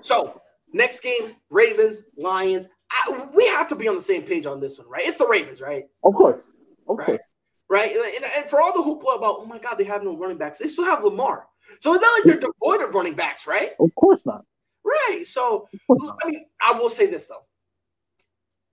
So 0.00 0.40
next 0.72 1.00
game, 1.00 1.36
Ravens, 1.50 2.00
Lions. 2.16 2.68
I, 2.90 3.28
we 3.34 3.46
have 3.48 3.68
to 3.68 3.76
be 3.76 3.86
on 3.88 3.96
the 3.96 4.02
same 4.02 4.22
page 4.22 4.46
on 4.46 4.60
this 4.60 4.78
one, 4.78 4.88
right? 4.88 5.02
It's 5.04 5.18
the 5.18 5.26
Ravens, 5.28 5.60
right? 5.60 5.84
Of 6.04 6.14
course, 6.14 6.54
of 6.88 6.96
Right. 6.98 7.06
course. 7.06 7.34
Right. 7.70 7.90
And, 7.92 8.00
and- 8.02 8.24
and 8.38 8.44
for 8.46 8.62
all 8.62 8.72
the 8.72 8.80
hoopla 8.82 9.16
about, 9.18 9.36
oh 9.40 9.44
my 9.46 9.58
God, 9.58 9.74
they 9.74 9.84
have 9.84 10.02
no 10.02 10.16
running 10.16 10.38
backs, 10.38 10.58
they 10.58 10.68
still 10.68 10.86
have 10.86 11.04
Lamar. 11.04 11.46
So 11.80 11.92
it's 11.92 12.00
not 12.02 12.10
like 12.18 12.24
they're 12.24 12.50
devoid 12.50 12.80
of 12.88 12.94
running 12.94 13.12
backs, 13.14 13.46
right? 13.46 13.72
Of 13.78 13.94
course 13.94 14.24
not. 14.24 14.44
Right. 14.84 15.24
So 15.26 15.68
not. 15.90 16.18
I 16.24 16.30
mean, 16.30 16.46
I 16.66 16.72
will 16.78 16.88
say 16.88 17.06
this 17.06 17.26
though. 17.26 17.44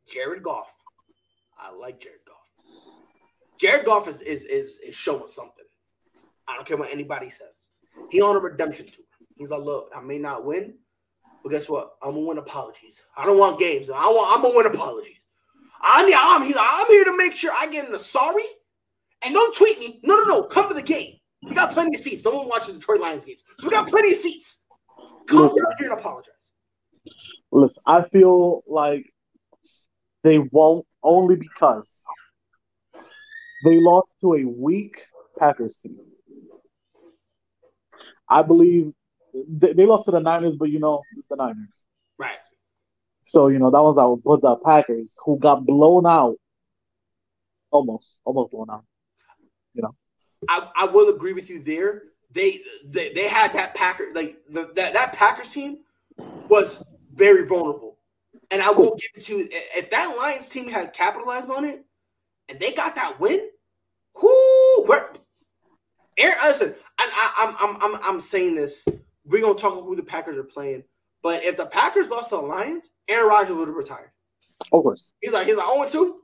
Jared 0.08 0.44
Goff. 0.44 0.74
I 1.60 1.74
like 1.76 2.00
Jared 2.00 2.20
Goff. 2.26 2.50
Jared 3.60 3.86
Goff 3.86 4.08
is 4.08 4.22
is 4.22 4.46
is, 4.46 4.80
is 4.80 4.96
showing 4.96 5.28
something. 5.28 5.66
I 6.48 6.56
don't 6.56 6.66
care 6.66 6.78
what 6.78 6.92
anybody 6.92 7.30
says. 7.30 7.68
He 8.12 8.22
on 8.22 8.36
a 8.38 8.40
redemption 8.40 8.86
tour. 8.86 9.04
He's 9.36 9.52
like, 9.52 9.62
look, 9.62 9.90
I 9.96 10.02
may 10.02 10.18
not 10.18 10.46
win, 10.46 10.76
but 11.44 11.50
guess 11.50 11.70
what? 11.70 11.92
I'm 12.02 12.12
gonna 12.12 12.26
win 12.26 12.38
apologies. 12.38 13.02
I 13.18 13.26
don't 13.26 13.38
want 13.38 13.60
games. 13.60 13.90
I 13.90 13.96
want. 13.96 14.36
I'm 14.36 14.42
gonna 14.42 14.56
win 14.56 14.66
apologies. 14.66 15.20
I 15.82 16.06
need. 16.06 16.16
I'm 16.18 16.42
here. 16.42 16.56
I'm 16.60 16.88
here 16.88 17.04
to 17.06 17.18
make 17.18 17.36
sure 17.36 17.52
I 17.52 17.68
get 17.68 17.88
in 17.88 17.94
a 17.94 18.00
sorry. 18.00 18.44
And 19.24 19.34
don't 19.34 19.56
tweet 19.56 19.80
me. 19.80 20.00
No, 20.04 20.16
no, 20.18 20.24
no. 20.24 20.44
Come 20.44 20.70
to 20.70 20.74
the 20.74 20.82
game. 20.82 21.16
We 21.44 21.54
got 21.54 21.72
plenty 21.72 21.96
of 21.96 22.02
seats. 22.02 22.24
No 22.24 22.32
one 22.32 22.48
watches 22.48 22.68
the 22.68 22.74
Detroit 22.74 23.02
Lions 23.02 23.26
games, 23.26 23.44
so 23.60 23.68
we 23.68 23.72
got 23.72 23.88
plenty 23.88 24.10
of 24.10 24.18
seats. 24.18 24.64
Come 25.28 25.44
Listen. 25.44 25.64
here 25.78 25.92
and 25.92 26.00
apologize. 26.00 26.52
Listen, 27.52 27.84
I 27.86 28.04
feel 28.10 28.64
like 28.68 29.14
they 30.24 30.40
won't 30.40 30.86
only 31.04 31.36
because 31.36 32.04
they 33.64 33.80
lost 33.80 34.16
to 34.22 34.34
a 34.34 34.46
weak 34.46 35.06
Packers 35.38 35.78
team. 35.78 35.98
I 38.28 38.42
believe 38.42 38.92
they, 39.48 39.74
they 39.74 39.86
lost 39.86 40.06
to 40.06 40.12
the 40.12 40.20
Niners, 40.20 40.56
but 40.58 40.70
you 40.70 40.80
know, 40.80 41.02
it's 41.16 41.28
the 41.28 41.36
Niners. 41.36 41.86
Right. 42.18 42.38
So, 43.24 43.48
you 43.48 43.60
know, 43.60 43.72
that 43.72 43.82
was 43.82 43.98
our 43.98 44.16
But 44.16 44.42
the 44.42 44.56
Packers, 44.58 45.18
who 45.26 45.40
got 45.40 45.66
blown 45.66 46.06
out, 46.06 46.36
almost, 47.72 48.20
almost 48.24 48.52
blown 48.52 48.70
out. 48.70 48.86
You 49.74 49.82
know, 49.84 49.96
I, 50.48 50.68
I 50.76 50.86
will 50.88 51.14
agree 51.14 51.34
with 51.34 51.50
you 51.50 51.62
there. 51.62 52.04
They 52.32 52.60
they, 52.88 53.14
they 53.14 53.28
had 53.28 53.54
that 53.54 53.76
Packer 53.76 54.08
like 54.14 54.38
the, 54.50 54.72
that 54.76 54.94
that 54.94 55.14
Packers 55.14 55.52
team 55.52 55.80
was 56.50 56.84
very 57.14 57.48
vulnerable, 57.48 57.98
and 58.52 58.62
I 58.62 58.72
will 58.72 58.96
give 58.96 59.10
it 59.16 59.24
to 59.26 59.48
if 59.52 59.90
that 59.90 60.16
Lions 60.18 60.50
team 60.50 60.70
had 60.70 60.94
capitalized 60.94 61.50
on 61.50 61.66
it 61.66 61.86
and 62.50 62.60
they 62.60 62.72
got 62.72 62.96
that 62.96 63.20
win. 63.20 63.50
Whoo, 64.22 64.86
where 64.86 65.12
Aaron, 66.18 66.38
listen, 66.44 66.68
and 66.68 66.76
I, 67.00 67.32
I'm 67.38 67.56
I'm 67.60 67.82
I'm 67.82 68.02
I'm 68.04 68.20
saying 68.20 68.56
this. 68.56 68.86
We're 69.26 69.42
gonna 69.42 69.56
talk 69.56 69.74
about 69.74 69.86
who 69.86 69.96
the 69.96 70.04
Packers 70.04 70.38
are 70.38 70.44
playing, 70.44 70.84
but 71.24 71.44
if 71.44 71.58
the 71.58 71.66
Packers 71.66 72.10
lost 72.10 72.30
to 72.30 72.38
the 72.38 72.42
Lions, 72.42 72.90
Aaron 73.08 73.28
Rodgers 73.28 73.56
would 73.56 73.68
have 73.68 73.76
retired. 73.76 74.12
Of 74.72 74.84
course. 74.84 75.12
He's 75.22 75.34
like 75.34 75.48
he's 75.48 75.58
like 75.58 75.68
0 75.68 75.88
2. 75.88 76.22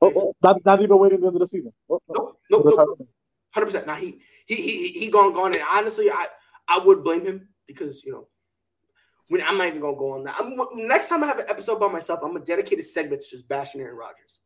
Oh, 0.00 0.12
oh, 0.14 0.34
not, 0.42 0.64
not 0.64 0.82
even 0.82 0.98
waiting 0.98 1.20
the 1.20 1.26
end 1.26 1.36
of 1.36 1.40
the 1.40 1.48
season. 1.48 1.72
Oh, 1.90 2.00
oh, 2.10 2.38
Nope, 2.50 2.64
nope, 2.64 2.74
nope. 2.76 3.08
Hundred 3.50 3.66
percent. 3.66 3.86
Now 3.86 3.94
he 3.94 4.20
he 4.46 4.56
he 4.56 4.88
he 4.92 5.10
gone 5.10 5.32
gone, 5.32 5.52
and 5.52 5.62
honestly, 5.72 6.10
I 6.10 6.26
I 6.68 6.78
would 6.78 7.02
blame 7.02 7.24
him 7.24 7.48
because 7.66 8.04
you 8.04 8.12
know, 8.12 8.28
when 9.28 9.42
I'm 9.42 9.58
not 9.58 9.68
even 9.68 9.80
gonna 9.80 9.96
go 9.96 10.12
on 10.12 10.24
that. 10.24 10.36
I'm, 10.38 10.56
next 10.86 11.08
time 11.08 11.24
I 11.24 11.26
have 11.26 11.38
an 11.38 11.46
episode 11.48 11.80
by 11.80 11.88
myself, 11.88 12.20
I'm 12.22 12.32
gonna 12.32 12.44
dedicate 12.44 12.78
a 12.78 12.82
segment 12.82 13.22
to 13.22 13.30
just 13.30 13.48
bashing 13.48 13.80
Aaron 13.80 13.96
Rodgers. 13.96 14.40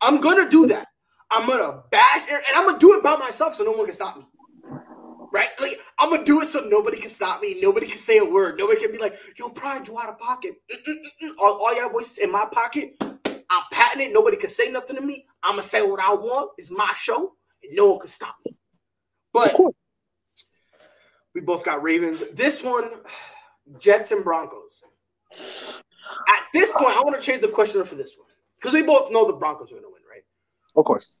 I'm 0.00 0.20
gonna 0.20 0.48
do 0.48 0.68
that. 0.68 0.88
I'm 1.30 1.46
gonna 1.46 1.82
bash 1.90 2.30
Aaron, 2.30 2.44
and 2.48 2.56
I'm 2.56 2.66
gonna 2.66 2.78
do 2.78 2.94
it 2.94 3.04
by 3.04 3.16
myself 3.16 3.54
so 3.54 3.64
no 3.64 3.72
one 3.72 3.86
can 3.86 3.94
stop 3.94 4.16
me. 4.16 4.26
Right? 5.32 5.48
Like 5.60 5.78
I'm 5.98 6.10
gonna 6.10 6.24
do 6.24 6.42
it 6.42 6.46
so 6.46 6.60
nobody 6.66 6.98
can 6.98 7.08
stop 7.08 7.40
me. 7.40 7.58
Nobody 7.60 7.86
can 7.86 7.96
say 7.96 8.18
a 8.18 8.24
word. 8.24 8.58
Nobody 8.58 8.80
can 8.80 8.92
be 8.92 8.98
like, 8.98 9.14
"Yo, 9.38 9.48
Pride, 9.48 9.88
you 9.88 9.98
out 9.98 10.10
of 10.10 10.18
pocket." 10.18 10.54
All, 11.40 11.58
all 11.64 11.90
voices 11.90 12.18
in 12.18 12.30
my 12.30 12.44
pocket. 12.52 13.02
I'm 13.02 13.62
patting 13.72 14.08
it. 14.08 14.12
Nobody 14.12 14.36
can 14.36 14.48
say 14.48 14.70
nothing 14.70 14.96
to 14.96 15.02
me. 15.02 15.26
I'm 15.42 15.52
gonna 15.52 15.62
say 15.62 15.82
what 15.82 16.00
I 16.00 16.12
want. 16.14 16.50
It's 16.58 16.70
my 16.70 16.90
show, 16.94 17.34
and 17.62 17.76
no 17.76 17.92
one 17.92 18.00
can 18.00 18.08
stop 18.08 18.36
me. 18.44 18.54
But 19.32 19.58
we 21.34 21.40
both 21.40 21.64
got 21.64 21.82
Ravens. 21.82 22.22
This 22.34 22.62
one, 22.62 22.90
Jets 23.78 24.10
and 24.10 24.22
Broncos. 24.22 24.82
At 25.32 26.44
this 26.52 26.72
point, 26.72 26.96
I 26.96 27.02
want 27.02 27.18
to 27.18 27.22
change 27.22 27.40
the 27.40 27.48
question 27.48 27.82
for 27.84 27.94
this 27.94 28.16
one 28.18 28.28
because 28.58 28.74
we 28.74 28.82
both 28.82 29.10
know 29.10 29.26
the 29.26 29.32
Broncos 29.32 29.72
are 29.72 29.76
to 29.76 29.82
win, 29.82 30.02
right? 30.10 30.22
Of 30.76 30.84
course. 30.84 31.20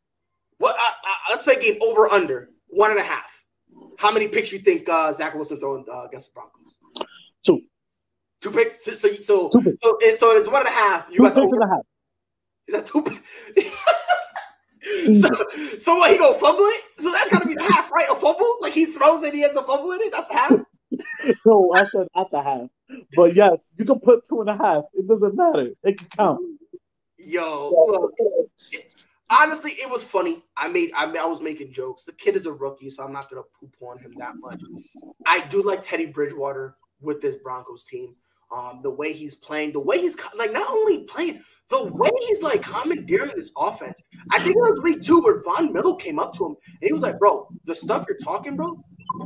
What? 0.58 0.76
Uh, 0.76 0.82
uh, 0.82 1.14
let's 1.30 1.42
play 1.42 1.54
a 1.54 1.60
game 1.60 1.80
over 1.82 2.08
under 2.08 2.50
one 2.68 2.90
and 2.90 3.00
a 3.00 3.04
half. 3.04 3.41
How 4.02 4.10
many 4.10 4.26
picks 4.26 4.50
you 4.50 4.58
think 4.58 4.88
uh, 4.88 5.12
Zach 5.12 5.32
Wilson 5.36 5.60
throwing 5.60 5.84
uh, 5.88 6.06
against 6.06 6.34
the 6.34 6.40
Broncos? 6.40 6.80
Two. 7.46 7.60
Two 8.40 8.50
picks. 8.50 8.84
So, 8.84 8.94
so, 8.96 9.08
so, 9.22 9.48
Two 9.48 9.62
picks. 9.62 9.80
so, 9.80 9.96
so 10.16 10.36
it's 10.36 10.48
one 10.48 10.66
and 10.66 10.66
a 10.66 10.70
half. 10.72 11.06
You 11.08 11.18
Two 11.18 11.22
got 11.22 11.34
the 11.36 11.42
picks 11.42 11.52
and 11.52 11.62
over. 11.62 11.72
a 11.72 11.76
half. 11.76 11.86
Is 12.66 12.74
that 12.74 12.84
two? 12.86 13.04
so, 15.14 15.28
so 15.78 15.94
what? 15.94 16.10
He 16.10 16.18
gonna 16.18 16.34
fumble 16.34 16.64
it? 16.64 16.80
So 16.96 17.12
that's 17.12 17.30
got 17.30 17.42
to 17.42 17.48
be 17.48 17.54
the 17.54 17.62
half, 17.62 17.92
right? 17.92 18.08
A 18.10 18.16
fumble? 18.16 18.56
Like 18.60 18.72
he 18.72 18.86
throws 18.86 19.22
it, 19.22 19.34
he 19.34 19.44
ends 19.44 19.56
up 19.56 19.66
fumbling 19.66 20.00
it. 20.02 20.10
That's 20.10 20.26
the 20.26 20.34
half. 20.34 20.50
no, 21.46 21.70
I 21.76 21.84
said 21.84 22.08
at 22.16 22.28
the 22.32 22.42
half. 22.42 22.68
But 23.14 23.36
yes, 23.36 23.70
you 23.78 23.84
can 23.84 24.00
put 24.00 24.26
two 24.28 24.40
and 24.40 24.50
a 24.50 24.56
half. 24.56 24.82
It 24.94 25.06
doesn't 25.06 25.36
matter. 25.36 25.70
It 25.84 25.98
can 25.98 26.08
count. 26.08 26.40
Yo, 27.18 27.70
look, 27.70 28.14
honestly, 29.32 29.72
it 29.72 29.90
was 29.90 30.04
funny. 30.04 30.42
I 30.56 30.68
made 30.68 30.92
I, 30.96 31.04
I 31.04 31.26
was 31.26 31.40
making 31.40 31.72
jokes. 31.72 32.04
The 32.04 32.12
kid 32.12 32.36
is 32.36 32.46
a 32.46 32.52
rookie, 32.52 32.90
so 32.90 33.02
I'm 33.02 33.12
not 33.12 33.30
gonna 33.30 33.42
poop 33.58 33.74
on 33.80 33.98
him 33.98 34.12
that 34.18 34.34
much. 34.36 34.60
I 35.26 35.40
do 35.46 35.62
like 35.62 35.82
Teddy 35.82 36.06
Bridgewater 36.06 36.74
with 37.00 37.20
this 37.20 37.36
Broncos 37.36 37.84
team. 37.84 38.14
Um, 38.54 38.80
the 38.82 38.90
way 38.90 39.14
he's 39.14 39.34
playing, 39.34 39.72
the 39.72 39.80
way 39.80 39.98
he's 39.98 40.14
like 40.36 40.52
not 40.52 40.70
only 40.70 41.04
playing, 41.04 41.40
the 41.70 41.84
way 41.84 42.10
he's 42.28 42.42
like 42.42 42.62
commandeering 42.62 43.32
this 43.34 43.50
offense. 43.56 44.02
I 44.30 44.40
think 44.40 44.56
it 44.56 44.60
was 44.60 44.80
week 44.82 45.00
two 45.00 45.22
where 45.22 45.40
Von 45.40 45.72
Miller 45.72 45.96
came 45.96 46.18
up 46.18 46.34
to 46.34 46.46
him 46.46 46.56
and 46.68 46.82
he 46.82 46.92
was 46.92 47.00
like, 47.00 47.18
"Bro, 47.18 47.48
the 47.64 47.74
stuff 47.74 48.04
you're 48.06 48.18
talking, 48.18 48.54
bro, 48.56 48.78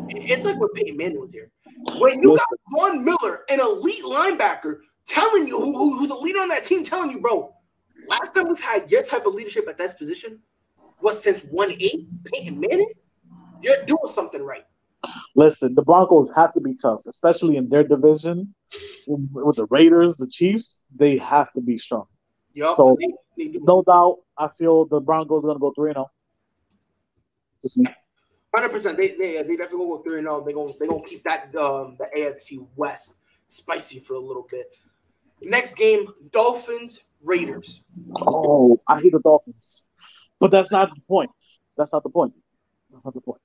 it's 0.08 0.44
like 0.44 0.60
what 0.60 0.74
Peyton 0.74 0.96
Manning 0.96 1.20
was 1.20 1.32
here. 1.32 1.50
When 1.98 2.22
you 2.22 2.36
got 2.36 2.46
Von 2.76 3.04
Miller, 3.04 3.40
an 3.50 3.60
elite 3.60 4.04
linebacker, 4.04 4.78
telling 5.06 5.46
you 5.46 5.58
who, 5.58 5.98
who's 5.98 6.08
the 6.08 6.14
leader 6.14 6.40
on 6.40 6.48
that 6.48 6.64
team, 6.64 6.84
telling 6.84 7.10
you, 7.10 7.20
bro, 7.20 7.52
last 8.08 8.34
time 8.34 8.48
we've 8.48 8.60
had 8.60 8.90
your 8.90 9.02
type 9.02 9.26
of 9.26 9.34
leadership 9.34 9.66
at 9.68 9.78
that 9.78 9.98
position 9.98 10.40
was 11.00 11.22
since 11.22 11.42
one 11.42 11.72
eight 11.72 12.06
Peyton 12.24 12.60
Manning. 12.60 12.92
You're 13.62 13.84
doing 13.84 14.06
something 14.06 14.42
right." 14.42 14.64
Listen, 15.34 15.74
the 15.74 15.82
Broncos 15.82 16.30
have 16.34 16.52
to 16.54 16.60
be 16.60 16.74
tough, 16.74 17.02
especially 17.06 17.56
in 17.56 17.68
their 17.68 17.84
division 17.84 18.54
with 19.06 19.56
the 19.56 19.66
Raiders, 19.70 20.16
the 20.16 20.26
Chiefs. 20.26 20.80
They 20.94 21.18
have 21.18 21.52
to 21.52 21.60
be 21.60 21.78
strong. 21.78 22.06
Yep, 22.54 22.76
so, 22.76 22.96
they, 22.98 23.44
they 23.50 23.58
no 23.58 23.82
doubt, 23.82 24.18
I 24.36 24.48
feel 24.58 24.86
the 24.86 24.98
Broncos 24.98 25.44
are 25.44 25.48
going 25.48 25.58
to 25.58 25.60
go 25.60 25.72
3 25.76 25.92
0. 25.92 26.10
Just 27.62 27.78
me. 27.78 27.86
Hundred 28.54 28.70
percent. 28.70 28.96
They 28.96 29.08
they 29.08 29.42
they 29.42 29.56
definitely 29.56 29.78
gonna 29.78 29.96
go 29.96 30.02
three 30.02 30.18
and 30.18 30.24
zero. 30.24 30.42
They 30.44 30.52
gonna 30.54 30.72
they 30.80 30.86
gonna 30.86 31.02
keep 31.04 31.22
that 31.24 31.54
um 31.56 31.96
the 31.98 32.08
AFC 32.16 32.66
West 32.74 33.16
spicy 33.46 33.98
for 33.98 34.14
a 34.14 34.18
little 34.18 34.46
bit. 34.50 34.74
Next 35.42 35.74
game, 35.74 36.06
Dolphins 36.30 37.02
Raiders. 37.22 37.84
Oh, 38.14 38.80
I 38.86 39.00
hate 39.00 39.12
the 39.12 39.20
Dolphins, 39.20 39.86
but 40.38 40.50
that's 40.50 40.70
not 40.70 40.94
the 40.94 41.00
point. 41.08 41.30
That's 41.76 41.92
not 41.92 42.02
the 42.02 42.10
point. 42.10 42.34
That's 42.90 43.04
not 43.04 43.14
the 43.14 43.20
point. 43.20 43.40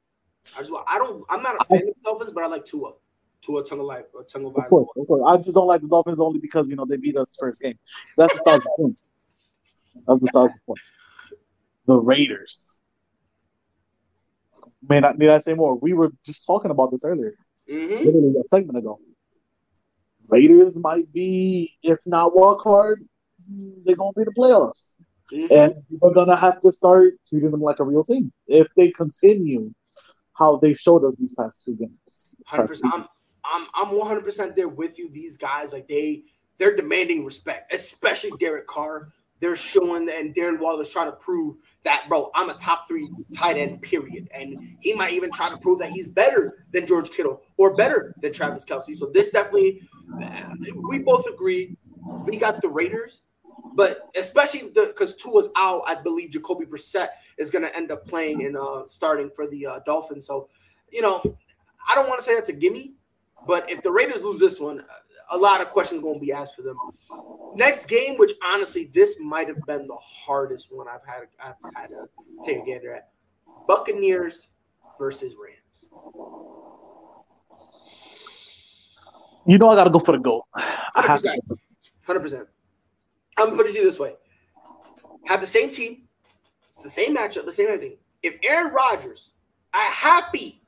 I 0.56 0.60
just 0.60 0.72
I 0.88 0.98
don't 0.98 1.24
I'm 1.30 1.44
not 1.44 1.56
a 1.60 1.66
fan 1.66 1.82
I, 1.86 1.90
of 1.90 1.96
the 1.96 2.02
Dolphins, 2.04 2.32
but 2.32 2.44
I 2.44 2.48
like 2.48 2.66
Tua. 2.66 2.94
Tua 3.42 3.64
Tagovailoa. 3.64 4.04
Of 4.56 4.70
course, 4.70 4.90
of 4.96 5.08
course. 5.08 5.24
I 5.28 5.38
just 5.38 5.56
don't 5.56 5.68
like 5.68 5.82
the 5.82 5.88
Dolphins 5.88 6.20
only 6.20 6.40
because 6.40 6.70
you 6.70 6.76
know 6.76 6.86
they 6.86 6.98
beat 6.98 7.18
us 7.18 7.36
first 7.40 7.62
game. 7.62 7.78
That's 8.18 8.34
besides 8.34 8.64
the 8.64 8.70
point. 8.78 8.98
That's 10.08 10.20
besides 10.20 10.54
the 10.54 10.60
point. 10.66 10.80
The 11.88 11.98
Raiders. 11.98 12.80
Man, 14.88 15.06
I, 15.06 15.12
need 15.12 15.30
I 15.30 15.40
say 15.40 15.54
more? 15.54 15.76
We 15.76 15.94
were 15.94 16.12
just 16.26 16.46
talking 16.46 16.72
about 16.72 16.92
this 16.92 17.04
earlier, 17.04 17.36
mm-hmm. 17.70 18.06
literally 18.06 18.36
a 18.40 18.44
segment 18.44 18.80
ago. 18.80 19.00
Raiders 20.28 20.78
might 20.78 21.12
be, 21.12 21.78
if 21.84 22.00
not 22.06 22.36
walk 22.36 22.64
hard, 22.64 23.06
they're 23.86 23.96
gonna 23.96 24.14
be 24.16 24.24
the 24.24 24.32
playoffs, 24.32 24.96
mm-hmm. 25.32 25.54
and 25.54 25.76
we're 26.00 26.14
gonna 26.14 26.36
have 26.36 26.62
to 26.62 26.72
start 26.72 27.14
treating 27.28 27.52
them 27.52 27.62
like 27.62 27.80
a 27.80 27.84
real 27.84 28.04
team 28.04 28.32
if 28.48 28.68
they 28.76 28.92
continue 28.92 29.74
how 30.34 30.58
they 30.58 30.74
showed 30.74 31.06
us 31.06 31.16
these 31.16 31.34
past 31.34 31.62
two 31.64 31.76
games. 31.76 32.30
Hundred 32.46 32.68
percent. 32.68 32.94
I'm, 32.94 33.06
I'm 33.44 33.68
I'm 33.74 33.98
100 33.98 34.24
percent 34.24 34.56
there 34.56 34.68
with 34.68 34.98
you. 34.98 35.10
These 35.10 35.38
guys, 35.38 35.74
like 35.74 35.88
they, 35.88 36.24
they're 36.58 36.76
demanding 36.76 37.26
respect, 37.26 37.74
especially 37.74 38.32
Derek 38.40 38.68
Carr. 38.68 39.10
They're 39.40 39.56
showing 39.56 40.08
and 40.08 40.36
Darren 40.36 40.60
Waller's 40.60 40.92
trying 40.92 41.08
to 41.08 41.14
prove 41.14 41.56
that, 41.84 42.06
bro, 42.08 42.30
I'm 42.36 42.52
a 42.52 42.54
top 42.54 42.88
three 42.88 43.10
tight 43.36 43.58
end, 43.58 43.82
period. 43.82 44.30
And 44.36 44.78
he 44.82 44.94
might 44.94 45.14
even 45.14 45.32
try 45.32 45.50
to 45.50 45.58
prove 45.58 45.80
that 45.80 45.90
he's 45.90 46.08
better 46.08 46.66
than 46.72 46.86
George 46.86 47.10
Kittle 47.10 47.42
or 47.58 47.76
better 47.76 48.14
than 48.22 48.32
Travis 48.32 48.64
Kelce. 48.64 48.96
So 48.96 49.10
this 49.12 49.32
definitely, 49.32 49.82
we 50.88 51.00
both 51.00 51.26
agree. 51.28 51.76
We 52.26 52.38
got 52.38 52.62
the 52.62 52.70
Raiders, 52.70 53.22
but 53.76 54.10
especially 54.18 54.72
because 54.74 55.16
Tua's 55.16 55.50
out, 55.56 55.82
I 55.88 55.96
believe 55.96 56.32
Jacoby 56.32 56.66
Brissett 56.66 57.10
is 57.38 57.50
going 57.50 57.64
to 57.66 57.76
end 57.76 57.92
up 57.92 58.06
playing 58.06 58.46
and 58.46 58.58
uh, 58.58 58.84
starting 58.88 59.30
for 59.30 59.48
the 59.48 59.66
uh, 59.66 59.80
Dolphins. 59.86 60.28
So, 60.28 60.50
you 60.92 61.02
know, 61.02 61.22
I 61.90 61.96
don't 61.96 62.08
want 62.08 62.20
to 62.20 62.26
say 62.26 62.36
that's 62.36 62.50
a 62.50 62.54
gimme, 62.54 62.94
but 63.48 63.70
if 63.70 63.82
the 63.82 63.92
Raiders 63.92 64.24
lose 64.24 64.40
this 64.40 64.60
one, 64.60 64.82
a 65.32 65.38
lot 65.38 65.62
of 65.62 65.70
questions 65.70 66.02
going 66.02 66.16
to 66.16 66.20
be 66.20 66.32
asked 66.32 66.56
for 66.56 66.62
them. 66.62 66.76
Next 67.56 67.86
game, 67.88 68.18
which 68.18 68.34
honestly, 68.44 68.90
this 68.94 69.18
might 69.20 69.48
have 69.48 69.62
been 69.66 69.88
the 69.88 69.98
hardest 70.02 70.70
one 70.72 70.88
I've 70.88 71.06
had 71.06 71.28
I've 71.44 71.56
had 71.76 71.88
to 71.88 72.08
take 72.46 72.58
a 72.62 72.66
gander 72.66 72.94
at. 72.94 73.10
Buccaneers 73.68 74.50
versus 74.98 75.36
Rams. 75.42 75.88
You 79.48 79.58
know 79.58 79.70
I 79.70 79.76
got 79.76 79.86
to 79.86 79.90
go 79.90 80.00
for 80.00 80.12
the 80.12 80.20
goal. 80.20 80.48
Hundred 82.06 82.22
percent. 82.22 82.48
I'm 83.38 83.46
gonna 83.46 83.58
put 83.58 83.68
it 83.68 83.74
to 83.74 83.80
you 83.80 83.86
this 83.86 84.00
way: 84.00 84.14
have 85.26 85.42
the 85.42 85.48
same 85.48 85.70
team, 85.70 86.04
it's 86.72 86.84
the 86.84 86.90
same 86.90 87.16
matchup, 87.16 87.46
the 87.46 87.54
same 87.54 87.68
everything. 87.68 87.98
If 88.24 88.36
Aaron 88.44 88.74
Rodgers, 88.74 89.34
a 89.74 89.78
happy 89.78 90.62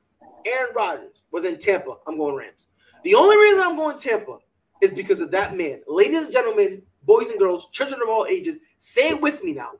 Aaron 0.46 0.74
Rodgers 0.74 1.24
was 1.32 1.44
in 1.44 1.58
Tampa, 1.58 1.94
I'm 2.06 2.18
going 2.18 2.34
Rams. 2.34 2.66
The 3.02 3.14
only 3.14 3.36
reason 3.36 3.62
I'm 3.62 3.76
going 3.76 3.98
Tampa 3.98 4.38
is 4.82 4.92
because 4.92 5.20
of 5.20 5.30
that 5.30 5.56
man. 5.56 5.80
Ladies 5.86 6.22
and 6.22 6.32
gentlemen, 6.32 6.82
boys 7.04 7.30
and 7.30 7.38
girls, 7.38 7.68
children 7.70 8.00
of 8.02 8.08
all 8.08 8.26
ages, 8.26 8.58
say 8.78 9.10
it 9.10 9.20
with 9.20 9.42
me 9.44 9.54
now. 9.54 9.72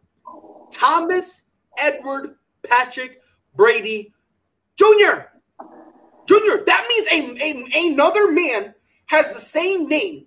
Thomas 0.72 1.43
Edward 1.78 2.37
Patrick 2.62 3.20
Brady 3.55 4.12
Jr. 4.76 5.28
Jr. 6.26 6.64
That 6.66 6.87
means 6.89 7.39
a, 7.39 7.43
a, 7.43 7.93
another 7.93 8.32
man 8.32 8.74
has 9.07 9.32
the 9.35 9.41
same 9.41 9.89
name 9.89 10.26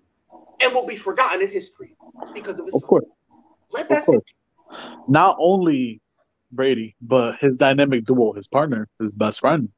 and 0.61 0.73
will 0.73 0.85
be 0.85 0.95
forgotten 0.95 1.41
in 1.41 1.49
history 1.49 1.95
because 2.33 2.59
of 2.59 2.65
his. 2.65 2.75
Of 2.75 2.81
son. 2.81 2.89
course. 2.89 3.05
Let 3.71 3.89
that 3.89 4.03
sink. 4.03 4.23
In. 4.71 5.03
Not 5.07 5.37
only 5.39 6.01
Brady, 6.51 6.95
but 7.01 7.37
his 7.37 7.55
dynamic 7.55 8.05
duo, 8.05 8.33
his 8.33 8.47
partner, 8.47 8.87
his 8.99 9.15
best 9.15 9.39
friend, 9.39 9.69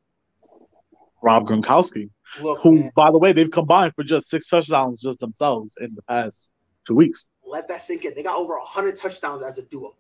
Rob 1.22 1.48
Gronkowski, 1.48 2.10
Look, 2.42 2.60
who, 2.62 2.80
man, 2.80 2.92
by 2.96 3.12
the 3.12 3.18
way, 3.18 3.34
they've 3.34 3.52
combined 3.52 3.94
for 3.96 4.04
just 4.04 4.30
six 4.30 4.48
touchdowns 4.48 5.02
just 5.02 5.20
themselves 5.20 5.76
in 5.82 5.94
the 5.96 6.02
past 6.04 6.52
two 6.88 6.96
weeks. 6.96 7.30
Let 7.46 7.68
that 7.68 7.82
sink 7.82 8.06
in. 8.06 8.14
They 8.16 8.24
got 8.24 8.38
over 8.38 8.58
hundred 8.62 8.96
touchdowns 8.96 9.44
as 9.44 9.58
a 9.58 9.64
duo. 9.64 9.96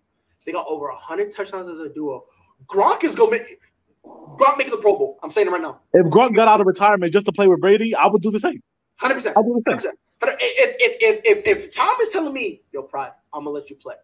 They 0.45 0.51
got 0.51 0.65
over 0.67 0.89
hundred 0.91 1.31
touchdowns 1.31 1.67
as 1.67 1.79
a 1.79 1.89
duo. 1.89 2.25
Gronk 2.67 3.03
is 3.03 3.15
going 3.15 3.31
to 3.31 3.37
make 3.37 3.59
Gronk 4.03 4.57
making 4.57 4.71
the 4.71 4.77
Pro 4.77 4.97
Bowl. 4.97 5.19
I'm 5.23 5.29
saying 5.29 5.47
it 5.47 5.51
right 5.51 5.61
now. 5.61 5.79
If 5.93 6.05
Gronk 6.07 6.35
got 6.35 6.47
out 6.47 6.61
of 6.61 6.67
retirement 6.67 7.11
just 7.11 7.25
to 7.25 7.31
play 7.31 7.47
with 7.47 7.59
Brady, 7.59 7.95
I 7.95 8.07
would 8.07 8.21
do 8.21 8.31
the 8.31 8.39
same. 8.39 8.61
Hundred 8.99 9.15
percent. 9.15 9.37
I 9.37 9.41
do 9.41 9.61
the 9.65 9.79
same. 9.79 9.91
But 10.19 10.35
if 10.39 10.75
if 10.79 10.97
if 11.01 11.47
if, 11.47 11.57
if 11.57 11.73
Tom 11.73 11.95
is 12.01 12.09
telling 12.09 12.33
me, 12.33 12.61
"Yo, 12.73 12.83
Pride, 12.83 13.11
I'm 13.33 13.45
gonna 13.45 13.51
let 13.51 13.69
you 13.69 13.77
play," 13.77 13.95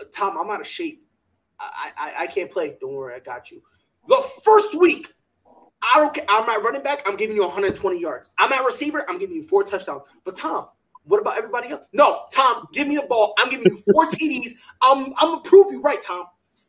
uh, 0.00 0.04
Tom, 0.14 0.38
I'm 0.38 0.48
out 0.50 0.60
of 0.60 0.66
shape. 0.66 1.04
I, 1.58 1.90
I 1.96 2.12
I 2.20 2.26
can't 2.28 2.50
play. 2.50 2.76
Don't 2.80 2.92
worry, 2.92 3.14
I 3.14 3.18
got 3.18 3.50
you. 3.50 3.62
The 4.06 4.22
first 4.44 4.78
week, 4.78 5.12
I 5.82 5.98
don't 5.98 6.14
care. 6.14 6.24
I'm 6.28 6.48
at 6.48 6.62
running 6.62 6.82
back. 6.82 7.02
I'm 7.06 7.16
giving 7.16 7.34
you 7.34 7.42
120 7.42 8.00
yards. 8.00 8.30
I'm 8.38 8.52
at 8.52 8.64
receiver. 8.64 9.04
I'm 9.08 9.18
giving 9.18 9.36
you 9.36 9.42
four 9.42 9.64
touchdowns. 9.64 10.02
But 10.24 10.36
Tom, 10.36 10.68
what 11.04 11.20
about 11.20 11.36
everybody 11.36 11.70
else? 11.70 11.86
No, 11.92 12.26
Tom, 12.32 12.68
give 12.72 12.86
me 12.86 12.96
a 12.96 13.02
ball. 13.02 13.34
I'm 13.38 13.50
giving 13.50 13.66
you 13.66 13.76
four 13.92 14.06
TDs. 14.06 14.50
I'm 14.82 15.06
I'm 15.18 15.30
gonna 15.30 15.40
prove 15.42 15.72
you 15.72 15.82
right, 15.82 16.00
Tom. 16.00 16.26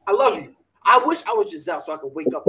I 0.08 0.14
love 0.14 0.40
you. 0.40 0.56
I 0.84 1.00
wish 1.06 1.20
I 1.28 1.34
was 1.34 1.52
Gisele 1.52 1.82
so 1.82 1.94
I 1.94 1.98
could 1.98 2.14
wake 2.14 2.34
up. 2.36 2.46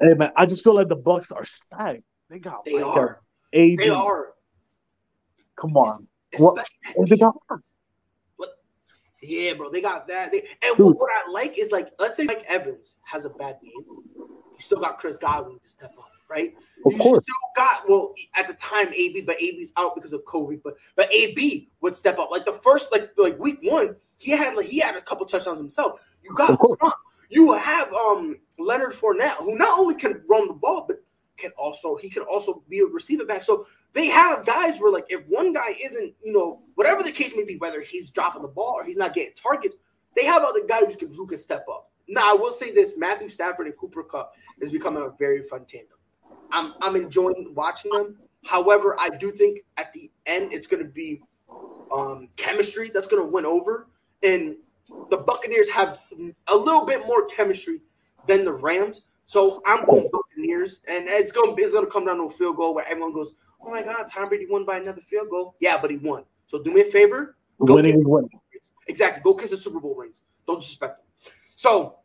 Hey 0.00 0.14
man, 0.14 0.32
I 0.34 0.46
just 0.46 0.64
feel 0.64 0.74
like 0.74 0.88
the 0.88 0.96
Bucks 0.96 1.30
are 1.30 1.44
stacked. 1.44 2.02
They 2.28 2.40
got 2.40 2.64
they 2.64 2.82
are. 2.82 3.20
AB. 3.52 3.76
They 3.76 3.90
are. 3.90 4.34
Come 5.56 5.76
on. 5.76 6.06
What? 6.38 6.66
They 7.08 7.16
got 7.16 7.34
yeah, 9.22 9.52
bro, 9.54 9.70
they 9.70 9.82
got 9.82 10.06
that. 10.08 10.32
They, 10.32 10.46
and 10.62 10.78
what, 10.78 10.98
what, 10.98 11.10
I 11.12 11.30
like 11.30 11.58
is 11.58 11.72
like, 11.72 11.92
let's 11.98 12.16
say 12.16 12.24
Mike 12.24 12.44
Evans 12.48 12.94
has 13.02 13.24
a 13.24 13.30
bad 13.30 13.58
game, 13.62 13.72
you 14.16 14.56
still 14.58 14.78
got 14.78 14.98
Chris 14.98 15.18
Godwin 15.18 15.58
to 15.58 15.68
step 15.68 15.92
up, 15.98 16.10
right? 16.28 16.54
Of 16.86 16.92
you 16.92 16.98
course. 16.98 17.22
still 17.22 17.34
got 17.54 17.88
well 17.88 18.14
at 18.34 18.46
the 18.46 18.54
time 18.54 18.88
AB, 18.88 19.20
but 19.22 19.36
AB's 19.40 19.72
out 19.76 19.94
because 19.94 20.14
of 20.14 20.24
COVID. 20.24 20.62
But 20.64 20.74
but 20.96 21.12
AB 21.12 21.68
would 21.82 21.94
step 21.94 22.18
up. 22.18 22.30
Like 22.30 22.46
the 22.46 22.52
first 22.52 22.90
like 22.92 23.10
like 23.18 23.38
week 23.38 23.58
one, 23.62 23.96
he 24.18 24.30
had 24.30 24.54
like 24.54 24.66
he 24.66 24.78
had 24.78 24.96
a 24.96 25.02
couple 25.02 25.26
touchdowns 25.26 25.58
himself. 25.58 26.12
You 26.22 26.34
got 26.34 26.58
you 27.28 27.52
have 27.52 27.92
um 27.92 28.38
Leonard 28.58 28.92
Fournette, 28.92 29.36
who 29.36 29.56
not 29.56 29.78
only 29.78 29.94
can 29.94 30.22
run 30.28 30.48
the 30.48 30.54
ball, 30.54 30.86
but 30.88 31.02
can 31.40 31.50
also 31.58 31.96
he 31.96 32.10
can 32.10 32.22
also 32.22 32.62
be 32.68 32.80
a 32.80 32.86
receiver 32.86 33.24
back. 33.24 33.42
So 33.42 33.66
they 33.92 34.08
have 34.08 34.46
guys 34.46 34.78
where 34.78 34.92
like 34.92 35.06
if 35.08 35.22
one 35.28 35.52
guy 35.52 35.74
isn't, 35.82 36.14
you 36.22 36.32
know, 36.32 36.62
whatever 36.74 37.02
the 37.02 37.12
case 37.12 37.34
may 37.36 37.44
be, 37.44 37.56
whether 37.56 37.80
he's 37.80 38.10
dropping 38.10 38.42
the 38.42 38.48
ball 38.48 38.74
or 38.76 38.84
he's 38.84 38.96
not 38.96 39.14
getting 39.14 39.34
targets, 39.34 39.76
they 40.16 40.24
have 40.24 40.42
other 40.42 40.66
guys 40.66 40.84
who 40.86 40.96
can 40.96 41.14
who 41.14 41.26
can 41.26 41.38
step 41.38 41.66
up. 41.70 41.90
Now 42.08 42.32
I 42.32 42.34
will 42.34 42.52
say 42.52 42.72
this: 42.72 42.94
Matthew 42.96 43.28
Stafford 43.28 43.66
and 43.66 43.76
Cooper 43.76 44.02
Kupp 44.02 44.32
is 44.60 44.70
becoming 44.70 45.02
a 45.02 45.10
very 45.18 45.42
fun 45.42 45.64
tandem. 45.64 45.98
I'm 46.52 46.74
I'm 46.82 46.96
enjoying 46.96 47.52
watching 47.54 47.90
them. 47.92 48.18
However, 48.46 48.96
I 48.98 49.10
do 49.10 49.30
think 49.30 49.60
at 49.76 49.92
the 49.92 50.10
end 50.26 50.52
it's 50.52 50.66
going 50.66 50.82
to 50.82 50.88
be 50.88 51.22
um, 51.92 52.28
chemistry 52.36 52.90
that's 52.92 53.06
going 53.06 53.22
to 53.22 53.28
win 53.28 53.44
over, 53.44 53.88
and 54.22 54.56
the 55.10 55.18
Buccaneers 55.18 55.68
have 55.70 56.00
a 56.48 56.56
little 56.56 56.84
bit 56.84 57.06
more 57.06 57.26
chemistry 57.26 57.80
than 58.26 58.44
the 58.44 58.52
Rams. 58.52 59.02
So 59.26 59.62
I'm 59.66 59.84
going 59.84 60.08
And 60.88 61.06
it's 61.08 61.32
gonna 61.32 61.54
it's 61.58 61.74
gonna 61.74 61.86
come 61.86 62.06
down 62.06 62.18
to 62.18 62.24
a 62.24 62.30
field 62.30 62.56
goal 62.56 62.74
where 62.74 62.86
everyone 62.86 63.12
goes, 63.12 63.34
"Oh 63.60 63.70
my 63.70 63.82
God, 63.82 64.06
Tom 64.06 64.28
Brady 64.28 64.46
won 64.48 64.64
by 64.64 64.78
another 64.78 65.00
field 65.00 65.28
goal." 65.30 65.56
Yeah, 65.60 65.78
but 65.80 65.90
he 65.90 65.96
won. 65.96 66.24
So 66.46 66.62
do 66.62 66.72
me 66.72 66.82
a 66.82 66.84
favor. 66.84 67.36
Winning 67.58 67.98
is 68.00 68.04
winning. 68.04 68.30
Exactly. 68.86 69.22
Go 69.22 69.34
kiss 69.34 69.50
the 69.50 69.56
Super 69.56 69.80
Bowl 69.80 69.94
rings. 69.94 70.22
Don't 70.46 70.60
disrespect 70.60 70.98
them. 70.98 71.32
So 71.54 71.96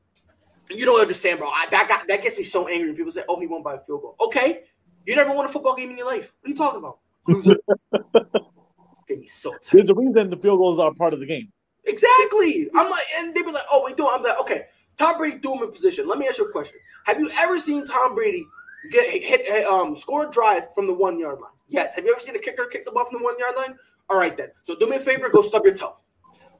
you 0.70 0.86
don't 0.86 1.00
understand, 1.00 1.40
bro. 1.40 1.50
I, 1.50 1.68
that 1.72 1.88
got 1.88 2.08
that 2.08 2.22
gets 2.22 2.38
me 2.38 2.44
so 2.44 2.68
angry 2.68 2.90
when 2.90 2.96
people 2.96 3.12
say, 3.12 3.24
"Oh, 3.30 3.40
he 3.40 3.48
won 3.48 3.64
by 3.64 3.76
a 3.76 3.80
field 3.80 4.02
goal." 4.02 4.16
Okay, 4.20 4.64
you 5.06 5.16
never 5.16 5.34
won 5.34 5.46
a 5.46 5.48
football 5.48 5.76
game 5.76 5.92
in 5.92 5.98
your 5.98 6.08
life. 6.08 6.34
What 6.42 6.48
are 6.48 6.52
you 6.52 6.56
talking 6.56 6.80
about? 6.80 7.00
Get 9.08 9.20
me 9.20 9.28
so 9.28 9.52
tight. 9.52 9.72
There's 9.72 9.90
a 9.90 9.94
reason 9.94 10.30
the 10.30 10.38
field 10.38 10.60
goals 10.60 10.80
are 10.80 10.94
part 10.94 11.14
of 11.14 11.20
the 11.20 11.26
game. 11.26 11.52
Exactly. 11.86 12.68
I'm 12.76 12.90
like, 12.90 13.04
and 13.18 13.34
they 13.34 13.42
be 13.42 13.52
like, 13.52 13.64
"Oh, 13.72 13.84
we 13.86 13.94
do." 13.94 14.08
I'm 14.10 14.24
like, 14.24 14.40
okay. 14.42 14.66
Tom 14.98 15.18
Brady 15.18 15.40
threw 15.40 15.56
him 15.56 15.64
in 15.64 15.72
position. 15.72 16.08
Let 16.08 16.20
me 16.20 16.28
ask 16.28 16.38
you 16.38 16.46
a 16.46 16.52
question. 16.52 16.80
Have 17.06 17.20
you 17.20 17.30
ever 17.40 17.58
seen 17.58 17.86
Tom 17.86 18.16
Brady 18.16 18.46
get 18.92 19.10
hit, 19.24 19.66
um 19.66 19.96
score 19.96 20.28
a 20.28 20.32
drive 20.32 20.74
from 20.74 20.88
the 20.88 20.94
one 20.94 21.20
yard 21.20 21.40
line? 21.40 21.52
Yes. 21.68 21.96
Have 21.96 22.06
you 22.06 22.12
ever 22.12 22.20
seen 22.20 22.36
a 22.36 22.40
kicker 22.40 22.66
kick 22.66 22.86
the 22.86 22.92
ball 22.92 23.06
from 23.10 23.20
the 23.20 23.24
one 23.24 23.38
yard 23.40 23.56
line? 23.58 23.78
All 24.10 24.18
right 24.18 24.36
then. 24.36 24.50
So 24.64 24.76
do 24.76 24.88
me 24.90 24.98
a 24.98 25.00
favor, 25.00 25.30
go 25.30 25.42
stub 25.42 25.66
your 25.66 25.74
toe. 25.74 25.98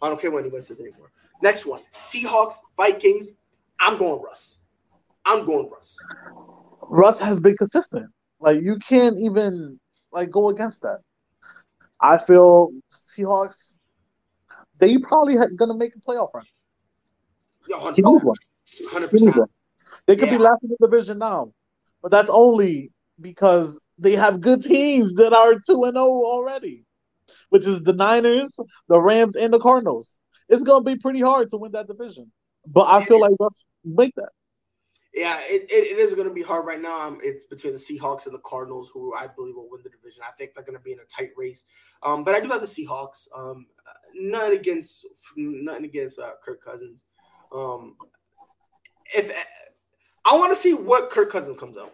I 0.02 0.10
don't 0.10 0.20
care 0.20 0.32
what 0.32 0.40
anyone 0.40 0.62
says 0.62 0.80
anymore. 0.80 1.12
Next 1.42 1.66
one: 1.66 1.82
Seahawks, 1.92 2.56
Vikings. 2.78 3.32
I'm 3.80 3.98
going 3.98 4.22
Russ. 4.22 4.58
I'm 5.26 5.46
going 5.46 5.70
Russ. 5.70 5.98
Russ 6.82 7.20
has 7.20 7.40
been 7.40 7.58
consistent. 7.58 8.10
Like 8.40 8.62
you 8.62 8.78
can't 8.78 9.18
even 9.20 9.80
like 10.12 10.32
go 10.32 10.50
against 10.50 10.82
that. 10.82 11.00
I 12.02 12.18
feel 12.18 12.72
Seahawks. 12.92 13.80
They 14.80 14.98
probably 14.98 15.38
gonna 15.56 15.76
make 15.76 15.96
a 15.96 16.00
playoff 16.00 16.34
run. 16.34 16.44
He 17.68 18.02
needs 18.02 18.24
one. 18.24 18.36
Hundred 18.90 19.10
percent. 19.10 19.36
They 20.08 20.16
could 20.16 20.28
yeah. 20.28 20.38
be 20.38 20.44
last 20.44 20.64
in 20.64 20.70
the 20.70 20.88
division 20.88 21.20
now, 21.20 21.54
but 22.02 22.12
that's 22.12 22.30
only 22.30 22.92
because 23.20 23.82
they 23.98 24.14
have 24.14 24.42
good 24.42 24.64
teams 24.64 25.16
that 25.16 25.34
are 25.34 25.54
two 25.54 25.84
and 25.84 25.96
zero 25.96 26.06
oh 26.06 26.26
already, 26.26 26.86
which 27.50 27.66
is 27.66 27.84
the 27.84 27.94
Niners, 27.94 28.56
the 28.88 29.00
Rams, 29.00 29.36
and 29.36 29.54
the 29.54 29.60
Cardinals. 29.60 30.18
It's 30.50 30.64
gonna 30.64 30.84
be 30.84 30.96
pretty 30.96 31.22
hard 31.22 31.50
to 31.52 31.58
win 31.58 31.72
that 31.72 31.88
division, 31.88 32.32
but 32.68 32.88
I 32.88 33.04
feel 33.04 33.20
like 33.20 33.32
let's 33.40 33.58
make 33.84 34.14
that. 34.16 34.30
Yeah, 35.16 35.40
it, 35.44 35.64
it, 35.72 35.96
it 35.96 35.98
is 35.98 36.14
going 36.14 36.28
to 36.28 36.34
be 36.34 36.44
hard 36.44 36.66
right 36.66 36.82
now. 36.82 37.08
Um, 37.08 37.20
it's 37.24 37.46
between 37.46 37.72
the 37.72 37.80
Seahawks 37.80 38.26
and 38.26 38.36
the 38.36 38.40
Cardinals, 38.40 38.92
who 38.94 39.16
I 39.16 39.28
believe 39.28 39.56
will 39.56 39.70
win 39.70 39.80
the 39.82 39.90
division. 39.90 40.24
I 40.28 40.32
think 40.34 40.54
they're 40.54 40.66
going 40.66 40.78
to 40.78 40.84
be 40.84 40.92
in 40.92 41.00
a 41.00 41.06
tight 41.06 41.30
race. 41.38 41.64
Um, 42.04 42.26
but 42.26 42.36
I 42.36 42.42
do 42.42 42.50
have 42.50 42.60
the 42.60 42.68
Seahawks. 42.68 43.30
Um, 43.34 43.66
nothing 44.14 44.60
against 44.60 45.06
nothing 45.38 45.86
against 45.86 46.20
uh, 46.20 46.32
Kirk 46.44 46.62
Cousins. 46.62 47.06
Um, 47.52 47.96
if 49.16 49.32
I 50.26 50.36
want 50.36 50.52
to 50.52 50.60
see 50.60 50.74
what 50.74 51.10
Kirk 51.10 51.32
Cousins 51.32 51.60
comes 51.60 51.78
out. 51.78 51.94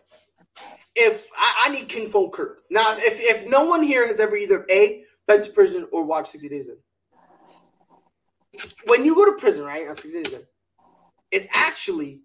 If 0.96 1.30
I, 1.38 1.66
I 1.66 1.70
need 1.70 1.88
Kinfolk 1.88 2.34
Kirk 2.34 2.62
now, 2.70 2.96
if 2.98 3.20
if 3.22 3.50
no 3.50 3.64
one 3.64 3.82
here 3.82 4.06
has 4.06 4.20
ever 4.20 4.36
either 4.36 4.66
a 4.70 5.04
been 5.26 5.42
to 5.42 5.50
prison 5.52 5.88
or 5.92 6.04
watched 6.04 6.32
sixty 6.32 6.50
days 6.50 6.68
in, 6.68 6.78
when 8.88 9.06
you 9.06 9.16
go 9.16 9.26
to 9.26 9.38
prison, 9.38 9.64
right, 9.64 9.88
on 9.88 9.96
sixty 9.96 10.22
days 10.22 10.34
in, 10.34 10.42
it's 11.32 11.48
actually 11.54 12.22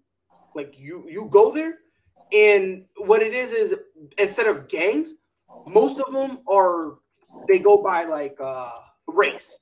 like 0.53 0.77
you 0.77 1.05
you 1.09 1.29
go 1.29 1.53
there, 1.53 1.75
and 2.33 2.85
what 2.97 3.21
it 3.21 3.33
is 3.33 3.53
is 3.53 3.75
instead 4.17 4.47
of 4.47 4.67
gangs, 4.67 5.13
most 5.65 5.99
of 5.99 6.11
them 6.11 6.39
are 6.51 6.95
they 7.49 7.59
go 7.59 7.81
by 7.81 8.03
like 8.03 8.35
uh 8.41 8.69
race. 9.07 9.57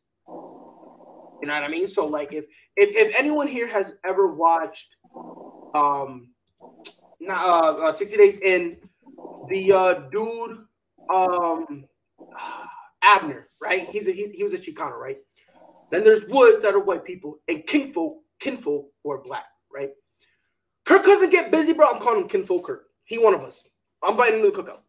You 1.45 1.51
know 1.51 1.61
what 1.61 1.69
I 1.69 1.71
mean? 1.71 1.87
So 1.87 2.07
like 2.07 2.33
if 2.33 2.45
if, 2.75 2.89
if 2.95 3.19
anyone 3.19 3.47
here 3.47 3.67
has 3.67 3.93
ever 4.03 4.33
watched 4.33 4.95
um 5.75 6.29
uh, 7.29 7.75
uh 7.83 7.91
60 7.91 8.17
days 8.17 8.39
in 8.39 8.77
the 9.49 9.71
uh 9.71 9.93
dude 10.11 10.65
um 11.13 11.85
Abner, 13.03 13.49
right? 13.61 13.87
He's 13.91 14.07
a 14.07 14.11
he, 14.11 14.29
he 14.29 14.43
was 14.43 14.55
a 14.55 14.57
Chicano, 14.57 14.97
right? 14.97 15.17
Then 15.91 16.03
there's 16.03 16.25
Woods 16.25 16.63
that 16.63 16.73
are 16.73 16.79
white 16.79 17.05
people 17.05 17.37
and 17.47 17.63
kinfolk, 17.67 18.17
kinfolk 18.39 18.87
who 19.03 19.11
are 19.11 19.21
black, 19.21 19.45
right? 19.71 19.91
Kirk 20.83 21.03
Cousins 21.03 21.31
get 21.31 21.51
busy, 21.51 21.73
bro. 21.73 21.91
I'm 21.91 22.01
calling 22.01 22.23
him 22.23 22.27
Kinfolk 22.27 22.65
Kirk. 22.65 22.85
He 23.03 23.19
one 23.19 23.35
of 23.35 23.41
us. 23.41 23.61
I'm 24.01 24.13
inviting 24.13 24.39
him 24.39 24.51
to 24.51 24.51
the 24.51 24.63
cookout. 24.63 24.79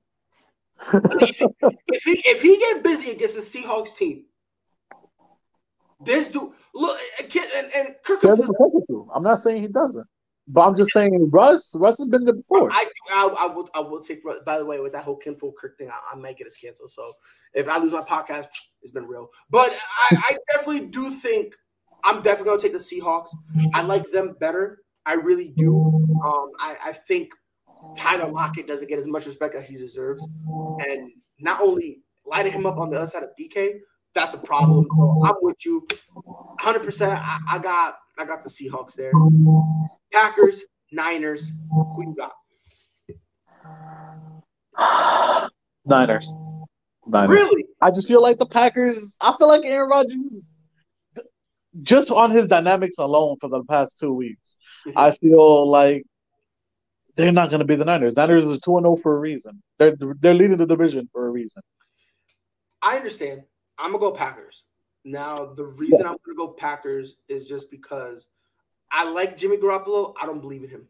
if, 1.92 2.02
he 2.04 2.22
if 2.24 2.40
he 2.40 2.57
get 2.57 2.82
busy 2.82 3.11
against 3.11 3.34
the 3.34 3.42
Seahawks 3.42 3.94
team, 3.94 4.24
this 6.07 6.28
dude 6.28 6.50
look 6.74 6.98
and, 7.20 7.66
and 7.76 7.94
Kirk. 8.02 8.24
I'm 9.14 9.22
not 9.22 9.40
saying 9.40 9.62
he 9.62 9.68
doesn't. 9.68 10.07
But 10.48 10.68
I'm 10.68 10.76
just 10.76 10.92
saying, 10.92 11.28
Russ. 11.32 11.74
Russ 11.76 11.98
has 11.98 12.09
been 12.09 12.24
there 12.24 12.34
before. 12.34 12.70
I, 12.70 12.86
I, 13.11 13.34
I 13.40 13.46
will. 13.48 13.68
I 13.74 13.80
will 13.80 14.00
take. 14.00 14.20
By 14.44 14.59
the 14.59 14.64
way, 14.64 14.78
with 14.78 14.92
that 14.92 15.02
whole 15.02 15.16
Kinfolk 15.16 15.59
Kirk 15.61 15.76
thing, 15.76 15.90
I, 15.90 15.98
I 16.12 16.16
might 16.16 16.38
get 16.38 16.46
us 16.46 16.54
canceled. 16.54 16.92
So 16.92 17.14
if 17.52 17.68
I 17.68 17.78
lose 17.78 17.92
my 17.92 18.02
podcast, 18.02 18.46
it's 18.80 18.92
been 18.92 19.07
real. 19.07 19.28
But 19.50 19.76
I, 20.11 20.16
I 20.16 20.38
definitely 20.52 20.86
do 20.86 21.11
think 21.11 21.57
I'm 22.04 22.22
definitely 22.22 22.50
gonna 22.50 22.61
take 22.61 22.72
the 22.72 22.78
Seahawks. 22.78 23.30
I 23.74 23.82
like 23.82 24.09
them 24.12 24.36
better 24.38 24.78
I 25.07 25.14
really 25.14 25.52
do. 25.57 25.80
Um, 26.24 26.50
I, 26.59 26.76
I 26.86 26.92
think 26.92 27.30
Tyler 27.96 28.28
Lockett 28.28 28.66
doesn't 28.66 28.88
get 28.88 28.98
as 28.98 29.07
much 29.07 29.24
respect 29.24 29.54
as 29.54 29.68
he 29.68 29.76
deserves. 29.76 30.26
And 30.86 31.12
not 31.38 31.61
only 31.61 32.00
lighting 32.26 32.52
him 32.52 32.66
up 32.66 32.78
on 32.78 32.90
the 32.90 32.96
other 32.96 33.07
side 33.07 33.22
of 33.22 33.30
DK, 33.40 33.78
that's 34.17 34.35
a 34.35 34.39
problem. 34.39 34.89
I'm 35.25 35.35
with 35.43 35.64
you. 35.64 35.87
100%. 36.61 37.09
I, 37.09 37.39
I 37.49 37.59
got 37.59 37.99
I 38.19 38.25
got 38.25 38.43
the 38.43 38.51
Seahawks 38.51 38.95
there. 38.95 39.12
Packers, 40.12 40.62
Niners. 40.91 41.53
Who 41.71 42.03
you 42.03 42.17
got? 42.17 42.33
Niners. 45.85 46.35
Niners. 47.07 47.31
Really? 47.31 47.67
I 47.81 47.91
just 47.91 48.09
feel 48.09 48.23
like 48.23 48.39
the 48.39 48.47
Packers. 48.47 49.17
I 49.21 49.37
feel 49.37 49.49
like 49.49 49.64
Aaron 49.64 49.89
Rodgers 49.89 50.47
just 51.83 52.11
on 52.11 52.31
his 52.31 52.49
dynamics 52.49 52.99
alone 52.99 53.37
for 53.41 53.49
the 53.49 53.62
past 53.64 53.99
two 53.99 54.12
weeks, 54.12 54.59
mm-hmm. 54.87 54.99
I 54.99 55.11
feel 55.12 55.69
like 55.69 56.05
they're 57.17 57.33
not 57.33 57.51
going 57.51 57.61
to 57.61 57.67
be 57.67 57.77
the 57.77 57.85
Niners. 57.85 58.17
Niners 58.17 58.45
are 58.51 58.59
two 58.59 58.77
and 58.77 58.85
zero 58.85 58.95
oh 58.95 58.97
for 58.97 59.17
a 59.17 59.21
reason. 59.21 59.62
They're 59.79 59.97
they're 60.21 60.35
leading 60.35 60.57
the 60.59 60.67
division 60.67 61.09
for 61.12 61.27
a 61.27 61.31
reason. 61.31 61.62
I 62.83 62.97
understand. 62.97 63.43
I'm 63.79 63.93
gonna 63.93 64.01
go 64.01 64.12
Packers. 64.12 64.64
Now 65.05 65.47
the 65.47 65.64
reason 65.64 66.01
yeah. 66.03 66.11
I'm 66.11 66.16
gonna 66.24 66.37
go 66.37 66.49
Packers 66.49 67.16
is 67.29 67.47
just 67.47 67.70
because 67.70 68.29
I 68.91 69.09
like 69.11 69.37
Jimmy 69.37 69.57
Garoppolo. 69.57 70.14
I 70.20 70.27
don't 70.27 70.41
believe 70.41 70.64
in 70.64 70.70
him 70.70 70.89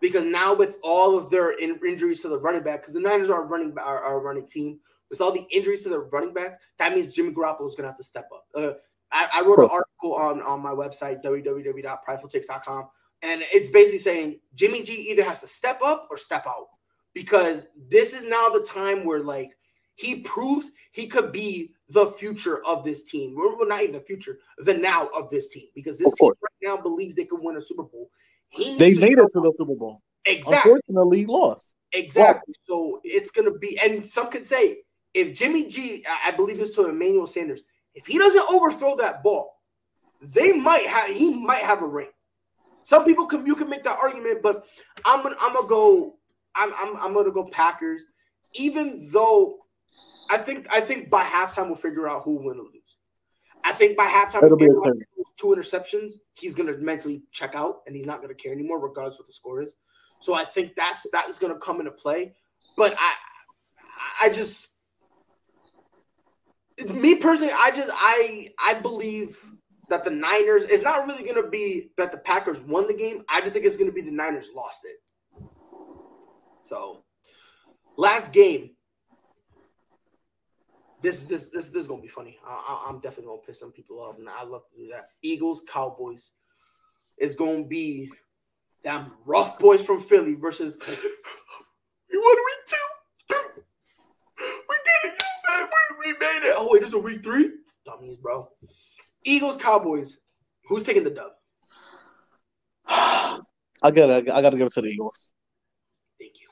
because 0.00 0.24
now 0.24 0.54
with 0.54 0.76
all 0.82 1.18
of 1.18 1.30
their 1.30 1.52
in- 1.58 1.80
injuries 1.86 2.22
to 2.22 2.28
the 2.28 2.38
running 2.38 2.62
back, 2.62 2.82
because 2.82 2.94
the 2.94 3.00
Niners 3.00 3.30
are 3.30 3.44
running 3.44 3.74
are, 3.78 4.02
are 4.02 4.20
running 4.20 4.46
team 4.46 4.78
with 5.10 5.20
all 5.20 5.32
the 5.32 5.46
injuries 5.50 5.82
to 5.82 5.88
the 5.88 6.00
running 6.00 6.34
backs, 6.34 6.58
that 6.78 6.94
means 6.94 7.12
Jimmy 7.12 7.32
Garoppolo 7.32 7.68
is 7.68 7.74
gonna 7.74 7.88
have 7.88 7.96
to 7.96 8.04
step 8.04 8.28
up. 8.32 8.46
Uh, 8.54 8.72
I, 9.10 9.28
I 9.34 9.42
wrote 9.42 9.58
an 9.60 9.70
article 9.70 10.14
on, 10.14 10.42
on 10.42 10.60
my 10.60 10.70
website, 10.70 11.22
www.pridefultakes.com, 11.24 12.88
and 13.22 13.42
it's 13.52 13.70
basically 13.70 13.98
saying 13.98 14.40
Jimmy 14.54 14.82
G 14.82 14.94
either 15.10 15.24
has 15.24 15.40
to 15.40 15.46
step 15.48 15.80
up 15.82 16.06
or 16.10 16.18
step 16.18 16.46
out 16.46 16.66
because 17.14 17.66
this 17.88 18.14
is 18.14 18.26
now 18.26 18.48
the 18.50 18.60
time 18.60 19.04
where 19.04 19.20
like 19.20 19.56
he 19.98 20.20
proves 20.20 20.70
he 20.92 21.08
could 21.08 21.32
be 21.32 21.72
the 21.88 22.06
future 22.06 22.64
of 22.64 22.84
this 22.84 23.02
team. 23.02 23.34
Well, 23.34 23.56
not 23.66 23.82
even 23.82 23.94
the 23.94 24.00
future, 24.00 24.38
the 24.58 24.74
now 24.74 25.08
of 25.08 25.28
this 25.28 25.48
team 25.48 25.66
because 25.74 25.98
this 25.98 26.14
team 26.14 26.30
right 26.40 26.76
now 26.76 26.80
believes 26.80 27.16
they 27.16 27.24
could 27.24 27.40
win 27.42 27.56
a 27.56 27.60
Super 27.60 27.82
Bowl. 27.82 28.08
they 28.56 28.94
made 28.94 29.18
it 29.18 29.26
to 29.32 29.40
the 29.40 29.52
Super 29.58 29.74
Bowl. 29.74 30.00
Exactly. 30.24 30.72
Unfortunately, 30.72 31.26
lost. 31.26 31.74
Exactly. 31.92 32.54
So 32.68 33.00
it's 33.02 33.32
gonna 33.32 33.58
be, 33.58 33.76
and 33.82 34.06
some 34.06 34.30
could 34.30 34.46
say 34.46 34.78
if 35.14 35.34
Jimmy 35.34 35.66
G, 35.66 36.04
I 36.24 36.30
believe 36.30 36.58
this 36.58 36.74
to 36.76 36.88
Emmanuel 36.88 37.26
Sanders, 37.26 37.62
if 37.94 38.06
he 38.06 38.18
doesn't 38.18 38.44
overthrow 38.50 38.94
that 38.96 39.24
ball, 39.24 39.52
they 40.22 40.52
might 40.52 40.86
have 40.86 41.10
he 41.10 41.34
might 41.34 41.64
have 41.64 41.82
a 41.82 41.88
ring. 41.88 42.10
Some 42.84 43.04
people 43.04 43.26
can 43.26 43.44
you 43.44 43.56
can 43.56 43.68
make 43.68 43.82
that 43.82 43.98
argument, 44.00 44.42
but 44.42 44.64
I'm 45.04 45.24
gonna 45.24 45.36
I'm 45.40 45.54
gonna 45.54 45.66
go 45.66 46.14
I'm 46.54 46.72
I'm, 46.74 46.96
I'm 46.98 47.14
gonna 47.14 47.32
go 47.32 47.48
Packers, 47.50 48.04
even 48.54 49.08
though 49.12 49.56
I 50.30 50.38
think 50.38 50.66
I 50.70 50.80
think 50.80 51.10
by 51.10 51.24
halftime 51.24 51.66
we'll 51.66 51.76
figure 51.76 52.08
out 52.08 52.22
who 52.24 52.36
will 52.36 52.44
win 52.44 52.58
or 52.58 52.64
lose. 52.64 52.96
I 53.64 53.72
think 53.72 53.96
by 53.96 54.06
halftime 54.06 54.44
It'll 54.44 54.56
be 54.56 54.68
two 55.36 55.48
interceptions, 55.48 56.14
he's 56.34 56.54
gonna 56.54 56.76
mentally 56.78 57.22
check 57.32 57.54
out 57.54 57.80
and 57.86 57.94
he's 57.94 58.06
not 58.06 58.20
gonna 58.20 58.34
care 58.34 58.52
anymore, 58.52 58.80
regardless 58.80 59.16
of 59.16 59.20
what 59.20 59.26
the 59.28 59.32
score 59.32 59.60
is. 59.60 59.76
So 60.20 60.34
I 60.34 60.44
think 60.44 60.74
that's 60.76 61.06
that 61.12 61.28
is 61.28 61.38
gonna 61.38 61.58
come 61.58 61.80
into 61.80 61.92
play. 61.92 62.34
But 62.76 62.94
I 62.98 63.14
I 64.22 64.28
just 64.30 64.68
me 66.86 67.16
personally, 67.16 67.52
I 67.56 67.70
just 67.70 67.90
I 67.94 68.48
I 68.64 68.74
believe 68.74 69.38
that 69.88 70.04
the 70.04 70.10
Niners 70.10 70.64
it's 70.64 70.82
not 70.82 71.06
really 71.06 71.22
going 71.22 71.42
to 71.42 71.48
be 71.48 71.90
that 71.96 72.12
the 72.12 72.18
Packers 72.18 72.62
won 72.62 72.86
the 72.86 72.94
game. 72.94 73.22
I 73.28 73.40
just 73.40 73.52
think 73.52 73.64
it's 73.64 73.76
going 73.76 73.88
to 73.88 73.94
be 73.94 74.02
the 74.02 74.12
Niners 74.12 74.50
lost 74.54 74.82
it. 74.84 75.44
So, 76.64 77.04
last 77.96 78.32
game. 78.32 78.70
This 81.08 81.24
this 81.24 81.48
this 81.48 81.68
this 81.68 81.80
is 81.80 81.86
gonna 81.86 82.02
be 82.02 82.08
funny. 82.08 82.38
I, 82.46 82.84
am 82.90 83.00
definitely 83.00 83.28
gonna 83.28 83.40
piss 83.40 83.60
some 83.60 83.72
people 83.72 83.98
off, 83.98 84.18
and 84.18 84.28
I 84.28 84.44
love 84.44 84.64
to 84.68 84.76
do 84.76 84.88
that. 84.88 85.08
Eagles 85.22 85.62
Cowboys 85.66 86.32
is 87.16 87.34
gonna 87.34 87.64
be 87.64 88.12
them 88.84 89.12
rough 89.24 89.58
boys 89.58 89.82
from 89.82 90.02
Philly 90.02 90.34
versus 90.34 90.76
We 92.12 92.18
won 92.18 92.36
week 92.36 92.66
two. 92.66 93.62
we 94.68 94.76
did 94.84 95.10
it, 95.10 95.22
man. 95.48 95.68
We, 95.98 96.12
we 96.12 96.18
made 96.18 96.46
it. 96.46 96.54
Oh 96.58 96.68
wait, 96.70 96.80
this 96.80 96.88
is 96.88 96.94
a 96.94 96.98
week 96.98 97.22
three. 97.22 97.52
Dummies, 97.86 98.18
bro. 98.18 98.50
Eagles, 99.24 99.56
Cowboys. 99.56 100.18
Who's 100.66 100.84
taking 100.84 101.04
the 101.04 101.10
dub? 101.10 101.30
I 102.86 103.40
gotta, 103.82 104.16
I 104.36 104.42
gotta 104.42 104.58
give 104.58 104.66
it 104.66 104.74
to 104.74 104.82
the 104.82 104.88
Eagles. 104.88 105.32
Thank 106.20 106.34
you. 106.38 106.48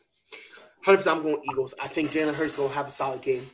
Hundred 0.82 0.96
percent. 0.96 1.18
I'm 1.18 1.22
going 1.24 1.42
Eagles. 1.44 1.74
I 1.78 1.88
think 1.88 2.11
Jalen 2.11 2.34
Hurts 2.34 2.57
gonna 2.57 2.72
have 2.72 2.86
a 2.86 2.90
solid 2.90 3.20
game. 3.20 3.50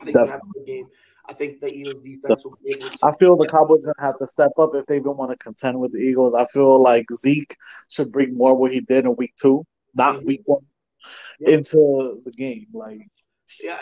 I 0.00 0.04
think 0.04 0.16
he's 0.16 0.16
gonna 0.16 0.30
have 0.30 0.40
a 0.40 0.52
good 0.58 0.66
game. 0.66 0.86
I 1.28 1.32
think 1.32 1.60
the 1.60 1.68
Eagles 1.68 2.00
defense 2.00 2.44
will 2.44 2.58
be 2.62 2.70
able 2.70 2.88
to. 2.88 2.98
I 3.02 3.12
feel 3.16 3.36
the 3.36 3.48
Cowboys 3.48 3.84
gonna 3.84 3.94
have 3.98 4.16
to 4.18 4.26
step 4.26 4.52
up 4.58 4.70
if 4.74 4.86
they 4.86 4.96
even 4.96 5.16
want 5.16 5.32
to 5.32 5.38
contend 5.38 5.80
with 5.80 5.92
the 5.92 5.98
Eagles. 5.98 6.34
I 6.34 6.44
feel 6.46 6.82
like 6.82 7.06
Zeke 7.12 7.56
should 7.88 8.12
bring 8.12 8.34
more 8.34 8.54
what 8.54 8.72
he 8.72 8.80
did 8.80 9.04
in 9.04 9.16
week 9.16 9.34
two, 9.40 9.64
not 9.94 10.16
mm-hmm. 10.16 10.26
week 10.26 10.42
one, 10.44 10.62
yep. 11.40 11.58
into 11.58 12.20
the 12.24 12.32
game. 12.32 12.66
Like, 12.72 13.00
yeah, 13.62 13.78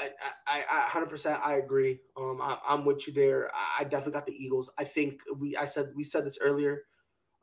I, 0.47 0.65
I, 0.71 0.81
hundred 0.83 1.11
percent, 1.11 1.41
I 1.45 1.57
agree. 1.57 2.01
Um, 2.17 2.41
I, 2.41 2.57
am 2.69 2.85
with 2.85 3.07
you 3.07 3.13
there. 3.13 3.51
I 3.79 3.85
definitely 3.85 4.13
got 4.13 4.27
the 4.27 4.33
Eagles. 4.33 4.71
I 4.79 4.85
think 4.85 5.21
we, 5.37 5.57
I 5.57 5.67
said 5.67 5.91
we 5.95 6.03
said 6.03 6.25
this 6.25 6.39
earlier. 6.41 6.83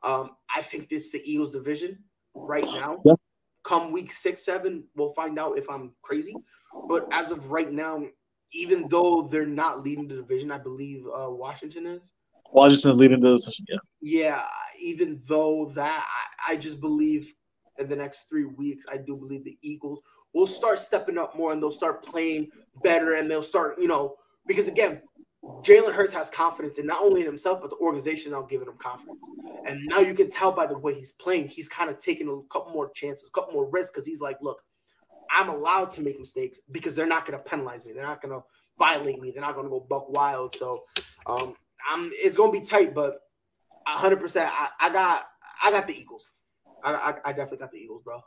Um, 0.02 0.30
I 0.54 0.62
think 0.62 0.88
this 0.88 1.12
the 1.12 1.22
Eagles 1.24 1.50
division 1.50 1.98
right 2.34 2.64
now. 2.64 3.00
Yeah. 3.04 3.14
Come 3.64 3.92
week 3.92 4.10
six, 4.10 4.44
seven, 4.44 4.82
we'll 4.96 5.14
find 5.14 5.38
out 5.38 5.56
if 5.56 5.70
I'm 5.70 5.92
crazy. 6.02 6.34
But 6.88 7.06
as 7.12 7.30
of 7.30 7.52
right 7.52 7.70
now, 7.70 8.02
even 8.52 8.88
though 8.88 9.22
they're 9.22 9.46
not 9.46 9.82
leading 9.82 10.08
the 10.08 10.16
division, 10.16 10.50
I 10.50 10.58
believe 10.58 11.06
uh, 11.06 11.30
Washington 11.30 11.86
is. 11.86 12.12
Washington's 12.52 12.96
leading 12.96 13.20
the 13.20 13.36
division, 13.36 13.64
yeah. 13.68 13.78
Yeah, 14.00 14.46
even 14.80 15.18
though 15.28 15.66
that, 15.74 16.06
I, 16.46 16.52
I 16.52 16.56
just 16.56 16.80
believe 16.80 17.32
in 17.78 17.88
the 17.88 17.96
next 17.96 18.28
three 18.28 18.44
weeks, 18.44 18.84
I 18.90 18.98
do 18.98 19.16
believe 19.16 19.44
the 19.44 19.58
Eagles 19.62 20.02
will 20.34 20.46
start 20.46 20.78
stepping 20.78 21.18
up 21.18 21.36
more 21.36 21.52
and 21.52 21.62
they'll 21.62 21.70
start 21.70 22.04
playing 22.04 22.48
better 22.82 23.14
and 23.14 23.30
they'll 23.30 23.42
start, 23.42 23.76
you 23.78 23.88
know, 23.88 24.16
because 24.46 24.68
again, 24.68 25.02
Jalen 25.42 25.92
Hurts 25.92 26.12
has 26.12 26.30
confidence 26.30 26.78
in 26.78 26.86
not 26.86 27.02
only 27.02 27.22
in 27.22 27.26
himself, 27.26 27.60
but 27.60 27.70
the 27.70 27.76
organization 27.76 28.30
now 28.32 28.42
giving 28.42 28.68
him 28.68 28.76
confidence. 28.78 29.18
And 29.66 29.80
now 29.86 29.98
you 29.98 30.14
can 30.14 30.30
tell 30.30 30.52
by 30.52 30.66
the 30.66 30.78
way 30.78 30.94
he's 30.94 31.10
playing, 31.10 31.48
he's 31.48 31.68
kind 31.68 31.90
of 31.90 31.98
taking 31.98 32.28
a 32.28 32.52
couple 32.52 32.72
more 32.72 32.90
chances, 32.92 33.28
a 33.28 33.30
couple 33.32 33.54
more 33.54 33.68
risks 33.68 33.90
because 33.90 34.06
he's 34.06 34.20
like, 34.20 34.36
look, 34.40 34.62
I'm 35.32 35.48
allowed 35.48 35.90
to 35.92 36.02
make 36.02 36.18
mistakes 36.18 36.60
because 36.70 36.94
they're 36.94 37.06
not 37.06 37.26
going 37.26 37.38
to 37.38 37.44
penalize 37.44 37.84
me. 37.84 37.92
They're 37.92 38.02
not 38.02 38.20
going 38.20 38.34
to 38.38 38.44
violate 38.78 39.20
me. 39.20 39.30
They're 39.30 39.42
not 39.42 39.54
going 39.54 39.66
to 39.66 39.70
go 39.70 39.80
buck 39.80 40.10
wild. 40.10 40.54
So 40.54 40.84
um, 41.26 41.54
I'm 41.88 42.10
it's 42.12 42.36
going 42.36 42.52
to 42.52 42.58
be 42.60 42.64
tight, 42.64 42.94
but 42.94 43.20
100. 43.84 44.20
percent 44.20 44.50
I, 44.52 44.68
I 44.80 44.92
got 44.92 45.24
I 45.64 45.70
got 45.70 45.86
the 45.86 45.94
Eagles. 45.94 46.28
I, 46.84 46.92
I, 46.92 47.30
I 47.30 47.32
definitely 47.32 47.58
got 47.58 47.70
the 47.72 47.78
Eagles, 47.78 48.02
bro. 48.02 48.20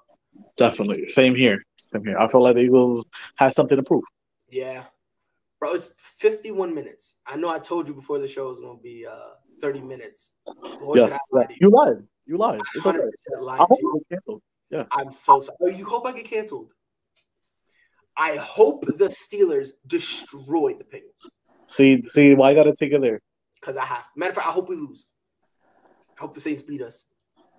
Definitely, 0.57 1.07
same 1.09 1.35
here. 1.35 1.61
Same 1.81 2.03
here. 2.03 2.17
I 2.17 2.27
feel 2.27 2.41
like 2.41 2.55
the 2.55 2.61
Eagles 2.61 3.07
have 3.37 3.53
something 3.53 3.77
to 3.77 3.83
prove. 3.83 4.03
Yeah, 4.49 4.85
bro. 5.59 5.73
It's 5.73 5.93
51 5.97 6.73
minutes. 6.73 7.17
I 7.27 7.35
know 7.35 7.49
I 7.49 7.59
told 7.59 7.87
you 7.87 7.93
before 7.93 8.19
the 8.19 8.27
show 8.27 8.49
was 8.49 8.59
going 8.59 8.77
to 8.77 8.83
be 8.83 9.05
uh 9.05 9.35
30 9.61 9.81
minutes. 9.81 10.33
Boy, 10.81 10.95
yes, 10.95 11.19
you 11.61 11.69
lied. 11.69 12.03
You 12.25 12.37
lied. 12.37 12.61
It's 12.75 12.85
okay. 12.85 12.99
Lied 13.39 13.59
I 13.59 13.65
hope 13.69 13.79
you 13.79 14.01
canceled. 14.11 14.41
Yeah. 14.69 14.85
I'm 14.91 15.11
so 15.11 15.41
sorry. 15.41 15.57
Oh, 15.61 15.69
you 15.69 15.85
hope 15.85 16.07
I 16.07 16.11
get 16.11 16.25
canceled. 16.25 16.73
I 18.17 18.37
hope 18.37 18.85
the 18.85 19.07
Steelers 19.07 19.71
destroy 19.87 20.73
the 20.73 20.83
Penguins. 20.85 21.13
See, 21.65 22.01
see, 22.03 22.33
why 22.35 22.51
I 22.51 22.53
gotta 22.53 22.73
take 22.73 22.93
it 22.93 23.01
there? 23.01 23.21
Because 23.59 23.77
I 23.77 23.85
have. 23.85 24.07
Matter 24.15 24.31
of 24.31 24.35
fact, 24.35 24.47
I 24.47 24.51
hope 24.51 24.69
we 24.69 24.75
lose. 24.75 25.05
I 26.17 26.21
hope 26.21 26.33
the 26.33 26.39
Saints 26.39 26.61
beat 26.61 26.81
us. 26.81 27.03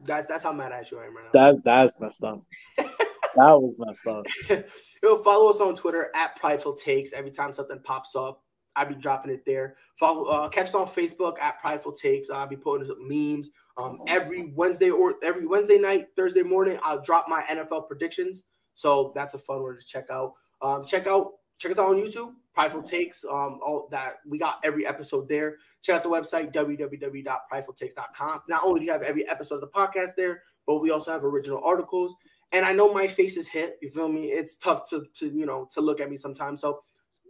That's 0.05 0.27
that's 0.27 0.45
how 0.45 0.53
mad 0.53 0.73
at 0.73 0.91
you 0.91 0.99
I 0.99 1.07
am 1.07 1.17
right 1.17 1.25
now. 1.25 1.31
That's 1.33 1.59
that's 1.65 2.01
messed 2.01 2.25
up. 2.25 2.41
that 2.79 2.91
was 3.37 3.77
messed 3.79 4.07
up. 4.07 4.27
Yo, 5.03 5.19
follow 5.19 5.51
us 5.51 5.61
on 5.61 5.75
Twitter 5.75 6.11
at 6.15 6.37
Prideful 6.37 6.75
Takes. 6.75 7.13
Every 7.13 7.31
time 7.31 7.53
something 7.53 7.81
pops 7.83 8.15
up, 8.15 8.43
I'll 8.77 8.87
be 8.87 8.95
dropping 8.95 9.33
it 9.33 9.45
there. 9.45 9.77
Follow, 9.99 10.27
uh, 10.27 10.49
catch 10.49 10.65
us 10.67 10.75
on 10.75 10.87
Facebook 10.87 11.39
at 11.41 11.61
Prideful 11.61 11.93
Takes. 11.93 12.31
I'll 12.31 12.47
be 12.47 12.57
putting 12.57 12.89
memes. 13.01 13.51
Um, 13.79 14.01
every 14.07 14.53
Wednesday 14.55 14.91
or 14.91 15.15
every 15.23 15.47
Wednesday 15.47 15.79
night, 15.79 16.07
Thursday 16.17 16.43
morning, 16.43 16.79
I'll 16.83 17.01
drop 17.01 17.27
my 17.29 17.43
NFL 17.43 17.87
predictions. 17.87 18.45
So 18.75 19.13
that's 19.15 19.35
a 19.35 19.39
fun 19.39 19.63
one 19.63 19.79
to 19.79 19.85
check 19.85 20.07
out. 20.11 20.35
Um, 20.63 20.85
check 20.85 21.07
out 21.07 21.33
check 21.59 21.73
us 21.73 21.79
out 21.79 21.87
on 21.87 21.97
YouTube, 21.97 22.33
Prideful 22.55 22.83
Takes. 22.83 23.25
Um, 23.25 23.61
all 23.65 23.89
that 23.91 24.17
we 24.27 24.39
got 24.39 24.59
every 24.65 24.87
episode 24.87 25.29
there. 25.29 25.57
Check 25.83 25.97
out 25.97 26.03
the 26.03 26.09
website 26.09 26.53
www.pridefultakes.com. 26.53 28.43
Not 28.49 28.65
only 28.65 28.81
do 28.81 28.87
you 28.87 28.93
have 28.93 29.03
every 29.03 29.29
episode 29.29 29.57
of 29.57 29.61
the 29.63 29.69
podcast 29.69 30.11
there, 30.17 30.43
but 30.67 30.81
we 30.81 30.91
also 30.91 31.13
have 31.13 31.25
original 31.25 31.63
articles. 31.65 32.15
And 32.53 32.65
I 32.65 32.73
know 32.73 32.93
my 32.93 33.07
face 33.07 33.37
is 33.37 33.49
hit. 33.49 33.77
You 33.83 33.91
feel 33.91 34.09
me? 34.09 34.27
It's 34.27 34.57
tough 34.57 34.89
to 34.91 35.05
to 35.15 35.29
you 35.29 35.47
know 35.47 35.69
to 35.75 35.81
look 35.81 36.01
at 36.01 36.11
me 36.11 36.17
sometimes. 36.17 36.61
So 36.61 36.83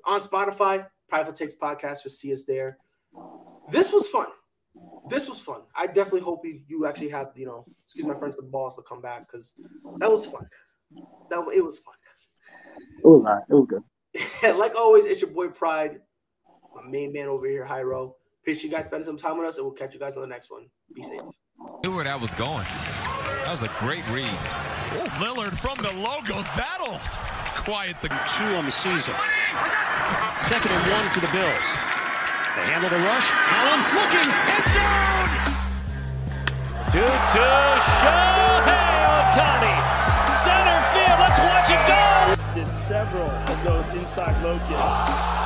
on 0.04 0.20
Spotify, 0.20 0.86
Prideful 1.08 1.34
Takes 1.34 1.54
podcast, 1.54 2.04
you'll 2.04 2.12
see 2.12 2.32
us 2.32 2.44
there. 2.44 2.78
This 3.70 3.92
was 3.92 4.08
fun. 4.08 4.26
This 5.08 5.28
was 5.28 5.40
fun. 5.40 5.62
I 5.74 5.86
definitely 5.86 6.20
hope 6.20 6.44
you, 6.44 6.60
you 6.66 6.86
actually 6.86 7.08
have 7.10 7.28
you 7.34 7.46
know 7.46 7.64
excuse 7.82 8.06
my 8.06 8.14
friends 8.14 8.36
the 8.36 8.42
balls 8.42 8.76
to 8.76 8.82
come 8.82 9.00
back 9.00 9.26
because 9.26 9.54
that 9.98 10.10
was 10.10 10.26
fun. 10.26 10.46
That 11.30 11.44
it 11.54 11.64
was 11.64 11.78
fun. 11.78 11.94
It 12.76 13.06
was 13.06 13.22
not. 13.22 13.42
It 13.48 13.54
was 13.54 13.68
good. 13.68 13.82
like 14.58 14.74
always, 14.76 15.04
it's 15.06 15.20
your 15.20 15.30
boy 15.30 15.48
Pride, 15.48 16.00
my 16.74 16.88
main 16.88 17.12
man 17.12 17.28
over 17.28 17.46
here, 17.46 17.66
Hyro. 17.66 18.12
Appreciate 18.42 18.70
you 18.70 18.76
guys 18.76 18.84
spending 18.84 19.06
some 19.06 19.16
time 19.16 19.38
with 19.38 19.48
us, 19.48 19.56
and 19.58 19.66
we'll 19.66 19.74
catch 19.74 19.92
you 19.92 20.00
guys 20.00 20.16
on 20.16 20.22
the 20.22 20.28
next 20.28 20.50
one. 20.50 20.66
Be 20.94 21.02
safe. 21.02 21.20
Knew 21.82 21.94
where 21.94 22.04
that 22.04 22.20
was 22.20 22.32
going. 22.34 22.64
That 23.44 23.50
was 23.50 23.62
a 23.62 23.70
great 23.80 24.06
read. 24.10 24.30
Lillard 25.18 25.58
from 25.58 25.78
the 25.78 25.92
logo. 25.98 26.42
That'll 26.54 26.98
quiet 27.64 27.96
the 28.02 28.08
two 28.08 28.50
on 28.54 28.66
the 28.66 28.72
season. 28.72 29.14
Second 30.40 30.70
and 30.70 30.92
one 30.92 31.06
for 31.10 31.20
the 31.20 31.32
Bills. 31.34 31.68
They 32.54 32.64
handle 32.70 32.90
the 32.90 33.02
rush. 33.02 33.26
Allen 33.34 33.82
looking 33.98 34.30
end 34.30 34.68
zone. 34.70 35.32
To 36.94 37.02
to 37.02 37.46
Shohei 37.98 38.86
Ohtani. 39.34 39.74
Center 40.32 40.78
field. 40.94 41.18
Let's 41.18 41.40
watch 41.40 41.70
it 41.70 41.82
go 41.88 42.35
did 42.56 42.74
several 42.74 43.28
of 43.28 43.64
those 43.64 43.90
inside 43.90 44.42
low 44.42 44.58
kicks. 44.60 45.45